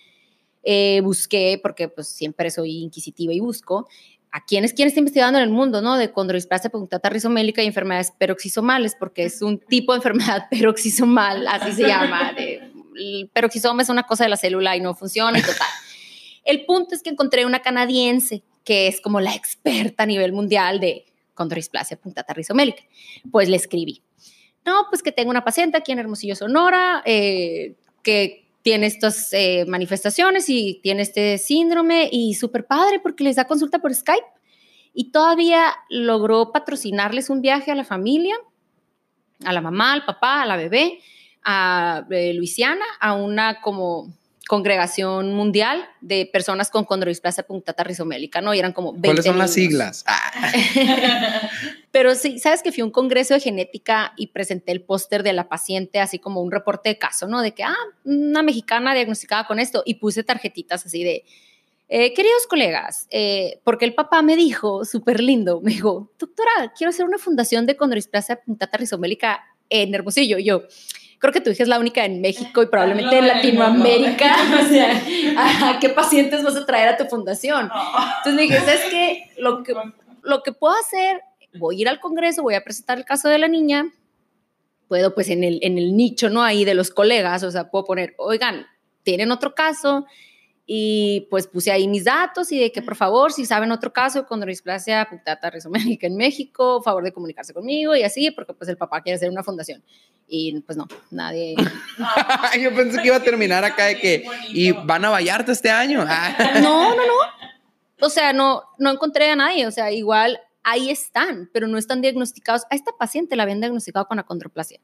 Eh, 0.64 1.00
busqué, 1.04 1.58
porque 1.62 1.88
pues 1.88 2.10
siempre 2.10 2.52
soy 2.52 2.84
inquisitiva 2.84 3.34
y 3.34 3.40
busco, 3.40 3.88
a 4.32 4.46
quién 4.46 4.64
es 4.64 4.74
quién 4.74 4.88
está 4.88 5.00
investigando 5.00 5.40
en 5.40 5.44
el 5.44 5.50
mundo, 5.50 5.82
¿no? 5.82 5.98
De 5.98 6.12
condrodisplasia 6.12 6.70
punctata 6.70 7.10
rizomélica 7.10 7.64
y 7.64 7.68
enfermedades 7.68 8.12
peroxisomales, 8.12 8.96
porque 8.96 9.24
es 9.24 9.42
un 9.42 9.60
tipo 9.60 9.94
de 9.94 9.98
enfermedad 9.98 10.48
peroxisomal, 10.52 11.48
así 11.48 11.72
se 11.74 11.88
llama. 11.88 12.34
De, 12.34 12.72
el 12.96 13.30
peroxisoma 13.34 13.82
es 13.82 13.90
una 13.90 14.04
cosa 14.04 14.26
de 14.26 14.30
la 14.30 14.38
célula 14.38 14.76
y 14.76 14.82
no 14.82 14.94
funciona 14.94 15.40
y 15.40 15.42
total. 15.42 15.68
El 16.46 16.66
punto 16.66 16.96
es 16.96 17.04
que 17.04 17.10
encontré 17.10 17.46
una 17.46 17.62
canadiense 17.62 18.44
que 18.64 18.88
es 18.88 19.02
como 19.02 19.20
la 19.20 19.34
experta 19.34 20.04
a 20.04 20.06
nivel 20.06 20.32
mundial 20.32 20.80
de 20.80 21.06
condrodisplasia 21.34 21.98
punctata 21.98 22.34
rizomélica. 22.34 22.84
Pues 23.32 23.50
le 23.50 23.56
escribí. 23.56 24.04
No, 24.66 24.86
pues 24.90 25.02
que 25.02 25.12
tengo 25.12 25.32
una 25.32 25.44
paciente 25.44 25.78
aquí 25.78 25.92
en 25.92 26.00
Hermosillo, 26.00 26.36
Sonora, 26.36 27.02
eh, 27.06 27.76
que 28.04 28.49
tiene 28.62 28.88
estas 28.88 29.32
eh, 29.34 29.66
manifestaciones 29.68 30.50
y 30.50 30.80
tiene 30.84 31.02
este 31.02 31.38
síndrome 31.38 32.10
y 32.12 32.34
súper 32.34 32.66
padre 32.66 33.00
porque 33.00 33.24
les 33.24 33.36
da 33.36 33.46
consulta 33.46 33.80
por 33.80 33.94
Skype 33.94 34.26
y 34.94 35.12
todavía 35.12 35.74
logró 35.90 36.52
patrocinarles 36.52 37.30
un 37.30 37.42
viaje 37.42 37.72
a 37.72 37.76
la 37.76 37.86
familia, 37.86 38.36
a 39.46 39.54
la 39.54 39.62
mamá, 39.62 39.94
al 39.94 40.06
papá, 40.06 40.42
a 40.42 40.46
la 40.46 40.58
bebé, 40.58 41.00
a 41.44 42.06
eh, 42.10 42.34
Luisiana, 42.34 42.86
a 43.00 43.14
una 43.14 43.62
como 43.62 44.14
congregación 44.48 45.36
mundial 45.36 45.88
de 46.02 46.28
personas 46.34 46.72
con 46.72 46.84
condrodisplasia 46.84 47.46
punctata 47.46 47.84
rizomélica, 47.84 48.42
¿no? 48.42 48.54
Y 48.56 48.60
eran 48.60 48.74
como 48.74 48.94
20 48.94 49.08
¿Cuáles 49.08 49.26
son 49.26 49.38
las 49.38 49.56
niños. 49.56 49.72
siglas? 49.72 50.04
Ah, 50.08 50.32
Pero 51.92 52.14
sí, 52.16 52.40
sabes 52.40 52.62
que 52.62 52.72
fui 52.72 52.82
a 52.82 52.86
un 52.86 52.92
congreso 52.92 53.34
de 53.34 53.40
genética 53.40 54.14
y 54.16 54.28
presenté 54.28 54.72
el 54.72 54.84
póster 54.84 55.24
de 55.24 55.34
la 55.34 55.50
paciente, 55.50 56.00
así 56.00 56.20
como 56.20 56.42
un 56.42 56.52
reporte 56.52 56.90
de 56.90 56.98
caso, 56.98 57.28
¿no? 57.28 57.42
De 57.42 57.54
que, 57.54 57.64
ah, 57.64 57.76
una 58.04 58.44
mexicana 58.44 58.94
diagnosticada 58.94 59.48
con 59.48 59.60
esto, 59.60 59.82
y 59.86 59.96
puse 59.96 60.24
tarjetitas 60.24 60.86
así 60.86 61.04
de, 61.04 61.26
eh, 61.88 62.14
queridos 62.14 62.46
colegas, 62.48 63.08
eh, 63.10 63.60
porque 63.64 63.86
el 63.86 63.96
papá 63.96 64.22
me 64.22 64.36
dijo, 64.36 64.86
súper 64.86 65.22
lindo, 65.22 65.62
me 65.62 65.72
dijo, 65.72 66.12
doctora, 66.20 66.72
quiero 66.78 66.90
hacer 66.90 67.06
una 67.06 67.18
fundación 67.18 67.66
de 67.66 67.76
condrodisplasia 67.76 68.40
punctata 68.42 68.78
rizomélica 68.78 69.44
en 69.70 69.96
Hermosillo. 69.96 70.38
Y 70.38 70.44
yo, 70.44 70.64
creo 71.20 71.34
que 71.34 71.42
tu 71.42 71.50
hija 71.50 71.64
es 71.64 71.70
la 71.70 71.80
única 71.80 72.06
en 72.06 72.22
México 72.22 72.64
y 72.64 72.68
probablemente 72.68 73.18
en 73.18 73.28
Latinoamérica. 73.28 74.36
o 74.64 74.68
sea, 74.68 75.02
¿a 75.70 75.80
qué 75.80 75.90
pacientes 75.90 76.44
vas 76.44 76.56
a 76.56 76.66
traer 76.66 76.90
a 76.90 76.98
tu 76.98 77.06
fundación? 77.06 77.70
Entonces 78.18 78.34
le 78.34 78.42
dije, 78.44 78.60
¿sabes 78.60 78.86
qué? 78.90 79.32
Lo 79.38 79.64
que, 79.64 79.74
lo 80.22 80.44
que 80.44 80.52
puedo 80.52 80.76
hacer, 80.76 81.22
voy 81.58 81.78
a 81.78 81.82
ir 81.82 81.90
al 81.90 82.00
Congreso, 82.00 82.44
voy 82.44 82.56
a 82.56 82.64
presentar 82.64 82.98
el 82.98 83.06
caso 83.06 83.30
de 83.30 83.38
la 83.38 83.48
niña, 83.48 83.92
puedo 84.88 85.14
pues 85.14 85.30
en 85.30 85.44
el, 85.44 85.60
en 85.62 85.78
el 85.78 85.96
nicho, 85.96 86.30
¿no? 86.30 86.44
Ahí 86.44 86.66
de 86.66 86.74
los 86.74 86.92
colegas, 86.92 87.44
o 87.44 87.52
sea, 87.52 87.70
puedo 87.70 87.86
poner, 87.86 88.16
oigan, 88.18 88.66
tienen 89.04 89.32
otro 89.32 89.56
caso, 89.56 90.06
y 90.72 91.22
pues 91.32 91.48
puse 91.48 91.72
ahí 91.72 91.88
mis 91.88 92.04
datos 92.04 92.52
y 92.52 92.60
de 92.60 92.72
que 92.72 92.84
por 92.84 92.96
favor, 92.96 93.34
si 93.34 93.44
saben 93.44 93.72
otro 93.72 93.92
caso 93.92 94.28
con 94.28 94.40
displasia 94.46 95.08
punctata 95.10 95.50
rizomélica 95.50 96.06
en 96.06 96.16
México, 96.16 96.84
favor 96.84 97.04
de 97.04 97.12
comunicarse 97.12 97.56
conmigo 97.56 97.96
y 97.96 98.04
así, 98.04 98.30
porque 98.30 98.54
pues 98.54 98.70
el 98.70 98.78
papá 98.78 99.02
quiere 99.02 99.16
hacer 99.16 99.32
una 99.32 99.42
fundación. 99.42 99.84
Y 100.28 100.62
pues 100.62 100.78
no, 100.78 100.88
nadie... 101.10 101.56
Yo 102.62 102.76
pensé 102.76 103.02
que 103.02 103.08
iba 103.08 103.16
a 103.16 103.24
terminar 103.24 103.66
acá 103.66 103.86
de 103.86 103.98
que. 103.98 104.24
Y 104.50 104.72
van 104.72 105.04
a 105.06 105.10
Vallarta 105.10 105.52
este 105.52 105.72
año. 105.72 106.06
No, 106.62 106.96
no, 106.96 107.04
no. 107.04 108.06
O 108.06 108.10
sea, 108.12 108.32
no, 108.32 108.62
no 108.78 108.92
encontré 108.92 109.32
a 109.32 109.36
nadie. 109.36 109.66
O 109.66 109.72
sea, 109.72 109.92
igual 109.92 110.40
ahí 110.72 110.90
están, 110.90 111.50
pero 111.54 111.68
no 111.68 111.78
están 111.78 112.02
diagnosticados. 112.02 112.64
A 112.70 112.76
esta 112.76 112.92
paciente 112.98 113.36
la 113.36 113.44
habían 113.44 113.60
diagnosticado 113.60 114.06
con 114.08 114.20
acondroplasia. 114.20 114.80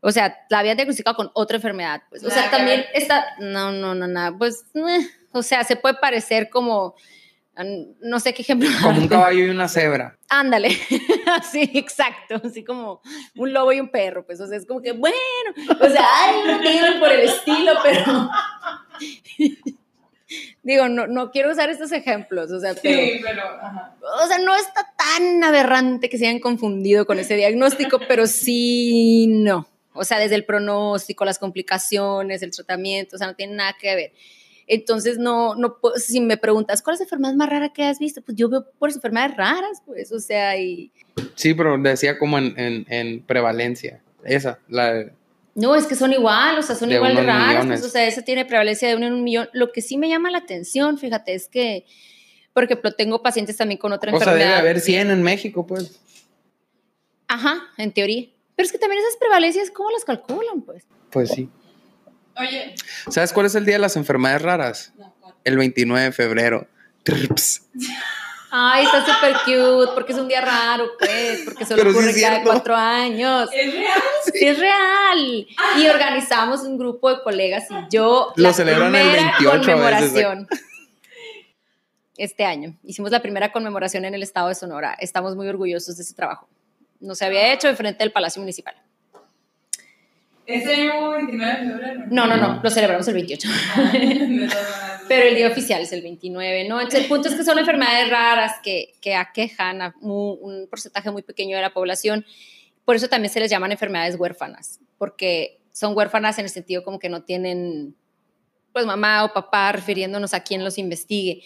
O 0.00 0.12
sea, 0.12 0.36
la 0.50 0.60
habían 0.60 0.76
diagnosticado 0.76 1.16
con 1.16 1.30
otra 1.34 1.56
enfermedad. 1.56 2.02
Pues. 2.08 2.22
O 2.24 2.30
sea, 2.30 2.50
también 2.50 2.84
está. 2.94 3.24
No, 3.40 3.72
no, 3.72 3.94
no, 3.94 4.06
nada. 4.06 4.36
Pues, 4.36 4.64
eh, 4.74 5.08
o 5.32 5.42
sea, 5.42 5.64
se 5.64 5.76
puede 5.76 5.96
parecer 5.96 6.48
como. 6.50 6.94
mm, 7.56 7.98
No 8.08 8.20
sé 8.20 8.32
qué 8.32 8.42
ejemplo. 8.42 8.68
Como 8.80 9.00
un 9.00 9.08
caballo 9.08 9.46
y 9.46 9.50
una 9.50 9.66
cebra. 9.66 10.16
Ándale, 10.28 10.70
sí, 11.50 11.70
exacto, 11.74 12.40
así 12.44 12.62
como 12.62 13.00
un 13.34 13.52
lobo 13.52 13.72
y 13.72 13.80
un 13.80 13.88
perro, 13.88 14.26
pues, 14.26 14.40
o 14.40 14.46
sea, 14.46 14.58
es 14.58 14.66
como 14.66 14.82
que, 14.82 14.92
bueno, 14.92 15.16
o 15.80 15.88
sea, 15.88 16.06
ay, 16.06 16.42
no 16.44 17.00
por 17.00 17.10
el 17.10 17.20
estilo, 17.20 17.72
pero, 17.82 18.30
digo, 20.62 20.88
no, 20.88 21.06
no 21.06 21.30
quiero 21.30 21.50
usar 21.50 21.70
estos 21.70 21.92
ejemplos, 21.92 22.50
o 22.50 22.60
sea, 22.60 22.74
pero, 22.82 22.98
Sí, 23.00 23.20
pero. 23.22 23.42
Ajá. 23.42 23.96
o 24.22 24.26
sea, 24.26 24.38
no 24.38 24.54
está 24.56 24.86
tan 24.96 25.42
aberrante 25.44 26.08
que 26.08 26.18
se 26.18 26.26
hayan 26.26 26.40
confundido 26.40 27.06
con 27.06 27.18
ese 27.18 27.36
diagnóstico, 27.36 27.98
pero 28.08 28.26
sí, 28.26 29.26
no, 29.28 29.66
o 29.94 30.04
sea, 30.04 30.18
desde 30.18 30.34
el 30.36 30.44
pronóstico, 30.44 31.24
las 31.24 31.38
complicaciones, 31.38 32.42
el 32.42 32.50
tratamiento, 32.50 33.16
o 33.16 33.18
sea, 33.18 33.26
no 33.28 33.34
tiene 33.34 33.54
nada 33.56 33.74
que 33.80 33.94
ver. 33.94 34.12
Entonces, 34.70 35.16
no, 35.16 35.54
no, 35.54 35.78
puedo- 35.78 35.96
si 35.96 36.20
me 36.20 36.36
preguntas, 36.36 36.82
¿cuál 36.82 36.94
es 36.94 37.00
la 37.00 37.04
enfermedad 37.04 37.32
más 37.34 37.48
rara 37.48 37.72
que 37.72 37.84
has 37.84 37.98
visto? 37.98 38.20
Pues 38.20 38.36
yo 38.36 38.50
veo 38.50 38.66
por 38.78 38.90
enfermedades 38.90 39.34
raras, 39.36 39.82
pues, 39.86 40.12
o 40.12 40.20
sea, 40.20 40.58
y, 40.60 40.92
Sí, 41.34 41.54
pero 41.54 41.78
decía 41.78 42.18
como 42.18 42.36
en, 42.38 42.52
en, 42.58 42.86
en 42.90 43.22
prevalencia. 43.22 44.02
Esa, 44.24 44.58
la. 44.68 45.06
No, 45.60 45.74
es 45.74 45.86
que 45.86 45.96
son 45.96 46.12
igual, 46.12 46.56
o 46.56 46.62
sea, 46.62 46.76
son 46.76 46.88
De 46.88 46.94
igual 46.94 47.16
de 47.16 47.22
millones. 47.22 47.66
pues, 47.66 47.82
o 47.84 47.88
sea, 47.88 48.06
esa 48.06 48.22
tiene 48.22 48.44
prevalencia 48.44 48.86
de 48.88 48.94
uno 48.94 49.08
en 49.08 49.12
un 49.14 49.24
millón. 49.24 49.48
Lo 49.52 49.72
que 49.72 49.82
sí 49.82 49.96
me 49.98 50.08
llama 50.08 50.30
la 50.30 50.38
atención, 50.38 50.98
fíjate, 50.98 51.34
es 51.34 51.48
que, 51.48 51.84
Por 52.52 52.64
ejemplo, 52.64 52.92
tengo 52.92 53.22
pacientes 53.22 53.56
también 53.56 53.78
con 53.78 53.92
otra 53.92 54.12
O 54.12 54.18
sea, 54.18 54.26
enfermedad. 54.28 54.48
debe 54.56 54.58
haber 54.60 54.80
100 54.80 55.10
en 55.10 55.22
México, 55.22 55.66
pues. 55.66 56.00
Ajá, 57.26 57.58
en 57.76 57.92
teoría. 57.92 58.26
Pero 58.54 58.66
es 58.66 58.72
que 58.72 58.78
también 58.78 59.02
esas 59.02 59.16
prevalencias, 59.16 59.70
¿cómo 59.72 59.90
las 59.90 60.04
calculan, 60.04 60.62
pues? 60.62 60.84
Pues 61.10 61.30
sí. 61.30 61.48
Oye, 62.36 62.74
¿Sabes 63.10 63.32
cuál 63.32 63.46
es 63.46 63.54
el 63.56 63.64
día 63.64 63.74
de 63.74 63.80
las 63.80 63.96
enfermedades 63.96 64.42
raras? 64.42 64.92
no, 64.96 65.12
¿cuál? 65.20 65.34
El 65.44 65.56
29 65.58 66.04
de 66.06 66.12
febrero. 66.12 66.68
Trips. 67.02 67.62
Ay, 68.50 68.84
está 68.86 69.04
súper 69.04 69.34
cute, 69.44 69.92
porque 69.94 70.12
es 70.12 70.18
un 70.18 70.28
día 70.28 70.40
raro, 70.40 70.90
pues, 70.98 71.42
porque 71.44 71.66
solo 71.66 71.82
Pero 71.82 71.90
ocurre 71.90 72.18
cada 72.20 72.42
cuatro 72.42 72.74
años. 72.74 73.48
¿Es 73.52 73.72
real? 73.72 74.02
Sí, 74.24 74.46
es 74.46 74.58
real. 74.58 75.46
Y 75.76 75.88
organizamos 75.88 76.62
un 76.62 76.78
grupo 76.78 77.10
de 77.10 77.22
colegas 77.22 77.64
y 77.70 77.74
yo 77.90 78.32
Lo 78.36 78.42
la 78.42 78.52
celebran 78.52 78.94
el 78.94 79.02
primera 79.02 79.22
28 79.38 79.48
a 79.48 79.52
veces, 79.52 79.66
conmemoración. 79.66 80.48
Este 82.16 82.44
año 82.44 82.74
hicimos 82.82 83.10
la 83.10 83.20
primera 83.22 83.52
conmemoración 83.52 84.04
en 84.04 84.14
el 84.14 84.22
estado 84.22 84.48
de 84.48 84.54
Sonora. 84.54 84.96
Estamos 84.98 85.36
muy 85.36 85.46
orgullosos 85.46 85.96
de 85.96 86.02
ese 86.02 86.14
trabajo. 86.14 86.48
No 87.00 87.14
se 87.14 87.24
había 87.24 87.52
hecho 87.52 87.68
enfrente 87.68 88.02
del 88.02 88.12
Palacio 88.12 88.40
Municipal. 88.40 88.74
Ese 90.48 90.74
año 90.74 90.92
hubo 91.00 91.10
29 91.12 91.52
de 91.52 91.70
febrero. 91.70 92.00
No, 92.10 92.26
no, 92.26 92.36
no, 92.36 92.54
No. 92.54 92.60
lo 92.62 92.70
celebramos 92.70 93.06
el 93.08 93.14
28. 93.14 93.48
De 93.48 93.54
todas 93.54 93.92
maneras. 93.94 94.56
Pero 95.06 95.28
el 95.28 95.34
día 95.36 95.48
oficial 95.48 95.82
es 95.82 95.92
el 95.92 96.02
29, 96.02 96.68
¿no? 96.68 96.78
Entonces, 96.80 97.02
el 97.02 97.06
punto 97.08 97.28
es 97.28 97.34
que 97.34 97.44
son 97.44 97.58
enfermedades 97.58 98.08
raras 98.10 98.52
que, 98.62 98.94
que 99.00 99.14
aquejan 99.14 99.82
a 99.82 99.94
mu- 100.00 100.32
un 100.40 100.66
porcentaje 100.68 101.10
muy 101.10 101.22
pequeño 101.22 101.56
de 101.56 101.62
la 101.62 101.72
población. 101.72 102.24
Por 102.84 102.96
eso 102.96 103.08
también 103.08 103.32
se 103.32 103.40
les 103.40 103.50
llaman 103.50 103.72
enfermedades 103.72 104.16
huérfanas, 104.18 104.80
porque 104.96 105.60
son 105.72 105.96
huérfanas 105.96 106.38
en 106.38 106.44
el 106.46 106.50
sentido 106.50 106.82
como 106.82 106.98
que 106.98 107.08
no 107.10 107.22
tienen, 107.22 107.94
pues, 108.72 108.86
mamá 108.86 109.24
o 109.24 109.32
papá, 109.32 109.72
refiriéndonos 109.72 110.32
a 110.34 110.40
quien 110.42 110.64
los 110.64 110.78
investigue. 110.78 111.42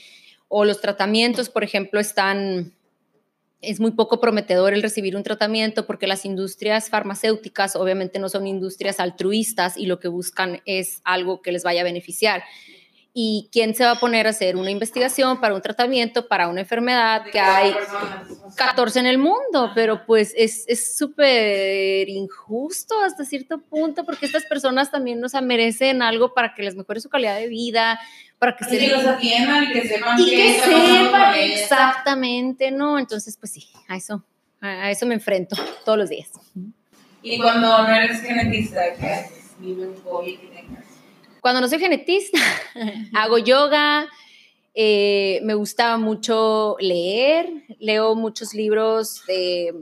O 0.49 0.65
los 0.65 0.81
tratamientos, 0.81 1.49
por 1.51 1.65
ejemplo, 1.65 1.99
están... 2.01 2.73
Es 3.63 3.79
muy 3.79 3.93
poco 3.93 4.21
prometedor 4.21 4.75
el 4.75 4.83
recibir 4.83 5.17
un 5.17 5.23
tratamiento 5.23 5.87
porque 5.87 6.09
las 6.09 6.25
industrias 6.25 6.91
farmacéuticas 6.91 7.77
obviamente 7.77 8.19
no 8.19 8.29
son 8.29 8.47
industrias 8.47 8.99
altruistas 8.99 9.77
y 9.77 9.87
lo 9.87 10.01
que 10.01 10.09
buscan 10.09 10.61
es 10.67 11.01
algo 11.05 11.43
que 11.43 11.53
les 11.53 11.63
vaya 11.63 11.83
a 11.83 11.85
beneficiar 11.85 12.43
y 13.15 13.51
quién 13.53 13.75
se 13.75 13.85
va 13.85 13.93
a 13.93 14.01
poner 14.01 14.27
a 14.27 14.31
hacer 14.31 14.57
una 14.57 14.71
investigación 14.71 15.39
para 15.39 15.55
un 15.55 15.61
tratamiento, 15.61 16.29
para 16.29 16.49
una 16.49 16.61
enfermedad 16.63 17.25
que 17.31 17.39
hay 17.39 17.73
persona, 17.73 18.25
o 18.47 18.51
sea, 18.51 18.67
14 18.69 19.01
en 19.01 19.07
el 19.07 19.19
mundo, 19.19 19.71
pero 19.75 20.07
pues 20.07 20.33
es 20.37 20.65
es 20.67 20.97
súper 20.97 22.09
injusto 22.09 22.99
hasta 23.01 23.25
cierto 23.27 23.61
punto 23.61 24.05
porque 24.05 24.25
estas 24.25 24.45
personas 24.47 24.91
también 24.91 25.23
o 25.23 25.29
sea, 25.29 25.43
merecen 25.43 26.01
algo 26.01 26.33
para 26.33 26.55
que 26.55 26.63
les 26.63 26.75
mejore 26.75 27.01
su 27.01 27.11
calidad 27.11 27.37
de 27.37 27.49
vida, 27.49 28.01
para 28.39 28.57
que 28.57 28.65
Y 28.65 28.79
que 28.79 28.89
se... 28.89 28.97
los 28.97 29.05
atiendan 29.05 29.65
y 29.65 29.73
que 29.73 29.89
sepan 29.89 30.19
Y 30.19 30.31
que 30.31 30.57
pasando 30.59 31.05
sepan 31.05 31.35
exactamente, 31.35 32.71
¿no? 32.71 32.99
Entonces, 32.99 33.37
pues 33.37 33.53
sí, 33.53 33.69
a 33.89 33.97
eso, 33.97 34.25
a 34.61 34.91
eso 34.91 35.05
me 35.07 35.15
enfrento 35.15 35.55
todos 35.85 35.99
los 35.99 36.09
días. 36.09 36.31
Y 37.23 37.39
cuando 37.39 37.87
no 37.87 37.95
eres 37.95 38.21
genetista, 38.23 38.81
¿qué 38.99 39.07
haces? 39.07 39.61
Dime 39.61 39.87
un 39.87 39.97
hobby 40.03 40.39
que 40.39 40.47
tengas. 40.49 40.92
Cuando 41.43 41.61
no 41.61 41.69
soy 41.69 41.81
genetista, 41.81 42.39
hago 43.15 43.37
yoga, 43.37 44.07
eh, 44.75 45.41
me 45.43 45.55
gusta 45.55 45.99
mucho 45.99 46.77
leer, 46.79 47.51
leo 47.81 48.15
muchos 48.15 48.55
libros 48.55 49.27
de... 49.27 49.75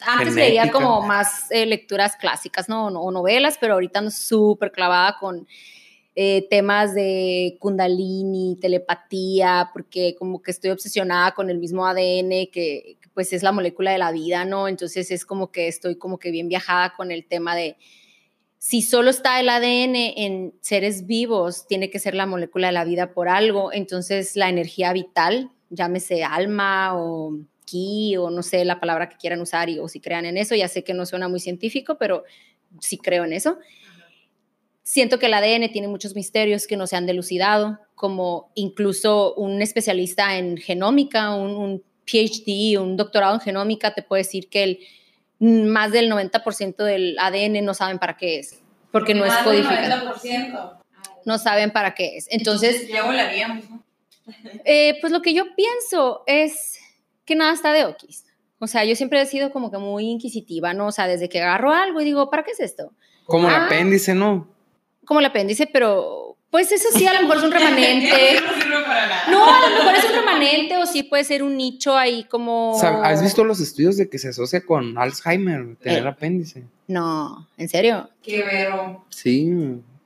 Antes 0.00 0.36
leía 0.36 0.70
como 0.70 1.02
más 1.02 1.50
eh, 1.50 1.66
lecturas 1.66 2.14
clásicas, 2.14 2.68
¿no? 2.68 2.86
O 2.86 3.10
novelas, 3.10 3.58
pero 3.60 3.74
ahorita 3.74 3.98
ando 3.98 4.12
súper 4.12 4.70
clavada 4.70 5.16
con 5.18 5.48
eh, 6.14 6.46
temas 6.48 6.94
de 6.94 7.56
kundalini, 7.58 8.56
telepatía, 8.60 9.70
porque 9.72 10.14
como 10.16 10.40
que 10.40 10.52
estoy 10.52 10.70
obsesionada 10.70 11.32
con 11.32 11.50
el 11.50 11.58
mismo 11.58 11.84
ADN 11.84 12.46
que 12.52 12.96
que, 13.00 13.08
pues 13.12 13.32
es 13.32 13.42
la 13.42 13.50
molécula 13.50 13.90
de 13.90 13.98
la 13.98 14.12
vida, 14.12 14.44
¿no? 14.44 14.68
Entonces 14.68 15.10
es 15.10 15.26
como 15.26 15.50
que 15.50 15.66
estoy 15.66 15.96
como 15.96 16.20
que 16.20 16.30
bien 16.30 16.48
viajada 16.48 16.94
con 16.96 17.10
el 17.10 17.26
tema 17.26 17.56
de 17.56 17.76
si 18.58 18.82
solo 18.82 19.10
está 19.10 19.38
el 19.38 19.48
ADN 19.48 19.94
en 19.94 20.54
seres 20.60 21.06
vivos, 21.06 21.66
tiene 21.68 21.90
que 21.90 22.00
ser 22.00 22.14
la 22.14 22.26
molécula 22.26 22.68
de 22.68 22.72
la 22.72 22.84
vida 22.84 23.14
por 23.14 23.28
algo. 23.28 23.72
Entonces, 23.72 24.34
la 24.34 24.48
energía 24.48 24.92
vital, 24.92 25.52
llámese 25.70 26.24
alma 26.24 26.98
o 26.98 27.38
ki 27.64 28.16
o 28.16 28.30
no 28.30 28.42
sé 28.42 28.64
la 28.64 28.80
palabra 28.80 29.08
que 29.08 29.16
quieran 29.16 29.40
usar 29.40 29.68
o 29.80 29.88
si 29.88 30.00
crean 30.00 30.24
en 30.24 30.36
eso, 30.36 30.54
ya 30.54 30.68
sé 30.68 30.82
que 30.82 30.94
no 30.94 31.06
suena 31.06 31.28
muy 31.28 31.38
científico, 31.38 31.98
pero 31.98 32.24
sí 32.80 32.98
creo 32.98 33.24
en 33.24 33.32
eso. 33.32 33.58
Siento 34.82 35.18
que 35.18 35.26
el 35.26 35.34
ADN 35.34 35.70
tiene 35.70 35.86
muchos 35.86 36.14
misterios 36.14 36.66
que 36.66 36.78
no 36.78 36.86
se 36.86 36.96
han 36.96 37.06
delucidado, 37.06 37.78
como 37.94 38.50
incluso 38.54 39.34
un 39.34 39.60
especialista 39.60 40.38
en 40.38 40.56
genómica, 40.56 41.34
un 41.34 41.82
PhD, 42.06 42.78
un 42.80 42.96
doctorado 42.96 43.34
en 43.34 43.40
genómica, 43.40 43.94
te 43.94 44.02
puede 44.02 44.22
decir 44.22 44.48
que 44.48 44.62
el 44.62 44.78
más 45.40 45.92
del 45.92 46.10
90% 46.10 46.76
del 46.84 47.16
ADN 47.18 47.64
no 47.64 47.74
saben 47.74 47.98
para 47.98 48.16
qué 48.16 48.38
es, 48.40 48.60
porque 48.90 49.14
no 49.14 49.24
es 49.24 49.34
codificado. 49.44 50.14
90%. 50.14 50.78
No 51.24 51.38
saben 51.38 51.70
para 51.70 51.94
qué 51.94 52.16
es. 52.16 52.26
Entonces, 52.30 52.88
ya 52.88 53.04
volaríamos, 53.04 53.68
¿no? 53.70 53.82
eh, 54.64 54.98
pues 55.00 55.12
lo 55.12 55.22
que 55.22 55.32
yo 55.34 55.54
pienso 55.54 56.22
es 56.26 56.78
que 57.24 57.34
nada 57.34 57.52
está 57.52 57.72
de 57.72 57.84
okis. 57.84 58.24
O 58.58 58.66
sea, 58.66 58.84
yo 58.84 58.96
siempre 58.96 59.20
he 59.20 59.26
sido 59.26 59.52
como 59.52 59.70
que 59.70 59.78
muy 59.78 60.04
inquisitiva, 60.06 60.74
¿no? 60.74 60.88
O 60.88 60.92
sea, 60.92 61.06
desde 61.06 61.28
que 61.28 61.40
agarro 61.40 61.72
algo 61.72 62.00
y 62.00 62.04
digo, 62.04 62.28
¿para 62.30 62.42
qué 62.42 62.50
es 62.50 62.60
esto? 62.60 62.92
Como 63.24 63.48
el 63.48 63.54
Ah. 63.54 63.66
apéndice, 63.66 64.14
¿no? 64.14 64.48
Como 65.04 65.20
el 65.20 65.26
apéndice, 65.26 65.66
pero 65.72 66.27
pues 66.50 66.72
eso 66.72 66.88
sí, 66.94 67.06
a 67.06 67.12
lo 67.14 67.20
mejor 67.22 67.36
es 67.38 67.42
un 67.44 67.50
remanente. 67.52 68.08
no 68.40 68.54
sirve 68.62 68.82
para 68.86 69.06
nada. 69.06 69.22
No, 69.30 69.44
a 69.44 69.60
lo 69.68 69.76
mejor 69.76 69.94
es 69.96 70.04
un 70.06 70.16
remanente 70.16 70.76
o 70.76 70.86
sí 70.86 71.02
puede 71.02 71.24
ser 71.24 71.42
un 71.42 71.56
nicho 71.56 71.96
ahí 71.96 72.24
como... 72.24 72.80
¿Has 72.82 73.22
visto 73.22 73.44
los 73.44 73.60
estudios 73.60 73.96
de 73.96 74.08
que 74.08 74.18
se 74.18 74.28
asocia 74.28 74.64
con 74.64 74.96
Alzheimer, 74.98 75.76
tener 75.76 76.04
Eh. 76.04 76.08
apéndice? 76.08 76.64
No, 76.86 77.46
¿en 77.58 77.68
serio? 77.68 78.08
Qué 78.22 78.42
vero. 78.42 79.04
Sí. 79.10 79.52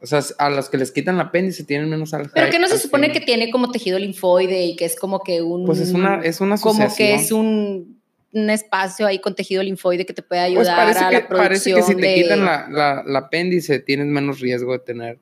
O 0.01 0.07
sea, 0.07 0.21
a 0.39 0.51
los 0.51 0.69
que 0.69 0.79
les 0.79 0.91
quitan 0.91 1.15
el 1.15 1.21
apéndice 1.21 1.63
tienen 1.63 1.89
menos 1.89 2.13
Alzheimer. 2.13 2.33
Pero 2.35 2.51
que 2.51 2.59
no 2.59 2.67
se 2.67 2.79
supone 2.79 3.13
que 3.13 3.21
tiene 3.21 3.51
como 3.53 3.71
tejido 3.71 3.99
linfoide 4.01 4.65
y 4.65 4.75
que 4.77 4.85
es 4.85 4.99
como 4.99 5.21
que 5.23 5.43
un... 5.43 5.65
Pues 5.65 5.79
es 5.79 5.93
una, 5.93 6.17
es 6.25 6.41
una 6.41 6.59
como 6.59 6.79
que 6.81 6.85
asociación. 6.87 7.21
es 7.21 7.31
un, 7.33 8.03
un 8.33 8.51
espacio 8.51 9.07
ahí 9.07 9.21
con 9.21 9.37
tejido 9.37 9.63
linfoide 9.63 10.05
que 10.05 10.13
te 10.13 10.23
puede 10.23 10.41
Pues 10.41 10.67
ayudar 10.67 10.77
parece 10.77 11.05
a 11.05 11.09
que, 11.09 11.15
la 11.21 11.29
parece 11.29 11.71
producción 11.71 11.77
que 11.77 11.83
si 11.83 11.95
te 11.95 12.07
de... 12.09 12.15
quitan 12.23 12.45
la, 12.45 12.67
la, 12.69 13.05
la 13.07 13.19
apéndice 13.21 13.79
tienes 13.79 14.07
menos 14.09 14.41
riesgo 14.41 14.73
de 14.73 14.81
tener 14.81 15.19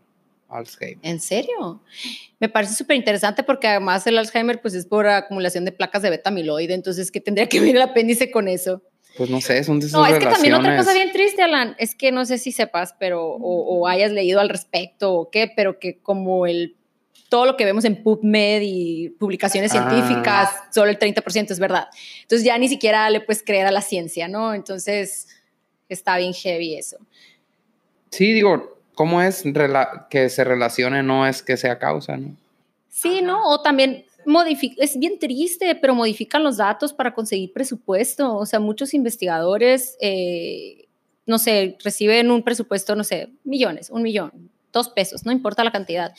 Alzheimer. 0.51 0.98
¿En 1.03 1.20
serio? 1.20 1.80
Me 2.38 2.48
parece 2.48 2.74
súper 2.74 2.96
interesante 2.96 3.42
porque 3.42 3.68
además 3.68 4.07
el 4.07 4.18
Alzheimer 4.18 4.61
pues 4.61 4.74
es 4.74 4.86
por 4.86 5.07
acumulación 5.07 5.64
de 5.64 5.72
placas 5.72 6.03
de 6.03 6.11
beta 6.11 6.30
amiloide, 6.30 6.74
entonces 6.74 7.11
¿qué 7.11 7.20
tendría 7.20 7.48
que 7.48 7.61
ver 7.61 7.76
el 7.76 7.82
apéndice 7.82 8.30
con 8.30 8.48
eso? 8.48 8.82
Pues 9.16 9.28
no 9.28 9.40
sé, 9.40 9.62
son 9.64 9.80
de 9.80 9.86
esas 9.86 9.98
No, 10.01 10.07
es 10.07 10.18
que 10.18 10.26
también 10.26 10.55
otra 10.55 10.76
cosa 10.76 10.94
bien 10.94 11.11
triste, 11.12 11.42
Alan, 11.42 11.74
es 11.78 11.94
que 11.94 12.12
no 12.12 12.24
sé 12.24 12.38
si 12.38 12.53
sepas, 12.53 12.94
pero 12.98 13.26
o, 13.26 13.38
o 13.78 13.88
hayas 13.88 14.12
leído 14.12 14.40
al 14.40 14.48
respecto 14.48 15.12
o 15.12 15.30
qué, 15.30 15.51
pero 15.55 15.78
que 15.78 15.98
como 15.98 16.46
el 16.46 16.76
todo 17.28 17.46
lo 17.46 17.57
que 17.57 17.64
vemos 17.64 17.84
en 17.84 18.03
PubMed 18.03 18.61
y 18.64 19.11
publicaciones 19.11 19.72
Ah. 19.74 19.88
científicas, 19.88 20.48
solo 20.72 20.90
el 20.90 20.98
30% 20.98 21.53
es 21.53 21.61
verdad. 21.61 21.86
Entonces 22.22 22.44
ya 22.44 22.59
ni 22.59 22.68
siquiera 22.68 23.09
le 23.09 23.20
puedes 23.20 23.44
creer 23.44 23.66
a 23.66 23.70
la 23.70 23.82
ciencia, 23.82 24.26
¿no? 24.26 24.53
Entonces 24.53 25.28
está 25.88 26.16
bien 26.18 26.32
heavy 26.34 26.74
eso. 26.74 26.96
Sí, 28.11 28.32
digo, 28.32 28.80
¿cómo 29.01 29.22
es 29.22 29.44
que 30.11 30.28
se 30.28 30.44
relacione? 30.44 31.03
No 31.03 31.26
es 31.26 31.42
que 31.42 31.57
sea 31.57 31.78
causa, 31.78 32.18
¿no? 32.18 32.36
Sí, 32.90 33.22
¿no? 33.22 33.48
O 33.48 33.62
también 33.62 34.05
es 34.76 34.98
bien 34.98 35.18
triste, 35.18 35.74
pero 35.74 35.94
modifican 35.94 36.44
los 36.44 36.59
datos 36.59 36.92
para 36.92 37.14
conseguir 37.14 37.51
presupuesto. 37.51 38.36
O 38.36 38.44
sea, 38.44 38.61
muchos 38.61 38.92
investigadores, 38.92 39.96
eh, 40.03 40.86
no 41.24 41.38
sé, 41.38 41.78
reciben 41.82 42.30
un 42.30 42.42
presupuesto, 42.42 42.94
no 42.94 43.03
sé, 43.03 43.30
millones, 43.42 43.88
un 43.88 44.03
millón, 44.03 44.51
dos 44.70 44.90
pesos, 44.90 45.24
no 45.24 45.32
importa 45.32 45.64
la 45.64 45.72
cantidad. 45.72 46.12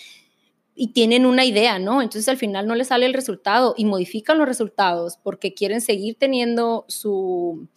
Y 0.74 0.88
tienen 0.88 1.28
una 1.28 1.46
idea, 1.46 1.78
¿no? 1.78 2.02
Entonces 2.02 2.28
al 2.30 2.38
final 2.38 2.66
no 2.66 2.74
les 2.74 2.88
sale 2.88 3.06
el 3.06 3.14
resultado 3.14 3.76
y 3.78 3.86
modifican 3.86 4.40
los 4.40 4.48
resultados 4.48 5.20
porque 5.22 5.54
quieren 5.54 5.82
seguir 5.82 6.16
teniendo 6.18 6.86
su, 6.88 7.68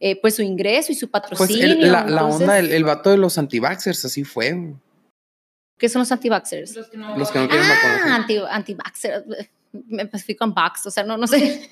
eh, 0.00 0.20
pues 0.20 0.36
su 0.36 0.42
ingreso 0.42 0.92
y 0.92 0.94
su 0.94 1.10
Pues 1.10 1.22
patrocinio. 1.22 1.64
el- 1.66 1.92
la, 1.92 2.24
onda, 2.24 2.58
el, 2.58 2.70
el 2.72 2.84
vato 2.84 3.10
de 3.10 3.16
los 3.18 3.38
antivaxxers, 3.38 4.04
así 4.04 4.24
fue. 4.24 4.74
¿Qué 5.78 5.88
son 5.90 6.00
los 6.00 6.10
anti-vaxxers? 6.12 6.74
Los 6.74 6.88
que 6.88 6.96
no, 6.96 7.18
Los 7.18 7.30
que 7.30 7.38
no 7.38 7.48
quieren 7.48 7.66
Ah, 7.68 8.14
anti, 8.16 8.38
anti-vaxxers. 8.38 9.24
Me 9.88 10.06
fui 10.08 10.34
con 10.34 10.54
Vax, 10.54 10.86
o 10.86 10.90
sea, 10.90 11.04
no, 11.04 11.18
no 11.18 11.26
sé. 11.26 11.68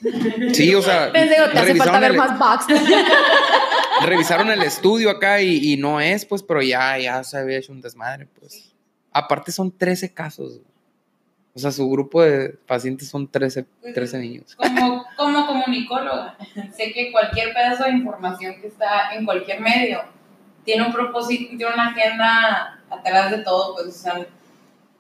Sí, 0.53 0.75
o 0.75 0.83
sea, 0.83 1.11
Pensé, 1.13 1.37
te 1.37 1.41
hace 1.59 1.75
falta 1.75 1.99
revisaron 1.99 2.01
ver 2.03 2.11
el, 2.11 2.17
más 2.19 2.39
Vax. 2.39 2.67
revisaron 4.07 4.51
el 4.51 4.63
estudio 4.63 5.09
acá 5.11 5.41
y, 5.41 5.73
y 5.73 5.77
no 5.79 6.01
es, 6.03 6.27
pues, 6.27 6.43
pero 6.43 6.61
ya, 6.61 6.99
ya 6.99 7.25
se 7.25 7.39
había 7.39 7.59
hecho 7.59 7.73
un 7.73 7.81
desmadre, 7.81 8.27
pues. 8.39 8.75
Aparte 9.11 9.53
son 9.53 9.71
13 9.77 10.13
casos. 10.13 10.61
O 11.57 11.59
sea, 11.59 11.71
su 11.71 11.89
grupo 11.89 12.21
de 12.23 12.51
pacientes 12.67 13.09
son 13.09 13.29
13, 13.31 13.65
13 13.95 14.19
niños. 14.19 14.57
Como, 14.57 15.05
como 15.17 15.47
comunicóloga, 15.47 16.37
sé 16.77 16.93
que 16.93 17.13
cualquier 17.13 17.55
pedazo 17.55 17.85
de 17.85 17.91
información 17.91 18.61
que 18.61 18.67
está 18.67 19.15
en 19.15 19.25
cualquier 19.25 19.61
medio 19.61 20.03
tiene 20.65 20.85
un 20.87 20.93
propósito, 20.93 21.57
tiene 21.57 21.73
una 21.73 21.89
agenda 21.91 22.81
atrás 22.91 23.31
de 23.31 23.39
todo, 23.39 23.75
pues, 23.75 23.87
o 23.89 23.93
sea, 23.93 24.27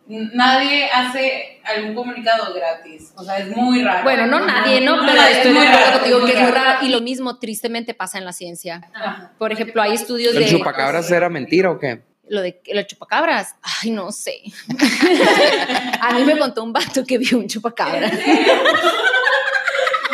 nadie 0.06 0.88
hace 0.92 1.60
algún 1.64 1.94
comunicado 1.94 2.52
gratis. 2.54 3.12
O 3.16 3.24
sea, 3.24 3.38
es 3.38 3.48
muy 3.56 3.82
raro. 3.82 4.04
Bueno, 4.04 4.26
no 4.26 4.40
nadie, 4.44 4.80
¿no? 4.80 4.96
No, 4.96 5.06
Pero 5.06 5.22
es 5.22 5.36
estoy 5.38 5.52
de 5.52 5.58
muy 5.58 5.66
acuerdo 5.66 5.86
raro, 5.86 5.98
contigo 5.98 6.18
es 6.18 6.24
que 6.26 6.32
es 6.32 6.42
muy 6.42 6.50
raro. 6.52 6.64
raro. 6.64 6.86
Y 6.86 6.88
lo 6.90 7.00
mismo 7.00 7.38
tristemente 7.38 7.94
pasa 7.94 8.18
en 8.18 8.24
la 8.24 8.32
ciencia. 8.32 8.82
Ajá. 8.94 9.32
Por 9.38 9.52
ejemplo, 9.52 9.80
hay 9.82 9.94
estudios 9.94 10.34
¿El 10.34 10.44
de... 10.44 10.50
chupacabras 10.50 11.10
era 11.10 11.28
mentira 11.30 11.70
o 11.70 11.78
qué? 11.78 12.02
Lo 12.28 12.40
de 12.40 12.60
lo 12.68 12.76
de 12.78 12.86
chupacabras, 12.86 13.54
ay, 13.62 13.90
no 13.90 14.10
sé. 14.10 14.40
A 16.00 16.12
mí 16.14 16.24
me 16.24 16.38
contó 16.38 16.62
un 16.62 16.72
vato 16.72 17.04
que 17.04 17.18
vio 17.18 17.38
un 17.38 17.46
chupacabra. 17.48 18.10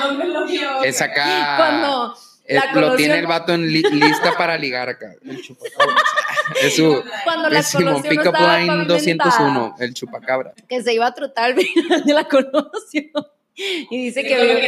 ¿Dónde 0.03 0.25
lo 0.27 0.47
vio? 0.47 0.83
Es 0.83 1.01
acá. 1.01 1.55
Cuando 1.57 2.15
eh, 2.47 2.55
la 2.55 2.73
lo 2.81 2.97
tiene 2.97 3.19
el 3.19 3.27
vato 3.27 3.53
en 3.53 3.67
li- 3.73 3.83
lista 3.83 4.33
para 4.37 4.57
ligar 4.59 4.89
acá. 4.89 5.13
El 5.25 5.41
chupacabras. 5.43 6.03
Es 6.63 6.77
su. 6.77 7.03
Cuando 7.25 7.49
la 7.49 7.61
Es 7.61 7.67
Simón 7.69 7.95
conoció 8.03 8.13
no 8.13 8.23
Pickup 8.23 8.35
Line 8.41 8.67
pavimentada. 8.67 8.85
201, 8.99 9.77
el 9.79 9.95
chupacabra. 9.95 10.53
que 10.69 10.83
se 10.83 10.93
iba 10.95 11.07
a 11.07 11.15
trotar 11.15 11.45
al 11.91 12.05
de 12.05 12.13
la 12.13 12.25
conoció. 12.25 13.05
Y 13.55 14.05
dice 14.05 14.23
que 14.25 14.35
vio, 14.35 14.55
¿no? 14.55 14.59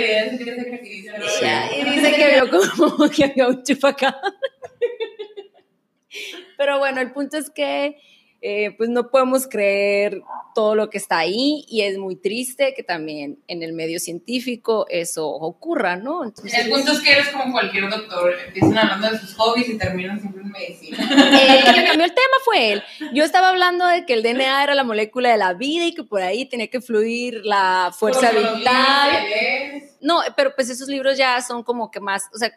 Y 1.76 1.84
dice 1.90 2.12
que 2.14 2.28
vio 2.34 2.50
como 2.76 3.08
que 3.08 3.24
había 3.24 3.48
un 3.48 3.62
chupacabra. 3.62 4.20
Pero 6.58 6.78
bueno, 6.78 7.00
el 7.00 7.12
punto 7.12 7.36
es 7.36 7.50
que 7.50 7.96
eh, 8.44 8.74
pues 8.76 8.90
no 8.90 9.08
podemos 9.08 9.46
creer 9.46 10.20
todo 10.52 10.74
lo 10.74 10.90
que 10.90 10.98
está 10.98 11.18
ahí 11.18 11.64
y 11.68 11.82
es 11.82 11.96
muy 11.96 12.16
triste 12.16 12.74
que 12.74 12.82
también 12.82 13.38
en 13.46 13.62
el 13.62 13.72
medio 13.72 14.00
científico 14.00 14.84
eso 14.88 15.28
ocurra, 15.28 15.94
¿no? 15.94 16.24
Entonces, 16.24 16.52
El 16.58 16.68
punto 16.68 16.90
es 16.90 17.00
que 17.02 17.12
eres 17.12 17.28
como 17.28 17.52
cualquier 17.52 17.88
doctor, 17.88 18.34
empiezan 18.44 18.76
hablando 18.78 19.12
de 19.12 19.18
sus 19.18 19.36
hobbies 19.36 19.68
y 19.68 19.78
terminan 19.78 20.20
siempre 20.20 20.42
en 20.42 20.50
medicina. 20.50 20.98
Eh, 21.32 21.58
el 21.58 21.64
que 21.64 21.80
me 21.80 21.86
cambió 21.86 22.04
el 22.04 22.14
tema 22.14 22.36
fue 22.44 22.72
él. 22.72 22.82
Yo 23.14 23.22
estaba 23.22 23.50
hablando 23.50 23.86
de 23.86 24.04
que 24.04 24.12
el 24.12 24.24
DNA 24.24 24.64
era 24.64 24.74
la 24.74 24.82
molécula 24.82 25.30
de 25.30 25.38
la 25.38 25.54
vida 25.54 25.86
y 25.86 25.94
que 25.94 26.02
por 26.02 26.20
ahí 26.20 26.44
tenía 26.46 26.66
que 26.66 26.80
fluir 26.80 27.42
la 27.44 27.92
fuerza 27.96 28.32
vital. 28.32 29.24
que. 29.28 29.90
No, 30.00 30.20
pero 30.36 30.52
pues 30.56 30.68
esos 30.68 30.88
libros 30.88 31.16
ya 31.16 31.40
son 31.42 31.62
como 31.62 31.92
que 31.92 32.00
más, 32.00 32.24
o 32.34 32.38
sea, 32.38 32.52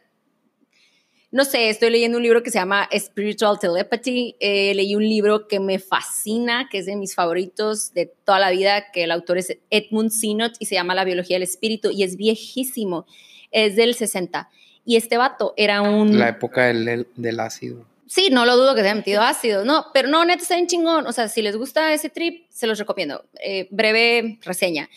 no 1.36 1.43
sé, 1.43 1.67
estoy 1.67 1.89
leyendo 1.89 2.17
un 2.17 2.23
libro 2.23 2.41
que 2.43 2.49
se 2.49 2.59
llama 2.59 2.88
Spiritual 2.97 3.59
Telepathy. 3.59 4.38
Eh, 4.39 4.73
leí 4.73 4.95
un 4.95 5.03
libro 5.03 5.49
que 5.49 5.59
me 5.59 5.79
fascina, 5.79 6.69
que 6.71 6.77
es 6.77 6.86
de 6.86 6.95
mis 6.95 7.13
favoritos 7.13 7.93
de 7.93 8.05
toda 8.05 8.39
la 8.39 8.51
vida, 8.51 8.89
que 8.93 9.03
el 9.03 9.11
autor 9.11 9.39
es 9.39 9.57
Edmund 9.69 10.11
Sinot 10.11 10.53
y 10.59 10.65
se 10.65 10.75
llama 10.75 10.95
La 10.95 11.03
biología 11.03 11.36
del 11.36 11.43
espíritu 11.43 11.91
y 11.91 12.03
es 12.03 12.15
viejísimo, 12.15 13.05
es 13.51 13.75
del 13.75 13.95
60. 13.95 14.49
Y 14.86 14.95
este 14.95 15.17
vato 15.17 15.53
era 15.57 15.81
un... 15.81 16.17
La 16.17 16.29
época 16.29 16.67
del, 16.67 17.05
del 17.17 17.39
ácido. 17.41 17.86
Sí, 18.07 18.29
no 18.31 18.45
lo 18.45 18.55
dudo 18.55 18.73
que 18.73 18.79
se 18.79 18.88
haya 18.88 18.95
metido 18.95 19.21
ácido, 19.21 19.65
no, 19.65 19.88
pero 19.93 20.07
no, 20.07 20.23
neta 20.23 20.41
está 20.41 20.55
bien 20.55 20.67
chingón. 20.67 21.05
O 21.05 21.11
sea, 21.11 21.27
si 21.27 21.41
les 21.41 21.57
gusta 21.57 21.91
ese 21.91 22.09
trip, 22.09 22.45
se 22.49 22.65
los 22.65 22.79
recomiendo. 22.79 23.25
Eh, 23.43 23.67
breve 23.71 24.39
reseña. 24.41 24.89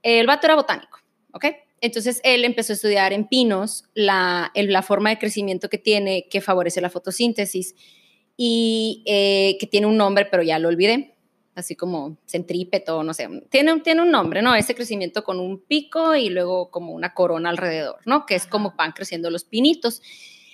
El 0.00 0.28
vato 0.28 0.46
era 0.46 0.54
botánico, 0.54 1.00
¿ok? 1.32 1.46
Entonces 1.82 2.20
él 2.24 2.44
empezó 2.46 2.72
a 2.72 2.76
estudiar 2.76 3.12
en 3.12 3.26
pinos 3.28 3.84
la, 3.94 4.50
el- 4.54 4.72
la 4.72 4.80
forma 4.82 5.10
de 5.10 5.18
crecimiento 5.18 5.68
que 5.68 5.76
tiene 5.78 6.28
que 6.30 6.40
favorece 6.40 6.80
la 6.80 6.88
fotosíntesis 6.88 7.74
y 8.36 9.02
eh, 9.06 9.56
que 9.60 9.66
tiene 9.66 9.86
un 9.86 9.98
nombre, 9.98 10.24
pero 10.24 10.42
ya 10.42 10.58
lo 10.58 10.68
olvidé, 10.68 11.16
así 11.54 11.76
como 11.76 12.16
centrípeto, 12.26 13.02
no 13.02 13.12
sé, 13.12 13.28
tiene, 13.50 13.80
tiene 13.80 14.00
un 14.02 14.10
nombre, 14.10 14.40
¿no? 14.40 14.54
Ese 14.54 14.74
crecimiento 14.74 15.22
con 15.24 15.38
un 15.38 15.58
pico 15.60 16.14
y 16.14 16.30
luego 16.30 16.70
como 16.70 16.92
una 16.94 17.12
corona 17.12 17.50
alrededor, 17.50 17.98
¿no? 18.06 18.24
Que 18.24 18.36
es 18.36 18.46
como 18.46 18.74
van 18.78 18.92
creciendo 18.92 19.28
los 19.30 19.44
pinitos. 19.44 20.00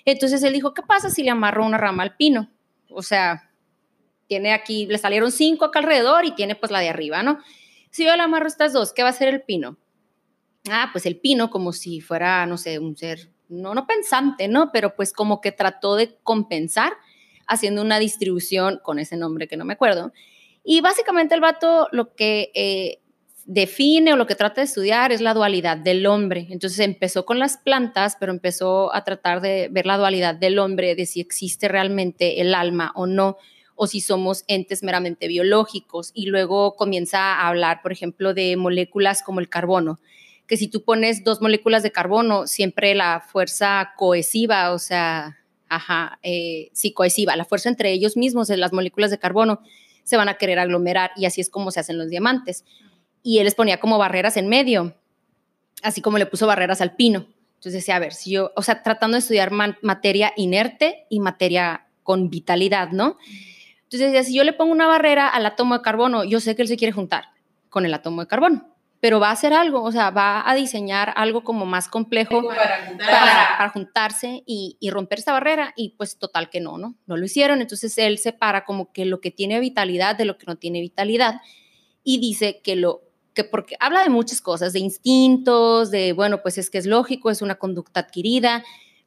Entonces 0.05 0.43
él 0.43 0.55
dijo, 0.55 0.75
¿qué 0.75 0.83
pasa 0.83 1.11
si 1.11 1.23
le 1.23 1.31
amarro 1.31 1.65
una 1.65 1.79
rama 1.79 2.03
al 2.03 2.17
pino? 2.17 2.51
O 2.91 3.03
sea, 3.03 3.51
tiene 4.27 4.53
aquí, 4.53 4.87
le 4.87 4.99
salieron 4.99 5.31
cinco 5.31 5.67
acá 5.67 5.79
alrededor 5.79 6.25
y 6.25 6.33
tiene 6.35 6.55
pues 6.57 6.73
la 6.73 6.81
de 6.81 6.89
arriba, 6.89 7.23
¿no? 7.23 7.39
Si 7.91 8.05
yo 8.05 8.17
le 8.17 8.23
amarro 8.23 8.49
estas 8.49 8.73
dos, 8.73 8.93
¿qué 8.93 9.03
va 9.03 9.09
a 9.09 9.13
hacer 9.13 9.29
el 9.29 9.43
pino? 9.43 9.79
Ah, 10.71 10.91
pues 10.93 11.07
el 11.07 11.19
pino 11.19 11.51
como 11.51 11.73
si 11.73 12.01
fuera, 12.01 12.47
no 12.47 12.59
sé, 12.59 12.79
un 12.79 12.97
ser, 12.97 13.31
no, 13.49 13.75
no 13.75 13.87
pensante, 13.87 14.49
¿no? 14.49 14.71
Pero 14.73 14.95
pues 14.95 15.13
como 15.13 15.41
que 15.41 15.53
trató 15.53 15.97
de 15.97 16.17
compensar 16.23 16.93
haciendo 17.47 17.83
una 17.83 17.99
distribución 17.99 18.79
con 18.83 18.99
ese 18.99 19.17
nombre 19.17 19.49
que 19.49 19.57
no 19.57 19.65
me 19.65 19.73
acuerdo. 19.73 20.13
Y 20.63 20.81
básicamente 20.81 21.35
el 21.35 21.41
vato 21.41 21.89
lo 21.93 22.15
que 22.15 22.51
eh, 22.55 23.01
define 23.47 24.13
o 24.13 24.17
lo 24.17 24.27
que 24.27 24.35
trata 24.35 24.61
de 24.61 24.67
estudiar 24.67 25.11
es 25.11 25.23
la 25.23 25.33
dualidad 25.33 25.79
del 25.79 26.07
hombre. 26.07 26.47
Entonces 26.51 26.81
empezó 26.81 27.25
con 27.25 27.39
las 27.39 27.57
plantas, 27.57 28.17
pero 28.21 28.31
empezó 28.31 28.95
a 28.95 29.03
tratar 29.05 29.41
de 29.41 29.69
ver 29.71 29.87
la 29.87 29.97
dualidad 29.97 30.35
del 30.35 30.59
hombre, 30.59 30.95
de 30.95 31.07
si 31.07 31.21
existe 31.21 31.67
realmente 31.67 32.43
el 32.43 32.55
alma 32.55 32.93
o 32.95 33.07
no, 33.07 33.39
o 33.75 33.87
si 33.87 34.03
somos 34.03 34.45
entes 34.49 34.83
meramente 34.83 35.29
biológicos. 35.29 36.11
Y 36.13 36.27
luego 36.27 36.77
comienza 36.77 37.37
a 37.37 37.49
hablar, 37.49 37.81
por 37.81 37.91
ejemplo, 37.91 38.35
de 38.35 38.55
moléculas 38.59 39.23
como 39.23 39.41
el 39.41 39.49
carbono 39.49 39.99
que 40.49 40.57
si 40.57 40.67
tú 40.67 40.83
pones 40.83 41.23
dos 41.23 41.43
moléculas 41.43 41.83
de 41.83 41.93
carbono, 41.93 42.47
siempre 42.47 42.95
la 42.95 43.21
fuerza 43.21 43.93
cohesiva, 43.97 44.73
o 44.73 44.79
sea, 44.79 45.39
ajá, 45.69 46.19
eh, 46.23 46.71
sí, 46.73 46.93
cohesiva, 46.93 47.37
la 47.37 47.45
fuerza 47.45 47.69
entre 47.69 47.93
ellos 47.93 48.17
mismos, 48.17 48.49
las 48.49 48.73
moléculas 48.73 49.11
de 49.11 49.19
carbono, 49.19 49.61
se 50.05 50.17
van 50.17 50.31
a 50.31 50.39
querer 50.39 50.59
aglomerar 50.59 51.11
y 51.17 51.27
así 51.27 51.43
es 51.43 51.51
como 51.51 51.71
se 51.71 51.81
hacen 51.81 51.99
los 51.99 52.09
diamantes. 52.09 52.65
Y 53.23 53.39
él 53.39 53.45
les 53.45 53.55
ponía 53.55 53.79
como 53.79 53.99
barreras 53.99 54.39
en 54.39 54.49
medio, 54.49 54.97
así 55.83 56.01
como 56.01 56.17
le 56.17 56.25
puso 56.25 56.47
barreras 56.47 56.81
al 56.81 56.97
pino. 56.97 57.27
Entonces 57.57 57.83
decía, 57.83 57.97
a 57.97 57.99
ver, 57.99 58.15
si 58.15 58.31
yo, 58.31 58.53
o 58.57 58.63
sea, 58.63 58.83
tratando 58.83 59.17
de 59.17 59.19
estudiar 59.19 59.51
materia 59.51 60.33
inerte 60.37 61.05
y 61.11 61.21
materia 61.21 61.89
con 62.03 62.31
vitalidad, 62.31 62.91
¿no? 62.93 63.19
Entonces 63.83 64.13
decía, 64.13 64.23
si 64.23 64.35
yo 64.35 64.45
le 64.45 64.55
pongo 64.55 64.73
una 64.73 64.87
barrera 64.87 65.29
al 65.29 65.45
átomo 65.45 65.77
de 65.77 65.83
carbono, 65.83 66.25
yo 66.25 66.41
sé 66.41 66.57
que 66.57 66.63
él 66.63 66.69
se 66.69 66.79
quiere 66.79 66.93
juntar 66.93 67.25
con 67.69 67.85
el 67.85 67.93
átomo 67.93 68.23
de 68.23 68.29
carbono, 68.29 68.78
pero 69.01 69.21
va 69.21 69.29
a 69.29 69.33
hacer 69.33 69.53
algo, 69.53 69.83
o 69.83 69.93
sea, 69.93 70.11
va 70.11 70.49
a 70.49 70.55
diseñar 70.55 71.13
algo 71.17 71.45
como 71.45 71.67
más 71.67 71.89
complejo 71.89 72.47
Para 72.47 72.87
juntar. 72.87 73.07
para, 73.11 73.49
para 73.59 73.71
juntarse 73.71 74.43
y, 74.45 74.77
y 74.81 74.91
romper 74.91 75.21
esta 75.21 75.33
barrera 75.33 75.73
y 75.77 75.91
pues 75.91 76.19
total 76.19 76.51
que 76.51 76.61
no, 76.61 76.79
¿no? 76.79 76.97
No 77.07 77.17
lo 77.17 77.25
hicieron, 77.25 77.61
entonces 77.61 77.97
él 77.99 78.19
separa 78.19 78.65
como 78.65 78.93
que 78.93 79.05
lo 79.05 79.21
que 79.21 79.31
tiene 79.31 79.61
vitalidad 79.61 80.17
de 80.17 80.25
lo 80.25 80.37
que 80.37 80.47
no 80.47 80.57
tiene 80.57 80.81
vitalidad 80.81 81.41
y 82.03 82.19
dice 82.19 82.61
que 82.63 82.75
lo 82.75 83.03
que 83.35 83.45
porque 83.45 83.77
habla 83.79 84.03
de 84.03 84.09
muchas 84.11 84.41
cosas, 84.41 84.73
de 84.73 84.81
instintos, 84.81 85.93
de 85.93 86.13
bueno, 86.13 86.43
pues 86.43 86.59
es 86.59 86.71
que 86.71 86.79
es 86.79 86.87
lógico, 86.87 87.31
es 87.31 87.41
una 87.41 87.55
conducta 87.55 88.01
adquirida, 88.01 88.65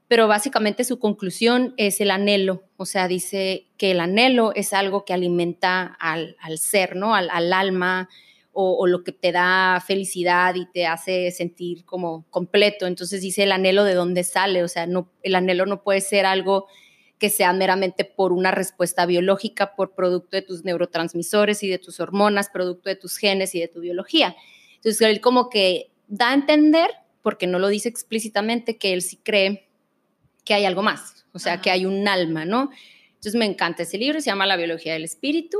pero 0.08 0.30
básicamente 0.30 0.86
su 0.86 1.00
conclusión 1.00 1.74
es 1.76 2.00
el 2.00 2.12
anhelo, 2.12 2.64
o 2.78 2.86
sea, 2.86 3.10
dice 3.10 3.68
que 3.78 3.92
el 3.92 4.00
anhelo 4.00 4.54
es 4.56 4.72
algo 4.72 5.04
que 5.04 5.14
alimenta 5.14 5.98
al, 6.00 6.38
al 6.40 6.60
ser, 6.60 6.96
¿no? 6.96 7.14
Al, 7.14 7.30
al 7.30 7.52
alma, 7.52 8.08
o, 8.54 8.78
o, 8.78 8.88
lo 8.88 9.04
que 9.04 9.12
te 9.12 9.32
da 9.32 9.82
felicidad 9.86 10.56
y 10.56 10.66
te 10.66 10.86
hace 10.86 11.32
sentir 11.32 11.86
como 11.86 12.26
completo. 12.30 12.86
Entonces 12.88 13.22
dice 13.22 13.44
el 13.44 13.52
anhelo 13.52 13.84
de 13.84 13.94
dónde 13.94 14.24
sale, 14.24 14.64
o 14.64 14.68
sea, 14.68 14.88
no, 14.88 15.10
el 15.24 15.36
anhelo 15.36 15.66
no 15.66 15.84
puede 15.84 16.02
ser 16.02 16.26
algo 16.26 16.68
que 17.22 17.30
sea 17.30 17.54
meramente 17.54 18.04
por 18.04 18.34
una 18.34 18.50
respuesta 18.50 19.06
biológica, 19.06 19.76
por 19.76 19.94
producto 19.94 20.36
de 20.36 20.42
tus 20.42 20.66
neurotransmisores 20.66 21.62
y 21.62 21.70
de 21.70 21.78
tus 21.78 22.00
hormonas, 22.00 22.50
producto 22.50 22.90
de 22.90 22.96
tus 22.96 23.18
genes 23.18 23.54
y 23.54 23.60
de 23.60 23.68
tu 23.68 23.80
biología. 23.80 24.36
Entonces 24.78 25.02
él 25.02 25.22
como 25.22 25.48
que 25.48 25.92
da 26.08 26.32
a 26.32 26.34
entender, 26.34 26.90
porque 27.22 27.46
no 27.46 27.60
lo 27.60 27.68
dice 27.68 27.90
explícitamente, 27.90 28.80
que 28.80 28.94
él 28.94 29.04
sí 29.04 29.18
cree 29.18 29.70
que 30.44 30.56
hay 30.56 30.66
algo 30.66 30.82
más, 30.82 31.28
o 31.32 31.38
sea, 31.38 31.54
Ajá. 31.54 31.62
que 31.62 31.70
hay 31.70 31.86
un 31.86 32.08
alma, 32.08 32.44
¿no? 32.44 32.72
Entonces 33.10 33.36
me 33.36 33.46
encanta 33.46 33.84
ese 33.84 34.00
libro, 34.00 34.20
se 34.20 34.26
llama 34.32 34.48
La 34.48 34.58
biología 34.58 34.94
del 34.94 35.04
espíritu 35.04 35.60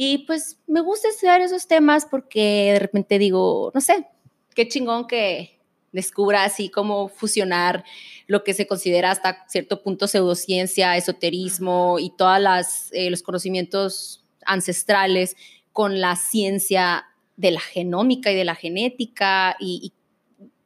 y 0.00 0.18
pues 0.18 0.60
me 0.68 0.80
gusta 0.80 1.08
estudiar 1.08 1.40
esos 1.40 1.66
temas 1.66 2.06
porque 2.08 2.70
de 2.74 2.78
repente 2.78 3.18
digo, 3.18 3.72
no 3.74 3.80
sé, 3.80 4.06
qué 4.54 4.68
chingón 4.68 5.08
que 5.08 5.58
descubra 5.90 6.44
así 6.44 6.68
cómo 6.68 7.08
fusionar 7.08 7.82
lo 8.28 8.44
que 8.44 8.54
se 8.54 8.68
considera 8.68 9.10
hasta 9.10 9.44
cierto 9.48 9.82
punto 9.82 10.06
pseudociencia, 10.06 10.96
esoterismo 10.96 11.98
y 11.98 12.10
todos 12.16 12.92
eh, 12.92 13.10
los 13.10 13.24
conocimientos 13.24 14.24
ancestrales 14.46 15.36
con 15.72 16.00
la 16.00 16.14
ciencia 16.14 17.06
de 17.36 17.50
la 17.50 17.60
genómica 17.60 18.30
y 18.30 18.36
de 18.36 18.44
la 18.44 18.54
genética 18.54 19.56
y, 19.58 19.92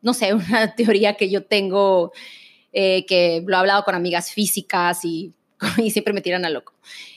no 0.02 0.12
sé, 0.12 0.34
una 0.34 0.74
teoría 0.74 1.14
que 1.14 1.30
yo 1.30 1.46
tengo 1.46 2.12
eh, 2.74 3.06
que 3.06 3.42
lo 3.46 3.56
he 3.56 3.58
hablado 3.58 3.82
con 3.84 3.94
amigas 3.94 4.30
físicas 4.30 5.06
y, 5.06 5.32
y 5.78 5.90
siempre 5.90 6.12
me 6.12 6.20
tiran 6.20 6.44
a 6.44 6.50
loco. 6.50 6.74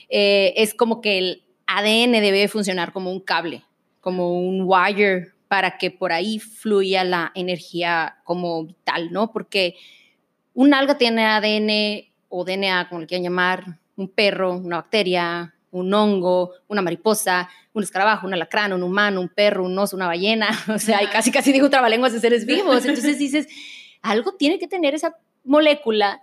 Eh, 0.08 0.54
es 0.56 0.72
como 0.72 1.02
que 1.02 1.18
el 1.18 1.42
ADN 1.66 2.12
debe 2.12 2.48
funcionar 2.48 2.92
como 2.92 3.10
un 3.10 3.20
cable, 3.20 3.64
como 4.00 4.38
un 4.38 4.62
wire 4.64 5.32
para 5.48 5.78
que 5.78 5.90
por 5.90 6.12
ahí 6.12 6.38
fluya 6.38 7.04
la 7.04 7.32
energía 7.34 8.18
como 8.24 8.64
vital, 8.64 9.12
¿no? 9.12 9.32
Porque 9.32 9.76
un 10.54 10.74
alga 10.74 10.98
tiene 10.98 11.26
ADN 11.26 12.08
o 12.28 12.44
DNA, 12.44 12.88
como 12.88 13.00
le 13.00 13.06
quieran 13.06 13.24
llamar, 13.24 13.78
un 13.96 14.08
perro, 14.08 14.54
una 14.56 14.76
bacteria, 14.76 15.54
un 15.70 15.92
hongo, 15.92 16.52
una 16.68 16.82
mariposa, 16.82 17.48
un 17.72 17.82
escarabajo, 17.82 18.26
un 18.26 18.34
alacrán, 18.34 18.72
un 18.72 18.82
humano, 18.82 19.20
un 19.20 19.28
perro, 19.28 19.64
un 19.64 19.78
oso, 19.78 19.96
una 19.96 20.06
ballena, 20.06 20.48
o 20.74 20.78
sea, 20.78 21.02
y 21.02 21.06
casi 21.08 21.30
casi 21.30 21.52
digo 21.52 21.70
trabalenguas 21.70 22.12
de 22.12 22.20
seres 22.20 22.46
vivos. 22.46 22.84
Entonces 22.84 23.18
dices, 23.18 23.48
algo 24.02 24.32
tiene 24.32 24.58
que 24.58 24.68
tener 24.68 24.94
esa 24.94 25.16
molécula 25.44 26.20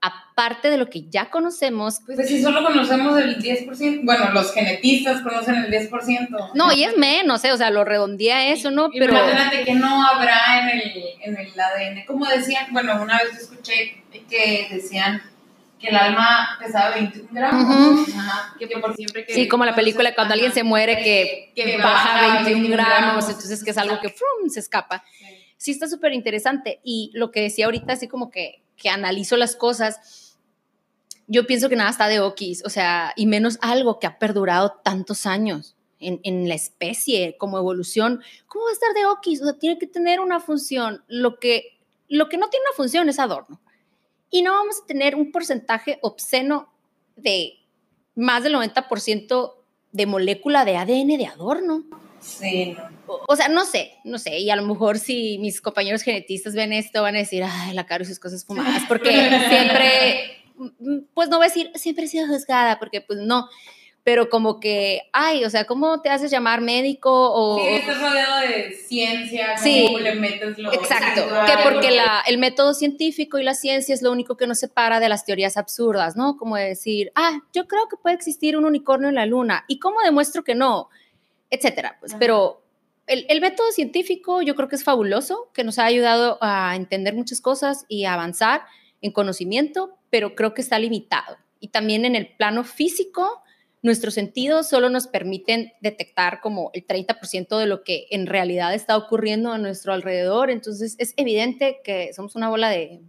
aparte 0.00 0.70
de 0.70 0.78
lo 0.78 0.88
que 0.88 1.08
ya 1.08 1.30
conocemos. 1.30 2.00
Pues 2.06 2.26
si 2.28 2.42
solo 2.42 2.62
conocemos 2.64 3.18
el 3.18 3.38
10%, 3.38 4.00
bueno, 4.04 4.30
los 4.32 4.52
genetistas 4.52 5.20
conocen 5.22 5.56
el 5.56 5.70
10%. 5.70 6.52
No, 6.54 6.72
y 6.72 6.84
es 6.84 6.96
menos, 6.96 7.44
¿eh? 7.44 7.52
o 7.52 7.56
sea, 7.56 7.70
lo 7.70 7.84
redondea 7.84 8.46
eso, 8.46 8.70
¿no? 8.70 8.90
Pero 8.90 9.12
imagínate 9.12 9.64
que 9.64 9.74
no 9.74 10.06
habrá 10.06 10.70
en 10.70 10.80
el, 10.80 11.04
en 11.22 11.36
el 11.36 11.60
ADN. 11.60 12.04
Como 12.06 12.26
decían, 12.26 12.66
bueno, 12.70 13.00
una 13.02 13.18
vez 13.18 13.38
escuché 13.38 14.02
que 14.28 14.68
decían 14.70 15.22
que 15.78 15.88
el 15.88 15.96
alma 15.96 16.58
pesaba 16.60 16.94
21 16.94 17.28
gramos. 17.32 18.08
Ajá, 18.08 18.54
que 18.58 18.66
por 18.78 18.94
siempre 18.94 19.26
que 19.26 19.34
sí, 19.34 19.48
como 19.48 19.64
la 19.64 19.74
película 19.74 20.14
cuando 20.14 20.34
alguien 20.34 20.52
se 20.52 20.62
muere 20.62 21.02
que, 21.02 21.52
que 21.54 21.76
baja 21.78 22.42
21 22.44 22.68
gramos, 22.68 23.28
entonces 23.28 23.62
que 23.64 23.70
es 23.70 23.78
algo 23.78 23.98
que 24.00 24.08
frum, 24.08 24.48
se 24.48 24.60
escapa. 24.60 25.04
Sí, 25.18 25.24
sí 25.56 25.70
está 25.72 25.88
súper 25.88 26.12
interesante. 26.12 26.80
Y 26.84 27.10
lo 27.14 27.30
que 27.30 27.42
decía 27.42 27.66
ahorita, 27.66 27.94
así 27.94 28.08
como 28.08 28.30
que 28.30 28.62
que 28.80 28.88
analizo 28.88 29.36
las 29.36 29.54
cosas, 29.54 30.36
yo 31.28 31.46
pienso 31.46 31.68
que 31.68 31.76
nada 31.76 31.90
está 31.90 32.08
de 32.08 32.18
okis, 32.18 32.64
o 32.64 32.70
sea, 32.70 33.12
y 33.14 33.26
menos 33.26 33.58
algo 33.60 34.00
que 34.00 34.08
ha 34.08 34.18
perdurado 34.18 34.80
tantos 34.82 35.26
años 35.26 35.76
en, 36.00 36.48
la 36.48 36.54
especie 36.54 37.36
como 37.38 37.58
evolución. 37.58 38.22
¿Cómo 38.48 38.64
va 38.64 38.70
a 38.70 38.72
estar 38.72 38.94
de 38.94 39.04
okis? 39.04 39.42
O 39.42 39.44
sea, 39.44 39.58
tiene 39.58 39.78
que 39.78 39.86
tener 39.86 40.18
una 40.18 40.40
función. 40.40 41.04
Lo 41.08 41.38
que, 41.38 41.78
lo 42.08 42.30
que 42.30 42.38
no 42.38 42.48
tiene 42.48 42.64
una 42.66 42.76
función 42.76 43.08
es 43.10 43.18
adorno. 43.18 43.60
Y 44.30 44.40
no 44.42 44.52
vamos 44.52 44.80
a 44.82 44.86
tener 44.86 45.14
un 45.14 45.30
porcentaje 45.30 45.98
obsceno 46.00 46.72
de 47.16 47.58
más 48.14 48.42
del 48.42 48.54
90% 48.54 49.54
de 49.92 50.06
molécula 50.06 50.64
de 50.64 50.78
ADN 50.78 51.18
de 51.18 51.26
adorno. 51.26 51.84
Sí, 52.20 52.76
no. 52.76 53.18
O, 53.26 53.36
sea, 53.36 53.48
no 53.48 53.64
sé, 53.64 53.92
no 54.04 54.18
sé. 54.18 54.38
Y 54.38 54.50
a 54.50 54.56
lo 54.56 54.62
mejor 54.62 54.98
si 54.98 55.38
mis 55.38 55.60
compañeros 55.60 56.02
genetistas 56.02 56.54
ven 56.54 56.72
esto, 56.72 57.02
van 57.02 57.16
a 57.16 57.18
decir, 57.18 57.42
ay, 57.44 57.74
la 57.74 57.86
Caro 57.86 58.04
y 58.04 58.06
sus 58.06 58.18
cosas 58.18 58.44
fumadas. 58.44 58.82
Porque 58.88 59.10
siempre, 59.48 60.42
pues 61.14 61.28
no 61.28 61.38
voy 61.38 61.46
a 61.46 61.48
decir, 61.48 61.70
siempre 61.74 62.04
he 62.04 62.08
sido 62.08 62.26
juzgada, 62.26 62.78
porque 62.78 63.00
pues 63.00 63.18
no. 63.20 63.48
Pero 64.02 64.30
como 64.30 64.60
que, 64.60 65.02
ay, 65.12 65.44
o 65.44 65.50
sea, 65.50 65.66
¿cómo 65.66 66.00
te 66.00 66.08
haces 66.08 66.30
llamar 66.30 66.62
médico? 66.62 67.10
O, 67.10 67.58
sí, 67.58 67.66
estás 67.68 68.00
rodeado 68.00 68.40
de 68.40 68.72
ciencia, 68.72 69.58
sí, 69.58 69.84
¿cómo 69.86 69.98
le 69.98 70.14
metes 70.14 70.56
lo 70.56 70.72
Exacto, 70.72 71.22
que 71.46 71.52
porque 71.62 71.90
la, 71.90 72.22
el 72.26 72.38
método 72.38 72.72
científico 72.72 73.38
y 73.38 73.42
la 73.42 73.52
ciencia 73.52 73.94
es 73.94 74.00
lo 74.00 74.10
único 74.10 74.38
que 74.38 74.46
nos 74.46 74.58
separa 74.58 75.00
de 75.00 75.10
las 75.10 75.26
teorías 75.26 75.58
absurdas, 75.58 76.16
¿no? 76.16 76.38
Como 76.38 76.56
decir, 76.56 77.12
ah, 77.14 77.40
yo 77.52 77.68
creo 77.68 77.88
que 77.88 77.98
puede 77.98 78.16
existir 78.16 78.56
un 78.56 78.64
unicornio 78.64 79.10
en 79.10 79.16
la 79.16 79.26
luna. 79.26 79.64
¿Y 79.68 79.78
cómo 79.78 80.00
demuestro 80.00 80.44
que 80.44 80.54
no? 80.54 80.88
Etcétera. 81.50 81.96
Pues, 82.00 82.14
pero 82.18 82.62
el, 83.06 83.26
el, 83.28 83.40
método 83.40 83.70
científico 83.72 84.42
yo 84.42 84.54
creo 84.54 84.68
que 84.68 84.76
es 84.76 84.84
fabuloso, 84.84 85.50
que 85.52 85.64
nos 85.64 85.78
ha 85.78 85.84
ayudado 85.84 86.38
a 86.40 86.76
entender 86.76 87.14
muchas 87.14 87.40
cosas 87.40 87.84
y 87.88 88.04
a 88.04 88.14
avanzar 88.14 88.62
en 89.00 89.12
conocimiento, 89.12 89.98
pero 90.10 90.34
creo 90.34 90.54
que 90.54 90.62
está 90.62 90.78
limitado. 90.78 91.36
Y 91.58 91.68
también 91.68 92.04
en 92.04 92.16
el 92.16 92.34
plano 92.36 92.64
físico, 92.64 93.42
nuestros 93.82 94.14
sentidos 94.14 94.68
solo 94.68 94.90
nos 94.90 95.06
permiten 95.06 95.72
detectar 95.80 96.40
como 96.40 96.70
el 96.74 96.86
30% 96.86 97.58
de 97.58 97.66
lo 97.66 97.82
que 97.82 98.06
en 98.10 98.26
realidad 98.26 98.74
está 98.74 98.96
ocurriendo 98.96 99.52
a 99.52 99.58
nuestro 99.58 99.92
alrededor. 99.92 100.50
Entonces 100.50 100.96
es 100.98 101.14
evidente 101.16 101.80
que 101.82 102.12
somos 102.12 102.34
una 102.36 102.48
bola 102.48 102.68
de 102.68 103.00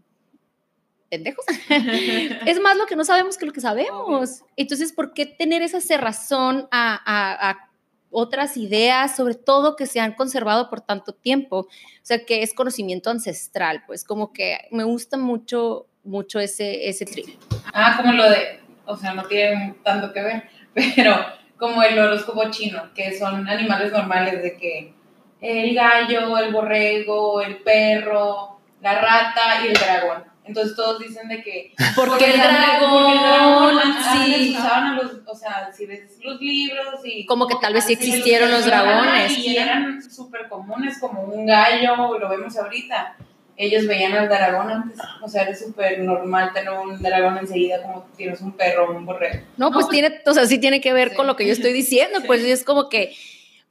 pendejos. 1.10 1.46
es 2.46 2.60
más 2.62 2.78
lo 2.78 2.86
que 2.86 2.96
no 2.96 3.04
sabemos 3.04 3.38
que 3.38 3.46
lo 3.46 3.54
que 3.54 3.62
sabemos. 3.62 4.44
Entonces, 4.56 4.94
¿por 4.94 5.14
qué 5.14 5.26
tener 5.26 5.62
esa 5.62 5.82
cerrazón 5.82 6.68
a, 6.72 6.94
a, 7.06 7.50
a 7.50 7.71
otras 8.12 8.57
ideas, 8.57 9.16
sobre 9.16 9.36
todo 9.36 9.76
que 9.76 9.88
se 9.88 9.99
han 9.99 10.14
conservado 10.14 10.70
por 10.70 10.82
tanto 10.82 11.14
tiempo, 11.14 11.59
o 11.59 11.68
sea, 12.03 12.26
que 12.26 12.43
es 12.43 12.53
conocimiento 12.53 13.09
ancestral, 13.09 13.84
pues 13.88 14.03
como 14.03 14.34
que 14.34 14.68
me 14.72 14.84
gusta 14.84 15.18
mucho, 15.18 15.88
mucho 16.03 16.39
ese, 16.39 16.89
ese 16.89 17.05
trip. 17.05 17.28
Ah, 17.74 17.95
como 17.97 18.14
lo 18.14 18.30
de, 18.30 18.59
o 18.86 18.97
sea, 18.97 19.14
no 19.14 19.24
tiene 19.24 19.76
tanto 19.84 20.12
que 20.14 20.22
ver, 20.22 20.43
pero 20.95 21.16
como 21.57 21.82
el 21.84 21.97
horóscopo 21.97 22.49
chino, 22.49 22.93
que 22.93 23.18
son 23.18 23.47
animales 23.47 23.91
normales 23.91 24.41
de 24.43 24.57
que 24.57 24.93
el 25.39 25.74
gallo, 25.74 26.38
el 26.38 26.51
borrego, 26.51 27.41
el 27.41 27.57
perro, 27.57 28.59
la 28.82 28.99
rata 28.99 29.64
y 29.64 29.68
el 29.68 29.74
dragón. 29.74 30.31
Entonces 30.44 30.76
todos 30.76 31.00
dicen 31.00 31.28
de 31.28 31.44
que... 31.44 31.74
Porque 31.96 32.26
el 32.26 32.39
dragón, 32.39 33.80
sí. 34.14 34.56
Usaban 34.58 34.86
a 34.86 34.96
los, 34.96 35.12
o 35.26 35.36
sea, 35.36 35.72
si 35.72 35.86
ves 35.86 36.18
los 36.22 36.39
libros 36.42 37.00
y... 37.04 37.26
Como 37.26 37.48
que 37.48 37.56
tal 37.62 37.74
vez 37.74 37.86
sí 37.86 37.94
existieron 37.94 38.52
los 38.52 38.66
dragones. 38.66 39.38
Y 39.38 39.58
eran 39.58 40.02
súper 40.02 40.48
comunes, 40.50 41.00
como 41.00 41.24
un 41.24 41.46
gallo, 41.46 42.18
lo 42.18 42.30
vemos 42.30 42.58
ahorita. 42.58 43.16
Ellos 43.58 43.86
veían 43.86 44.14
al 44.14 44.28
dragón 44.28 44.72
antes, 44.72 44.98
o 45.22 45.28
sea, 45.28 45.44
era 45.44 45.56
súper 45.56 46.00
normal 46.00 46.52
tener 46.52 46.72
un 46.72 47.00
dragón 47.00 47.38
enseguida 47.38 47.84
como 47.84 48.08
tienes 48.18 48.42
un 48.42 48.54
perro 48.54 48.88
o 48.88 48.98
un 48.98 49.06
borrego. 49.06 49.44
No, 49.58 49.72
pues 49.72 49.88
tiene, 49.88 50.20
o 50.26 50.34
sea, 50.34 50.48
sí 50.48 50.58
tiene 50.58 50.82
que 50.82 50.94
ver 50.94 51.10
sí. 51.10 51.16
con 51.18 51.28
lo 51.28 51.36
que 51.36 51.46
yo 51.46 51.54
estoy 51.54 51.72
diciendo, 51.72 52.22
pues 52.26 52.44
es 52.44 52.64
como 52.64 52.89
que 52.89 53.14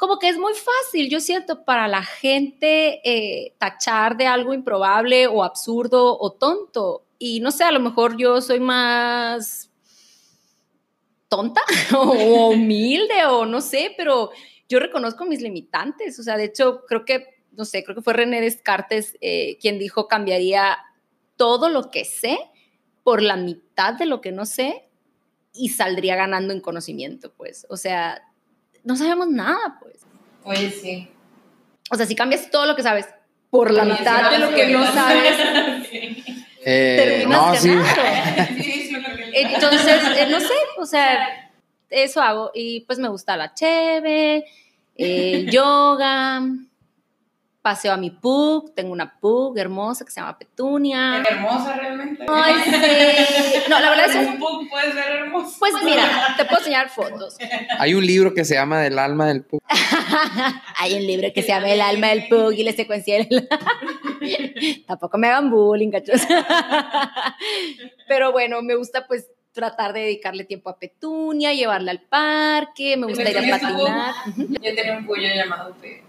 como 0.01 0.19
que 0.19 0.31
es 0.31 0.39
muy 0.39 0.55
fácil, 0.55 1.11
yo 1.11 1.21
siento, 1.21 1.63
para 1.63 1.87
la 1.87 2.03
gente 2.03 3.03
eh, 3.05 3.53
tachar 3.59 4.17
de 4.17 4.27
algo 4.27 4.55
improbable 4.55 5.27
o 5.27 5.45
absurdo 5.45 6.19
o 6.19 6.33
tonto. 6.33 7.05
Y 7.19 7.41
no 7.41 7.51
sé, 7.51 7.65
a 7.65 7.71
lo 7.71 7.81
mejor 7.81 8.17
yo 8.17 8.41
soy 8.41 8.61
más 8.61 9.71
tonta 11.29 11.61
o 11.95 12.49
humilde 12.49 13.27
o 13.27 13.45
no 13.45 13.61
sé, 13.61 13.93
pero 13.95 14.31
yo 14.71 14.81
reconozco 14.81 15.27
mis 15.27 15.43
limitantes. 15.43 16.19
O 16.19 16.23
sea, 16.23 16.39
de 16.39 16.45
hecho, 16.45 16.87
creo 16.89 17.05
que, 17.05 17.43
no 17.53 17.67
sé, 17.67 17.85
creo 17.85 17.95
que 17.95 18.03
fue 18.03 18.15
René 18.15 18.41
Descartes 18.41 19.19
eh, 19.21 19.59
quien 19.61 19.79
dijo 19.79 20.09
cambiaría 20.09 20.79
todo 21.37 21.69
lo 21.69 21.91
que 21.91 22.07
sé 22.07 22.39
por 23.03 23.21
la 23.21 23.37
mitad 23.37 23.93
de 23.93 24.07
lo 24.07 24.23
que 24.23 24.33
no 24.33 24.47
sé 24.47 24.89
y 25.53 25.69
saldría 25.69 26.17
ganando 26.17 26.55
en 26.55 26.63
conocimiento, 26.63 27.35
pues. 27.35 27.67
O 27.69 27.77
sea, 27.77 28.30
no 28.85 28.97
sabemos 28.97 29.29
nada, 29.29 29.79
pues. 29.81 29.97
Oye, 30.45 30.71
sí. 30.71 31.09
O 31.91 31.97
sea, 31.97 32.07
si 32.07 32.15
cambias 32.15 32.51
todo 32.51 32.67
lo 32.67 32.77
que 32.77 32.83
sabes 32.83 33.07
por 33.51 33.71
la 33.73 33.85
mitad 33.85 34.31
de 34.31 34.39
lo 34.39 34.55
que 34.55 34.67
no 34.69 34.85
sabes, 34.87 35.39
eh, 36.65 36.97
terminas 36.97 37.65
no, 37.65 37.73
ganando. 37.73 38.61
Sí. 38.63 38.91
Entonces, 39.35 40.03
eh, 40.17 40.27
no 40.31 40.41
sé, 40.41 40.55
o 40.79 40.87
sea, 40.87 41.51
eso 41.89 42.23
hago. 42.23 42.51
Y 42.55 42.81
pues 42.81 42.99
me 42.99 43.09
gusta 43.09 43.37
la 43.37 43.55
cheve, 43.55 44.45
el 44.97 45.51
yoga, 45.51 46.43
paseo 47.63 47.93
a 47.93 47.97
mi 47.97 48.11
pug, 48.11 48.75
tengo 48.75 48.93
una 48.93 49.19
pug 49.21 49.59
hermosa 49.59 50.05
que 50.05 50.11
se 50.11 50.21
llama 50.21 50.39
Petunia. 50.39 51.21
¿Es 51.21 51.31
hermosa 51.31 51.75
realmente? 51.75 52.25
Ay, 52.29 52.55
sí. 52.65 53.63
No, 53.69 53.81
la 53.81 53.91
verdad 53.91 54.07
es 54.07 54.29
un 54.29 54.39
pug 54.39 54.69
puede 54.69 54.93
ser 54.93 55.13
hermoso. 55.13 55.57
Pues 55.59 55.75
mira, 55.85 56.35
te 56.37 56.45
puedo 56.45 56.59
enseñar 56.59 56.89
fotos. 56.89 57.37
Hay 57.79 57.95
un 57.95 58.07
libro 58.07 58.33
que 58.33 58.45
se 58.45 58.55
llama 58.55 58.81
Del 58.81 58.99
alma 58.99 59.27
del 59.27 59.45
pug. 59.45 59.61
Hay 60.79 60.95
un 60.95 61.07
libro 61.07 61.29
que 61.35 61.43
se 61.43 61.49
llama 61.49 61.71
El 61.71 61.81
alma 61.81 62.09
del 62.09 62.29
pug 62.29 62.53
y 62.53 62.65
le 62.65 62.73
secuencié 62.73 63.29
el... 63.29 63.49
Tampoco 64.87 65.19
me 65.19 65.29
hagan 65.29 65.51
bullying, 65.51 65.91
cachos. 65.91 66.23
Pero 68.09 68.33
bueno, 68.33 68.63
me 68.63 68.75
gusta 68.75 69.07
pues 69.07 69.29
tratar 69.53 69.93
de 69.93 70.01
dedicarle 70.01 70.45
tiempo 70.45 70.71
a 70.71 70.79
Petunia, 70.79 71.53
llevarla 71.53 71.91
al 71.91 72.01
parque, 72.01 72.97
me 72.97 73.07
gusta 73.07 73.31
ir 73.31 73.39
a 73.39 73.59
patinar. 73.59 74.15
Yo 74.37 74.75
tenía 74.75 74.97
un 74.97 75.07
pollo 75.07 75.29
llamado 75.35 75.75
Pe. 75.81 76.03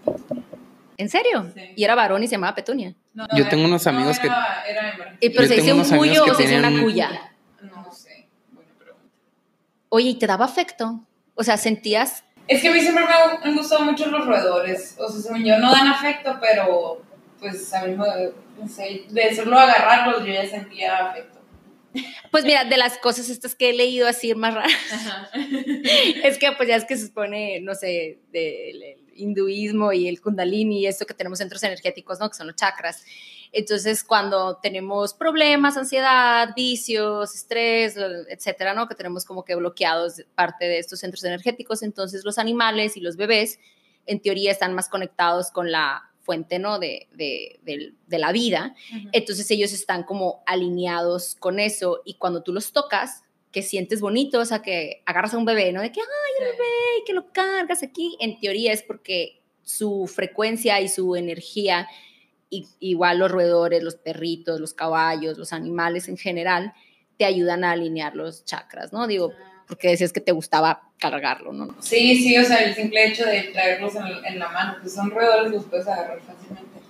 ¿En 1.02 1.08
serio? 1.10 1.50
Sí. 1.54 1.60
Y 1.76 1.84
era 1.84 1.94
varón 1.96 2.22
y 2.22 2.26
se 2.28 2.32
llamaba 2.32 2.54
Petunia. 2.54 2.94
No, 3.12 3.26
Yo 3.36 3.48
tengo 3.48 3.64
unos 3.64 3.84
no, 3.84 3.90
amigos 3.90 4.18
que- 4.20 4.28
era- 4.28 4.64
Era 4.68 4.90
hembra. 4.90 5.16
¿Y 5.20 5.30
pero 5.30 5.42
Yo 5.42 5.48
se 5.48 5.54
dice 5.56 5.72
un 5.72 5.84
cuyo 5.98 6.24
o 6.24 6.34
se 6.34 6.42
dice 6.44 6.58
una 6.58 6.80
cuya? 6.82 7.32
No 7.60 7.92
sé. 7.92 8.28
Buena 8.52 8.70
pregunta. 8.78 9.06
Oye, 9.88 10.08
¿y 10.10 10.14
te 10.18 10.26
daba 10.26 10.44
afecto? 10.44 11.00
O 11.34 11.42
sea, 11.42 11.56
¿sentías? 11.56 12.24
Es 12.46 12.62
que 12.62 12.68
a 12.68 12.72
mí 12.72 12.80
siempre 12.80 13.04
me 13.04 13.12
han 13.48 13.56
gustado 13.56 13.82
mucho 13.84 14.06
los 14.06 14.24
roedores. 14.26 14.96
O 14.98 15.08
sea, 15.10 15.20
según 15.20 15.44
yo, 15.44 15.58
no 15.58 15.72
dan 15.72 15.88
afecto, 15.88 16.38
pero 16.40 17.02
pues 17.40 17.72
a 17.74 17.84
mí 17.84 17.96
me, 17.96 18.06
no 18.60 18.68
sé, 18.68 19.04
de 19.10 19.34
solo 19.34 19.58
agarrarlos 19.58 20.24
yo 20.24 20.32
ya 20.32 20.46
sentía 20.48 21.08
afecto. 21.10 21.40
Pues 22.30 22.44
mira, 22.44 22.64
de 22.64 22.76
las 22.78 22.96
cosas 22.98 23.28
estas 23.28 23.54
que 23.54 23.70
he 23.70 23.72
leído 23.74 24.08
así 24.08 24.34
más 24.34 24.54
raras, 24.54 24.72
es 26.24 26.38
que 26.38 26.52
pues 26.52 26.68
ya 26.68 26.76
es 26.76 26.84
que 26.84 26.96
se 26.96 27.06
supone, 27.08 27.60
no 27.60 27.74
sé, 27.74 28.18
del 28.32 28.82
el 28.82 29.01
hinduismo 29.22 29.92
y 29.92 30.08
el 30.08 30.20
kundalini 30.20 30.80
y 30.80 30.86
esto 30.86 31.06
que 31.06 31.14
tenemos 31.14 31.38
centros 31.38 31.62
energéticos, 31.62 32.20
¿no? 32.20 32.28
Que 32.28 32.36
son 32.36 32.46
los 32.48 32.56
chakras. 32.56 33.04
Entonces, 33.52 34.02
cuando 34.02 34.56
tenemos 34.56 35.14
problemas, 35.14 35.76
ansiedad, 35.76 36.50
vicios, 36.56 37.34
estrés, 37.34 37.96
etcétera, 38.28 38.74
¿no? 38.74 38.88
Que 38.88 38.94
tenemos 38.94 39.24
como 39.24 39.44
que 39.44 39.54
bloqueados 39.54 40.22
parte 40.34 40.66
de 40.66 40.78
estos 40.78 41.00
centros 41.00 41.22
energéticos, 41.24 41.82
entonces 41.82 42.24
los 42.24 42.38
animales 42.38 42.96
y 42.96 43.00
los 43.00 43.16
bebés, 43.16 43.58
en 44.06 44.20
teoría, 44.20 44.50
están 44.50 44.74
más 44.74 44.88
conectados 44.88 45.50
con 45.50 45.70
la 45.70 46.10
fuente, 46.22 46.58
¿no? 46.58 46.78
De, 46.78 47.08
de, 47.12 47.60
de, 47.62 47.94
de 48.06 48.18
la 48.18 48.32
vida. 48.32 48.74
Entonces 49.12 49.50
ellos 49.50 49.72
están 49.72 50.04
como 50.04 50.42
alineados 50.46 51.34
con 51.34 51.58
eso 51.60 52.00
y 52.04 52.14
cuando 52.14 52.42
tú 52.42 52.52
los 52.52 52.72
tocas, 52.72 53.24
que 53.52 53.62
sientes 53.62 54.00
bonito, 54.00 54.40
o 54.40 54.44
sea, 54.44 54.62
que 54.62 55.02
agarras 55.04 55.34
a 55.34 55.38
un 55.38 55.44
bebé, 55.44 55.72
¿no? 55.72 55.82
De 55.82 55.92
que, 55.92 56.00
ay, 56.00 56.06
el 56.40 56.52
bebé, 56.52 56.64
y 57.00 57.04
que 57.04 57.12
lo 57.12 57.32
cargas 57.32 57.82
aquí, 57.82 58.16
en 58.20 58.40
teoría 58.40 58.72
es 58.72 58.82
porque 58.82 59.42
su 59.62 60.10
frecuencia 60.12 60.80
y 60.80 60.88
su 60.88 61.14
energía, 61.14 61.86
y, 62.48 62.66
igual 62.80 63.18
los 63.18 63.30
roedores, 63.30 63.82
los 63.82 63.96
perritos, 63.96 64.58
los 64.58 64.74
caballos, 64.74 65.38
los 65.38 65.52
animales 65.52 66.08
en 66.08 66.16
general, 66.16 66.72
te 67.18 67.26
ayudan 67.26 67.62
a 67.62 67.72
alinear 67.72 68.16
los 68.16 68.44
chakras, 68.44 68.92
¿no? 68.92 69.06
Digo, 69.06 69.32
porque 69.68 69.88
decías 69.88 70.12
que 70.12 70.20
te 70.20 70.32
gustaba 70.32 70.90
cargarlo, 70.98 71.52
¿no? 71.52 71.76
Sí, 71.80 72.16
sí, 72.16 72.36
o 72.38 72.44
sea, 72.44 72.64
el 72.64 72.74
simple 72.74 73.06
hecho 73.06 73.24
de 73.26 73.42
traerlos 73.52 73.94
en, 73.96 74.06
en 74.24 74.38
la 74.38 74.48
mano, 74.48 74.76
pues 74.80 74.94
son 74.94 75.10
roedores, 75.10 75.52
los 75.52 75.64
puedes 75.66 75.86
agarrar 75.86 76.20
fácilmente. 76.20 76.80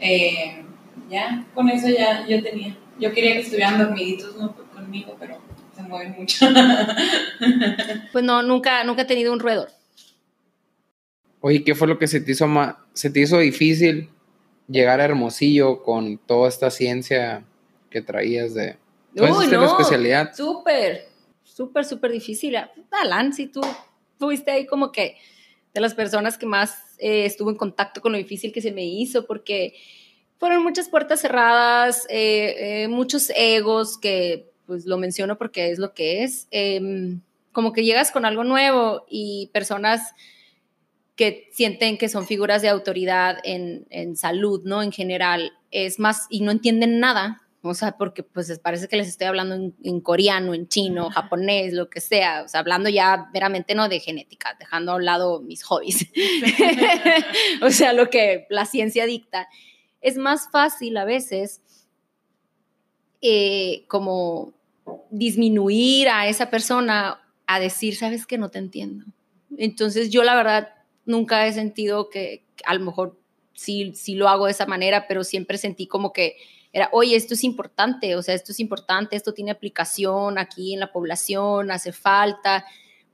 Eh, 0.00 0.64
ya, 1.08 1.44
con 1.54 1.68
eso 1.68 1.88
ya 1.88 2.26
yo 2.26 2.42
tenía. 2.42 2.76
Yo 2.98 3.12
quería 3.12 3.34
que 3.34 3.40
estuvieran 3.40 3.78
dormiditos 3.78 4.36
¿no? 4.36 4.54
conmigo, 4.54 5.16
pero 5.18 5.36
se 5.92 6.06
mueven 6.06 6.14
mucho. 6.18 6.46
Pues 8.12 8.24
no, 8.24 8.42
nunca, 8.42 8.84
nunca 8.84 9.02
he 9.02 9.04
tenido 9.06 9.32
un 9.32 9.40
roedor. 9.40 9.68
Oye, 11.40 11.64
¿qué 11.64 11.74
fue 11.74 11.88
lo 11.88 11.98
que 11.98 12.06
se 12.06 12.20
te 12.20 12.32
hizo 12.32 12.46
ma- 12.46 12.84
se 12.92 13.10
te 13.10 13.20
hizo 13.20 13.38
difícil 13.38 14.10
llegar 14.68 15.00
a 15.00 15.04
Hermosillo 15.04 15.82
con 15.82 16.18
toda 16.18 16.48
esta 16.48 16.70
ciencia 16.70 17.44
que 17.90 18.02
traías 18.02 18.54
de 18.54 18.76
¿Cuál 19.16 19.32
Uy, 19.32 19.46
la 19.46 19.64
especialidad? 19.64 20.34
Súper, 20.34 21.08
súper, 21.42 21.84
súper 21.84 22.12
difícil. 22.12 22.56
Alan, 22.90 23.32
si 23.32 23.46
tú 23.46 23.60
fuiste 24.18 24.50
ahí 24.50 24.66
como 24.66 24.92
que 24.92 25.16
de 25.74 25.80
las 25.80 25.94
personas 25.94 26.38
que 26.38 26.46
más 26.46 26.94
eh, 26.98 27.24
estuvo 27.24 27.50
en 27.50 27.56
contacto 27.56 28.00
con 28.00 28.12
lo 28.12 28.18
difícil 28.18 28.52
que 28.52 28.60
se 28.60 28.72
me 28.72 28.84
hizo, 28.84 29.26
porque 29.26 29.74
fueron 30.38 30.62
muchas 30.62 30.88
puertas 30.88 31.20
cerradas, 31.20 32.06
eh, 32.08 32.82
eh, 32.84 32.88
muchos 32.88 33.30
egos, 33.34 33.98
que 33.98 34.51
pues 34.72 34.86
lo 34.86 34.96
menciono 34.96 35.36
porque 35.36 35.70
es 35.70 35.78
lo 35.78 35.92
que 35.92 36.24
es. 36.24 36.48
Em, 36.50 37.20
como 37.52 37.74
que 37.74 37.84
llegas 37.84 38.10
con 38.10 38.24
algo 38.24 38.42
nuevo 38.42 39.04
y 39.06 39.50
personas 39.52 40.14
que 41.14 41.50
sienten 41.52 41.98
que 41.98 42.08
son 42.08 42.26
figuras 42.26 42.62
de 42.62 42.70
autoridad 42.70 43.36
en, 43.44 43.86
en 43.90 44.16
salud, 44.16 44.62
¿no? 44.64 44.82
En 44.82 44.90
general, 44.90 45.52
es 45.70 45.98
más, 45.98 46.26
y 46.30 46.40
no 46.40 46.50
entienden 46.50 47.00
nada, 47.00 47.42
o 47.60 47.74
sea, 47.74 47.98
porque 47.98 48.22
pues 48.22 48.58
parece 48.60 48.88
que 48.88 48.96
les 48.96 49.08
estoy 49.08 49.26
hablando 49.26 49.56
en, 49.56 49.74
en 49.84 50.00
coreano, 50.00 50.54
en 50.54 50.66
chino, 50.68 51.10
japonés, 51.10 51.74
lo 51.74 51.90
que 51.90 52.00
sea, 52.00 52.44
o 52.44 52.48
sea, 52.48 52.60
hablando 52.60 52.88
ya 52.88 53.28
meramente 53.34 53.74
no 53.74 53.90
de 53.90 54.00
genética, 54.00 54.56
dejando 54.58 54.92
a 54.92 54.96
un 54.96 55.04
lado 55.04 55.42
mis 55.42 55.64
hobbies, 55.64 56.08
o 57.60 57.68
sea, 57.68 57.92
lo 57.92 58.08
que 58.08 58.46
la 58.48 58.64
ciencia 58.64 59.04
dicta. 59.04 59.50
Es 60.00 60.16
más 60.16 60.50
fácil 60.50 60.96
a 60.96 61.04
veces 61.04 61.60
eh, 63.24 63.84
como 63.86 64.54
disminuir 65.10 66.08
a 66.08 66.28
esa 66.28 66.50
persona 66.50 67.20
a 67.46 67.60
decir, 67.60 67.96
sabes 67.96 68.26
que 68.26 68.38
no 68.38 68.50
te 68.50 68.58
entiendo. 68.58 69.04
Entonces 69.56 70.10
yo 70.10 70.22
la 70.22 70.34
verdad 70.34 70.70
nunca 71.04 71.46
he 71.46 71.52
sentido 71.52 72.08
que, 72.08 72.44
a 72.64 72.74
lo 72.74 72.84
mejor 72.84 73.18
sí, 73.54 73.92
sí 73.94 74.14
lo 74.14 74.28
hago 74.28 74.46
de 74.46 74.52
esa 74.52 74.66
manera, 74.66 75.06
pero 75.08 75.24
siempre 75.24 75.58
sentí 75.58 75.86
como 75.86 76.12
que 76.12 76.36
era, 76.72 76.88
oye, 76.92 77.16
esto 77.16 77.34
es 77.34 77.44
importante, 77.44 78.16
o 78.16 78.22
sea, 78.22 78.34
esto 78.34 78.52
es 78.52 78.60
importante, 78.60 79.14
esto 79.14 79.34
tiene 79.34 79.50
aplicación 79.50 80.38
aquí 80.38 80.72
en 80.72 80.80
la 80.80 80.90
población, 80.90 81.70
hace 81.70 81.92
falta, 81.92 82.64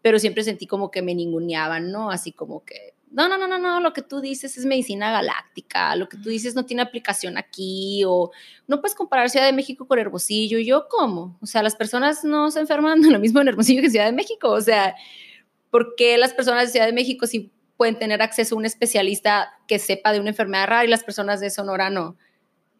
pero 0.00 0.20
siempre 0.20 0.44
sentí 0.44 0.66
como 0.66 0.92
que 0.92 1.02
me 1.02 1.14
ninguneaban, 1.14 1.90
¿no? 1.90 2.10
Así 2.10 2.30
como 2.30 2.64
que, 2.64 2.94
no, 3.11 3.28
no, 3.28 3.38
no, 3.38 3.48
no, 3.48 3.59
no, 3.59 3.80
lo 3.80 3.92
que 3.92 4.02
tú 4.02 4.20
dices 4.20 4.56
es 4.59 4.66
medicina 4.66 5.11
galáctica, 5.11 5.96
lo 5.96 6.09
que 6.09 6.16
tú 6.16 6.28
dices 6.28 6.54
no 6.54 6.66
tiene 6.66 6.82
aplicación 6.82 7.38
aquí, 7.38 8.02
o 8.06 8.30
no 8.66 8.80
puedes 8.80 8.94
comparar 8.94 9.30
Ciudad 9.30 9.46
de 9.46 9.52
México 9.52 9.86
con 9.86 9.98
Hermosillo, 9.98 10.59
yo, 10.59 10.88
¿cómo? 10.88 11.38
O 11.40 11.46
sea, 11.46 11.62
las 11.62 11.76
personas 11.76 12.24
no 12.24 12.50
se 12.50 12.61
enferman 12.61 13.00
de 13.02 13.11
lo 13.11 13.18
mismo 13.18 13.40
en 13.40 13.48
Hermosillo 13.48 13.80
que 13.80 13.86
en 13.86 13.92
Ciudad 13.92 14.06
de 14.06 14.12
México, 14.12 14.50
o 14.50 14.61
sea, 14.61 14.94
¿por 15.70 15.94
qué 15.96 16.18
las 16.18 16.34
personas 16.34 16.66
de 16.66 16.72
Ciudad 16.72 16.86
de 16.86 16.92
México 16.92 17.26
sí 17.26 17.50
pueden 17.76 17.98
tener 17.98 18.22
acceso 18.22 18.54
a 18.54 18.59
un 18.59 18.64
especialista 18.64 19.52
que 19.66 19.78
sepa 19.78 20.12
de 20.12 20.20
una 20.20 20.30
enfermedad 20.30 20.66
rara 20.66 20.84
y 20.84 20.88
las 20.88 21.04
personas 21.04 21.40
de 21.40 21.50
Sonora 21.50 21.90
no? 21.90 22.16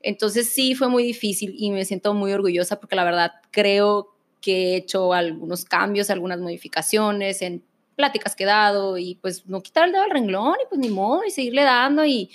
Entonces 0.01 0.51
sí 0.51 0.75
fue 0.75 0.89
muy 0.89 1.03
difícil 1.03 1.55
y 1.57 1.71
me 1.71 1.85
siento 1.85 2.15
muy 2.15 2.33
orgullosa 2.33 2.79
porque 2.79 2.97
la 2.97 3.05
verdad 3.05 3.33
creo 3.51 4.15
que 4.41 4.75
he 4.75 4.77
hecho 4.77 5.13
algunos 5.13 5.65
cambios, 5.65 6.11
algunas 6.11 6.39
modificaciones 6.39 7.43
en 7.43 7.65
pláticas 7.99 8.37
que 8.37 8.45
he 8.45 8.47
dado 8.47 8.97
y 8.97 9.17
pues 9.17 9.45
no 9.47 9.61
quitar 9.61 9.87
el 9.87 9.93
dedo 9.93 10.05
al 10.05 10.11
renglón 10.11 10.55
y 10.63 10.69
pues 10.69 10.79
ni 10.79 10.89
modo 10.89 11.25
y 11.27 11.33
seguirle 11.33 11.65
dando 11.65 12.05
y, 12.05 12.31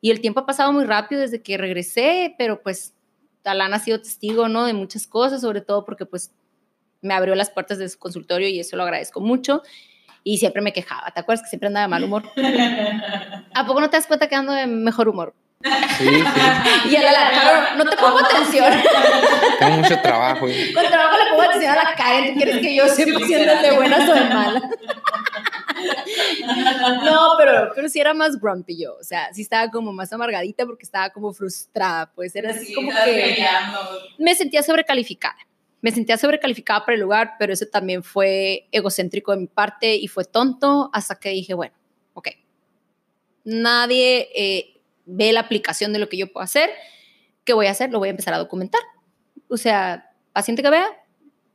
y 0.00 0.10
el 0.10 0.20
tiempo 0.20 0.40
ha 0.40 0.46
pasado 0.46 0.72
muy 0.72 0.84
rápido 0.84 1.20
desde 1.20 1.42
que 1.42 1.56
regresé, 1.56 2.34
pero 2.36 2.60
pues 2.60 2.92
Talán 3.42 3.72
ha 3.72 3.78
sido 3.78 4.00
testigo, 4.00 4.48
¿no? 4.48 4.64
De 4.64 4.72
muchas 4.72 5.06
cosas, 5.06 5.42
sobre 5.42 5.60
todo 5.60 5.84
porque 5.84 6.06
pues 6.06 6.32
me 7.02 7.14
abrió 7.14 7.36
las 7.36 7.50
puertas 7.50 7.78
de 7.78 7.88
su 7.88 8.00
consultorio 8.00 8.48
y 8.48 8.58
eso 8.58 8.76
lo 8.76 8.82
agradezco 8.82 9.20
mucho. 9.20 9.62
Y 10.24 10.38
siempre 10.38 10.60
me 10.60 10.72
quejaba, 10.72 11.12
¿te 11.12 11.20
acuerdas 11.20 11.44
que 11.44 11.50
siempre 11.50 11.68
andaba 11.68 11.84
de 11.84 11.90
mal 11.90 12.02
humor? 12.02 12.24
¿A 13.54 13.64
poco 13.64 13.80
no 13.80 13.88
te 13.88 13.96
das 13.96 14.08
cuenta 14.08 14.28
que 14.28 14.34
ando 14.34 14.52
de 14.52 14.66
mejor 14.66 15.08
humor? 15.08 15.36
Sí, 15.62 15.70
sí. 15.98 16.24
Y 16.90 16.96
a 16.96 17.02
la, 17.02 17.12
la 17.12 17.30
Caro, 17.30 17.76
no 17.76 17.90
te 17.90 17.96
pongo 17.96 18.18
atención. 18.18 18.72
Tengo 19.58 19.76
mucho 19.78 20.00
trabajo. 20.00 20.40
Con 20.46 20.86
trabajo 20.86 21.16
le 21.16 21.30
pongo 21.30 21.42
atención 21.42 21.72
a 21.72 21.82
la 21.84 21.94
Karen. 21.96 22.28
¿Tú 22.34 22.36
quieres 22.36 22.58
que 22.58 22.74
yo 22.74 22.86
sepa 22.88 23.18
si 23.26 23.34
andas 23.34 23.62
de 23.62 23.70
buenas 23.72 24.08
o 24.08 24.14
de 24.14 24.20
malas? 24.24 24.62
No, 27.04 27.32
pero, 27.38 27.70
pero 27.74 27.88
sí 27.88 28.00
era 28.00 28.14
más 28.14 28.40
grumpy 28.40 28.78
yo. 28.82 28.96
O 28.98 29.04
sea, 29.04 29.32
sí 29.34 29.42
estaba 29.42 29.70
como 29.70 29.92
más 29.92 30.12
amargadita 30.12 30.64
porque 30.64 30.84
estaba 30.84 31.10
como 31.10 31.32
frustrada. 31.32 32.10
Pues 32.14 32.34
era 32.34 32.50
así 32.50 32.66
Sí, 32.66 32.74
como 32.74 32.90
que 32.90 32.96
peleando. 33.04 33.78
me 34.18 34.34
sentía 34.34 34.62
sobrecalificada. 34.62 35.36
Me 35.82 35.90
sentía 35.92 36.16
sobrecalificada 36.16 36.80
para 36.84 36.94
el 36.94 37.02
lugar, 37.02 37.34
pero 37.38 37.52
eso 37.52 37.66
también 37.70 38.02
fue 38.02 38.66
egocéntrico 38.72 39.32
de 39.32 39.38
mi 39.38 39.46
parte 39.46 39.94
y 39.96 40.08
fue 40.08 40.24
tonto 40.24 40.90
hasta 40.92 41.16
que 41.16 41.28
dije, 41.30 41.54
bueno, 41.54 41.74
ok, 42.14 42.28
nadie 43.44 44.28
eh, 44.34 44.75
ve 45.06 45.32
la 45.32 45.40
aplicación 45.40 45.92
de 45.92 45.98
lo 45.98 46.08
que 46.08 46.18
yo 46.18 46.30
puedo 46.30 46.44
hacer. 46.44 46.70
¿Qué 47.44 47.54
voy 47.54 47.66
a 47.66 47.70
hacer? 47.70 47.90
Lo 47.90 47.98
voy 47.98 48.08
a 48.08 48.10
empezar 48.10 48.34
a 48.34 48.38
documentar. 48.38 48.80
O 49.48 49.56
sea, 49.56 50.10
paciente 50.32 50.62
que 50.62 50.70
vea, 50.70 50.86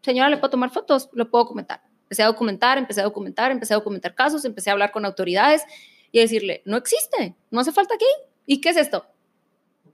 señora, 0.01 0.29
le 0.29 0.37
puedo 0.37 0.49
tomar 0.49 0.71
fotos, 0.71 1.09
lo 1.13 1.29
puedo 1.29 1.43
documentar. 1.43 1.81
Empecé 2.03 2.23
a 2.23 2.27
documentar, 2.27 2.77
empecé 2.77 3.01
a 3.01 3.03
documentar, 3.03 3.51
empecé 3.51 3.73
a 3.73 3.77
documentar 3.77 4.15
casos, 4.15 4.43
empecé 4.45 4.69
a 4.69 4.73
hablar 4.73 4.91
con 4.91 5.05
autoridades 5.05 5.63
y 6.11 6.19
a 6.19 6.23
decirle, 6.23 6.61
no 6.65 6.77
existe, 6.77 7.35
no 7.51 7.59
hace 7.59 7.71
falta 7.71 7.95
aquí. 7.95 8.05
¿Y 8.45 8.59
qué 8.59 8.69
es 8.69 8.77
esto? 8.77 9.05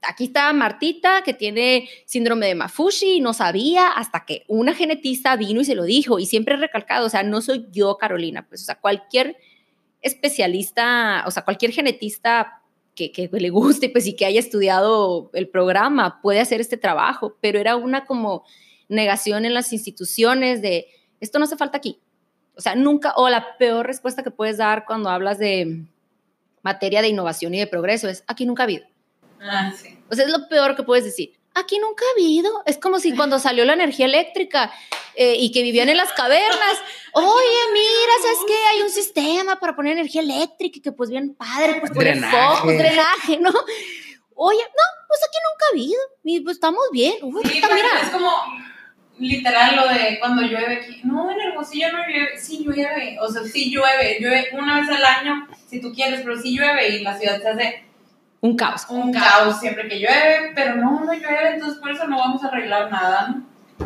Aquí 0.04 0.26
está 0.26 0.54
Martita, 0.54 1.24
que 1.24 1.34
tiene 1.34 1.90
síndrome 2.06 2.48
de 2.48 2.56
Mafushi, 2.56 3.20
no 3.20 3.34
sabía 3.34 3.90
hasta 3.90 4.26
que 4.26 4.44
una 4.48 4.74
genetista 4.74 5.36
vino 5.36 5.62
y 5.62 5.66
se 5.66 5.76
lo 5.76 5.84
dijo. 5.84 6.20
Y 6.20 6.28
siempre 6.28 6.56
he 6.56 6.58
recalcado, 6.58 7.08
o 7.08 7.10
sea, 7.10 7.24
no 7.24 7.42
soy 7.42 7.68
yo, 7.72 7.98
Carolina, 7.98 8.48
pues, 8.48 8.62
o 8.62 8.66
sea, 8.66 8.80
cualquier 8.80 9.38
especialista, 10.02 11.24
o 11.26 11.32
sea, 11.32 11.44
cualquier 11.44 11.72
genetista 11.72 12.62
que, 12.98 13.12
que 13.12 13.30
le 13.32 13.50
guste, 13.50 13.90
pues, 13.90 14.08
y 14.08 14.16
que 14.16 14.26
haya 14.26 14.40
estudiado 14.40 15.30
el 15.34 15.48
programa 15.48 16.20
puede 16.22 16.40
hacer 16.40 16.60
este 16.60 16.78
trabajo, 16.78 17.38
pero 17.40 17.60
era 17.60 17.76
una 17.76 18.06
como 18.06 18.44
negación 18.90 19.46
en 19.46 19.54
las 19.54 19.72
instituciones 19.72 20.62
de, 20.62 20.88
esto 21.20 21.40
no 21.40 21.46
hace 21.46 21.56
falta 21.56 21.78
aquí. 21.78 22.02
O 22.56 22.62
sea, 22.62 22.76
nunca, 22.76 23.14
o 23.16 23.30
la 23.30 23.58
peor 23.58 23.86
respuesta 23.86 24.24
que 24.24 24.32
puedes 24.32 24.58
dar 24.58 24.86
cuando 24.86 25.10
hablas 25.10 25.38
de 25.38 25.86
materia 26.64 27.02
de 27.02 27.10
innovación 27.10 27.54
y 27.54 27.60
de 27.60 27.68
progreso 27.68 28.10
es, 28.10 28.24
aquí 28.28 28.46
nunca 28.46 28.64
ha 28.64 28.66
habido. 28.66 28.86
Ah, 29.40 29.72
sí. 29.76 30.00
O 30.10 30.16
sea, 30.16 30.26
es 30.26 30.32
lo 30.32 30.48
peor 30.50 30.76
que 30.76 30.84
puedes 30.84 31.06
decir. 31.06 31.37
Aquí 31.60 31.80
nunca 31.80 32.04
ha 32.06 32.12
habido. 32.14 32.64
Es 32.66 32.78
como 32.78 33.00
si 33.00 33.16
cuando 33.16 33.40
salió 33.40 33.66
la 33.66 33.74
energía 33.74 34.06
eléctrica 34.06 34.72
eh, 35.16 35.36
y 35.40 35.52
que 35.52 35.64
vivían 35.64 35.90
en 35.90 35.98
las 35.98 36.12
cavernas. 36.14 36.78
Oye, 37.14 37.60
mira, 37.74 38.14
¿sabes 38.22 38.40
qué? 38.48 38.56
Hay 38.72 38.82
un 38.84 38.90
sistema 38.90 39.60
para 39.60 39.76
poner 39.76 39.94
energía 39.94 40.22
eléctrica 40.22 40.78
y 40.78 40.82
que 40.82 40.92
pues 40.92 41.10
bien 41.10 41.34
padre, 41.36 41.76
pues 41.80 41.92
poner 41.92 42.14
Drenaje. 42.20 42.38
focos, 42.58 42.78
drenaje, 42.78 43.38
¿no? 43.40 43.50
Oye, 44.36 44.60
no, 44.62 44.84
pues 45.08 45.20
aquí 45.28 45.38
nunca 45.50 45.66
ha 45.66 45.72
habido. 45.74 46.02
Y 46.24 46.40
pues 46.42 46.58
estamos 46.58 46.84
bien. 46.92 47.16
Uy, 47.24 47.42
Sí, 47.46 47.56
mira. 47.56 48.02
es 48.04 48.10
como 48.10 48.32
literal 49.20 49.76
lo 49.76 49.88
de 49.88 50.20
cuando 50.20 50.44
llueve 50.44 50.76
aquí. 50.76 51.02
No, 51.04 51.32
en 51.32 51.40
Hermosillo 51.42 51.92
no 51.92 52.00
llueve. 52.08 52.38
Sí 52.40 52.64
llueve. 52.64 53.18
O 53.20 53.32
sea, 53.32 53.42
sí 53.44 53.72
llueve. 53.72 54.18
Llueve 54.20 54.50
una 54.54 54.80
vez 54.80 54.90
al 54.90 55.04
año, 55.04 55.48
si 55.68 55.82
tú 55.82 55.92
quieres, 55.94 56.22
pero 56.22 56.40
sí 56.40 56.56
llueve 56.56 56.90
y 56.90 57.00
la 57.02 57.18
ciudad 57.18 57.42
se 57.42 57.48
hace 57.50 57.84
Un 58.42 58.56
caos. 58.56 58.86
un 58.90 59.12
caos 59.12 59.60
siempre 59.60 59.88
que 59.88 60.00
llueve. 60.00 60.52
Pero 60.56 60.76
no, 60.76 61.04
no 61.04 61.14
llueve, 61.14 61.54
entonces 61.56 61.80
por 61.80 61.92
eso 61.92 62.08
no 62.08 62.18
vamos 62.18 62.44
a 62.44 62.48
arreglar 62.48 62.92
nada, 62.92 63.36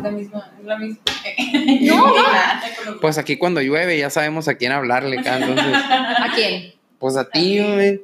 la 0.02 0.10
misma, 0.10 0.50
es 0.58 0.64
la 0.64 0.76
misma. 0.78 1.02
No, 1.80 2.06
no. 2.06 3.00
Pues 3.00 3.18
aquí 3.18 3.36
cuando 3.36 3.60
llueve 3.60 3.98
ya 3.98 4.10
sabemos 4.10 4.48
a 4.48 4.54
quién 4.54 4.72
hablarle, 4.72 5.16
entonces, 5.16 5.74
¿A 5.74 6.28
quién? 6.34 6.74
pues 6.98 7.16
a 7.16 7.28
ti, 7.28 7.58
güey. 7.58 8.00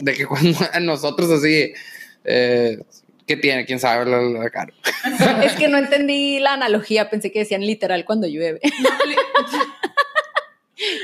De 0.00 0.14
que 0.14 0.26
cuando 0.26 0.58
a 0.72 0.80
nosotros 0.80 1.30
así, 1.30 1.72
eh, 2.24 2.78
¿qué 3.26 3.36
tiene? 3.36 3.64
¿Quién 3.64 3.78
sabe? 3.80 4.04
La, 4.10 4.20
la 4.20 4.50
cara. 4.50 4.72
Es 5.42 5.52
que 5.54 5.68
no 5.68 5.78
entendí 5.78 6.38
la 6.40 6.52
analogía. 6.54 7.08
Pensé 7.08 7.32
que 7.32 7.38
decían 7.40 7.62
literal 7.62 8.04
cuando 8.04 8.26
llueve. 8.26 8.60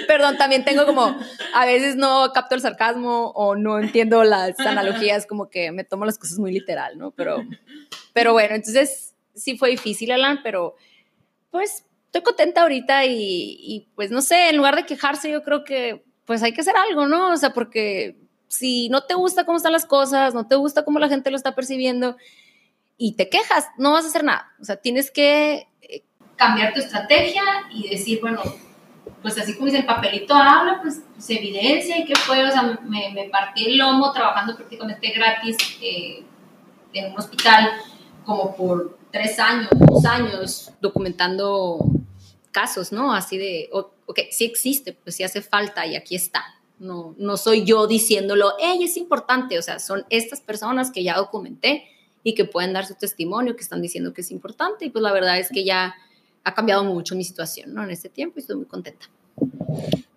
Perdón, 0.07 0.37
también 0.37 0.65
tengo 0.65 0.87
como, 0.87 1.17
a 1.55 1.67
veces 1.67 1.97
no 1.97 2.33
capto 2.33 2.55
el 2.55 2.61
sarcasmo 2.61 3.31
o 3.31 3.55
no 3.55 3.79
entiendo 3.79 4.25
las 4.25 4.59
analogías, 4.61 5.27
como 5.27 5.49
que 5.49 5.71
me 5.73 5.85
tomo 5.85 6.05
las 6.05 6.19
cosas 6.19 6.39
muy 6.39 6.53
literal, 6.53 6.99
¿no? 6.99 7.13
Pero, 7.13 7.45
pero 8.13 8.33
bueno, 8.33 8.55
entonces 8.55 9.15
sí 9.35 9.57
fue 9.57 9.71
difícil, 9.71 10.11
Alan, 10.11 10.41
pero 10.43 10.77
pues 11.51 11.85
estoy 12.07 12.23
contenta 12.23 12.63
ahorita 12.63 13.05
y, 13.07 13.57
y, 13.61 13.89
pues 13.95 14.11
no 14.11 14.23
sé, 14.23 14.51
en 14.51 14.57
lugar 14.57 14.77
de 14.77 14.87
quejarse, 14.87 15.31
yo 15.31 15.43
creo 15.43 15.65
que 15.65 16.05
pues 16.25 16.43
hay 16.43 16.53
que 16.53 16.61
hacer 16.61 16.75
algo, 16.77 17.07
¿no? 17.07 17.33
O 17.33 17.37
sea, 17.37 17.53
porque 17.53 18.17
si 18.49 18.89
no 18.89 19.05
te 19.05 19.15
gusta 19.15 19.45
cómo 19.45 19.57
están 19.57 19.73
las 19.73 19.87
cosas, 19.87 20.35
no 20.35 20.47
te 20.47 20.57
gusta 20.57 20.85
cómo 20.85 20.99
la 20.99 21.09
gente 21.09 21.31
lo 21.31 21.37
está 21.37 21.55
percibiendo 21.55 22.17
y 22.97 23.15
te 23.15 23.29
quejas, 23.29 23.69
no 23.79 23.93
vas 23.93 24.05
a 24.05 24.09
hacer 24.09 24.25
nada. 24.25 24.53
O 24.61 24.65
sea, 24.65 24.77
tienes 24.77 25.11
que 25.11 25.69
eh, 25.83 26.03
cambiar 26.37 26.75
tu 26.75 26.81
estrategia 26.81 27.43
y 27.73 27.89
decir, 27.89 28.21
bueno, 28.21 28.43
pues 29.23 29.39
así 29.39 29.55
como 29.55 29.67
dice 29.67 29.79
el 29.79 29.87
papelito 29.87 30.35
habla, 30.35 30.81
pues 30.81 31.03
se 31.19 31.39
evidencia 31.39 31.99
y 31.99 32.05
que 32.05 32.17
fue, 32.17 32.45
o 32.45 32.51
sea, 32.51 32.63
me, 32.85 33.11
me 33.13 33.29
partí 33.29 33.67
el 33.67 33.79
lomo 33.79 34.13
trabajando 34.13 34.57
prácticamente 34.57 35.11
gratis 35.11 35.57
eh, 35.83 36.25
en 36.93 37.13
un 37.13 37.19
hospital 37.19 37.71
como 38.25 38.57
por 38.57 38.99
tres 39.11 39.39
años, 39.39 39.69
dos 39.73 40.05
años, 40.05 40.73
documentando 40.81 41.85
casos, 42.51 42.93
¿no? 42.93 43.13
Así 43.13 43.39
de, 43.39 43.69
ok, 43.73 44.19
sí 44.31 44.45
existe, 44.45 44.93
pues 44.93 45.17
sí 45.17 45.23
hace 45.23 45.43
falta 45.43 45.87
y 45.87 45.97
aquí 45.97 46.15
está. 46.15 46.45
No, 46.79 47.15
no 47.19 47.37
soy 47.37 47.65
yo 47.65 47.87
diciéndolo, 47.87 48.55
ella 48.59 48.87
es 48.87 48.97
importante, 48.97 49.59
o 49.59 49.63
sea, 49.63 49.79
son 49.79 50.07
estas 50.09 50.41
personas 50.41 50.91
que 50.91 51.03
ya 51.03 51.17
documenté 51.17 51.85
y 52.23 52.35
que 52.35 52.45
pueden 52.47 52.73
dar 52.73 52.87
su 52.87 52.95
testimonio, 52.95 53.55
que 53.55 53.63
están 53.63 53.83
diciendo 53.83 54.15
que 54.15 54.23
es 54.23 54.31
importante 54.31 54.87
y 54.87 54.91
pues 54.91 55.03
la 55.03 55.13
verdad 55.13 55.39
es 55.39 55.51
que 55.51 55.65
ya 55.65 55.95
ha 56.45 56.55
cambiado 56.55 56.85
mucho 56.85 57.15
mi 57.15 57.25
situación, 57.25 57.75
¿no? 57.75 57.83
En 57.83 57.91
este 57.91 58.09
tiempo 58.09 58.39
y 58.39 58.41
estoy 58.41 58.57
muy 58.57 58.67
contenta. 58.67 59.07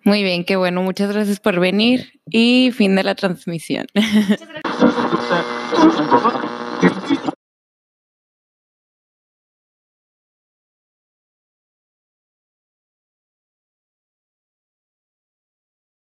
Muy 0.04 0.22
bien, 0.22 0.44
qué 0.44 0.56
bueno. 0.56 0.82
Muchas 0.82 1.12
gracias 1.12 1.40
por 1.40 1.58
venir 1.58 2.20
y 2.28 2.70
fin 2.72 2.94
de 2.94 3.04
la 3.04 3.14
transmisión. 3.14 3.86
Muchas 3.94 4.48
gracias. 4.48 6.54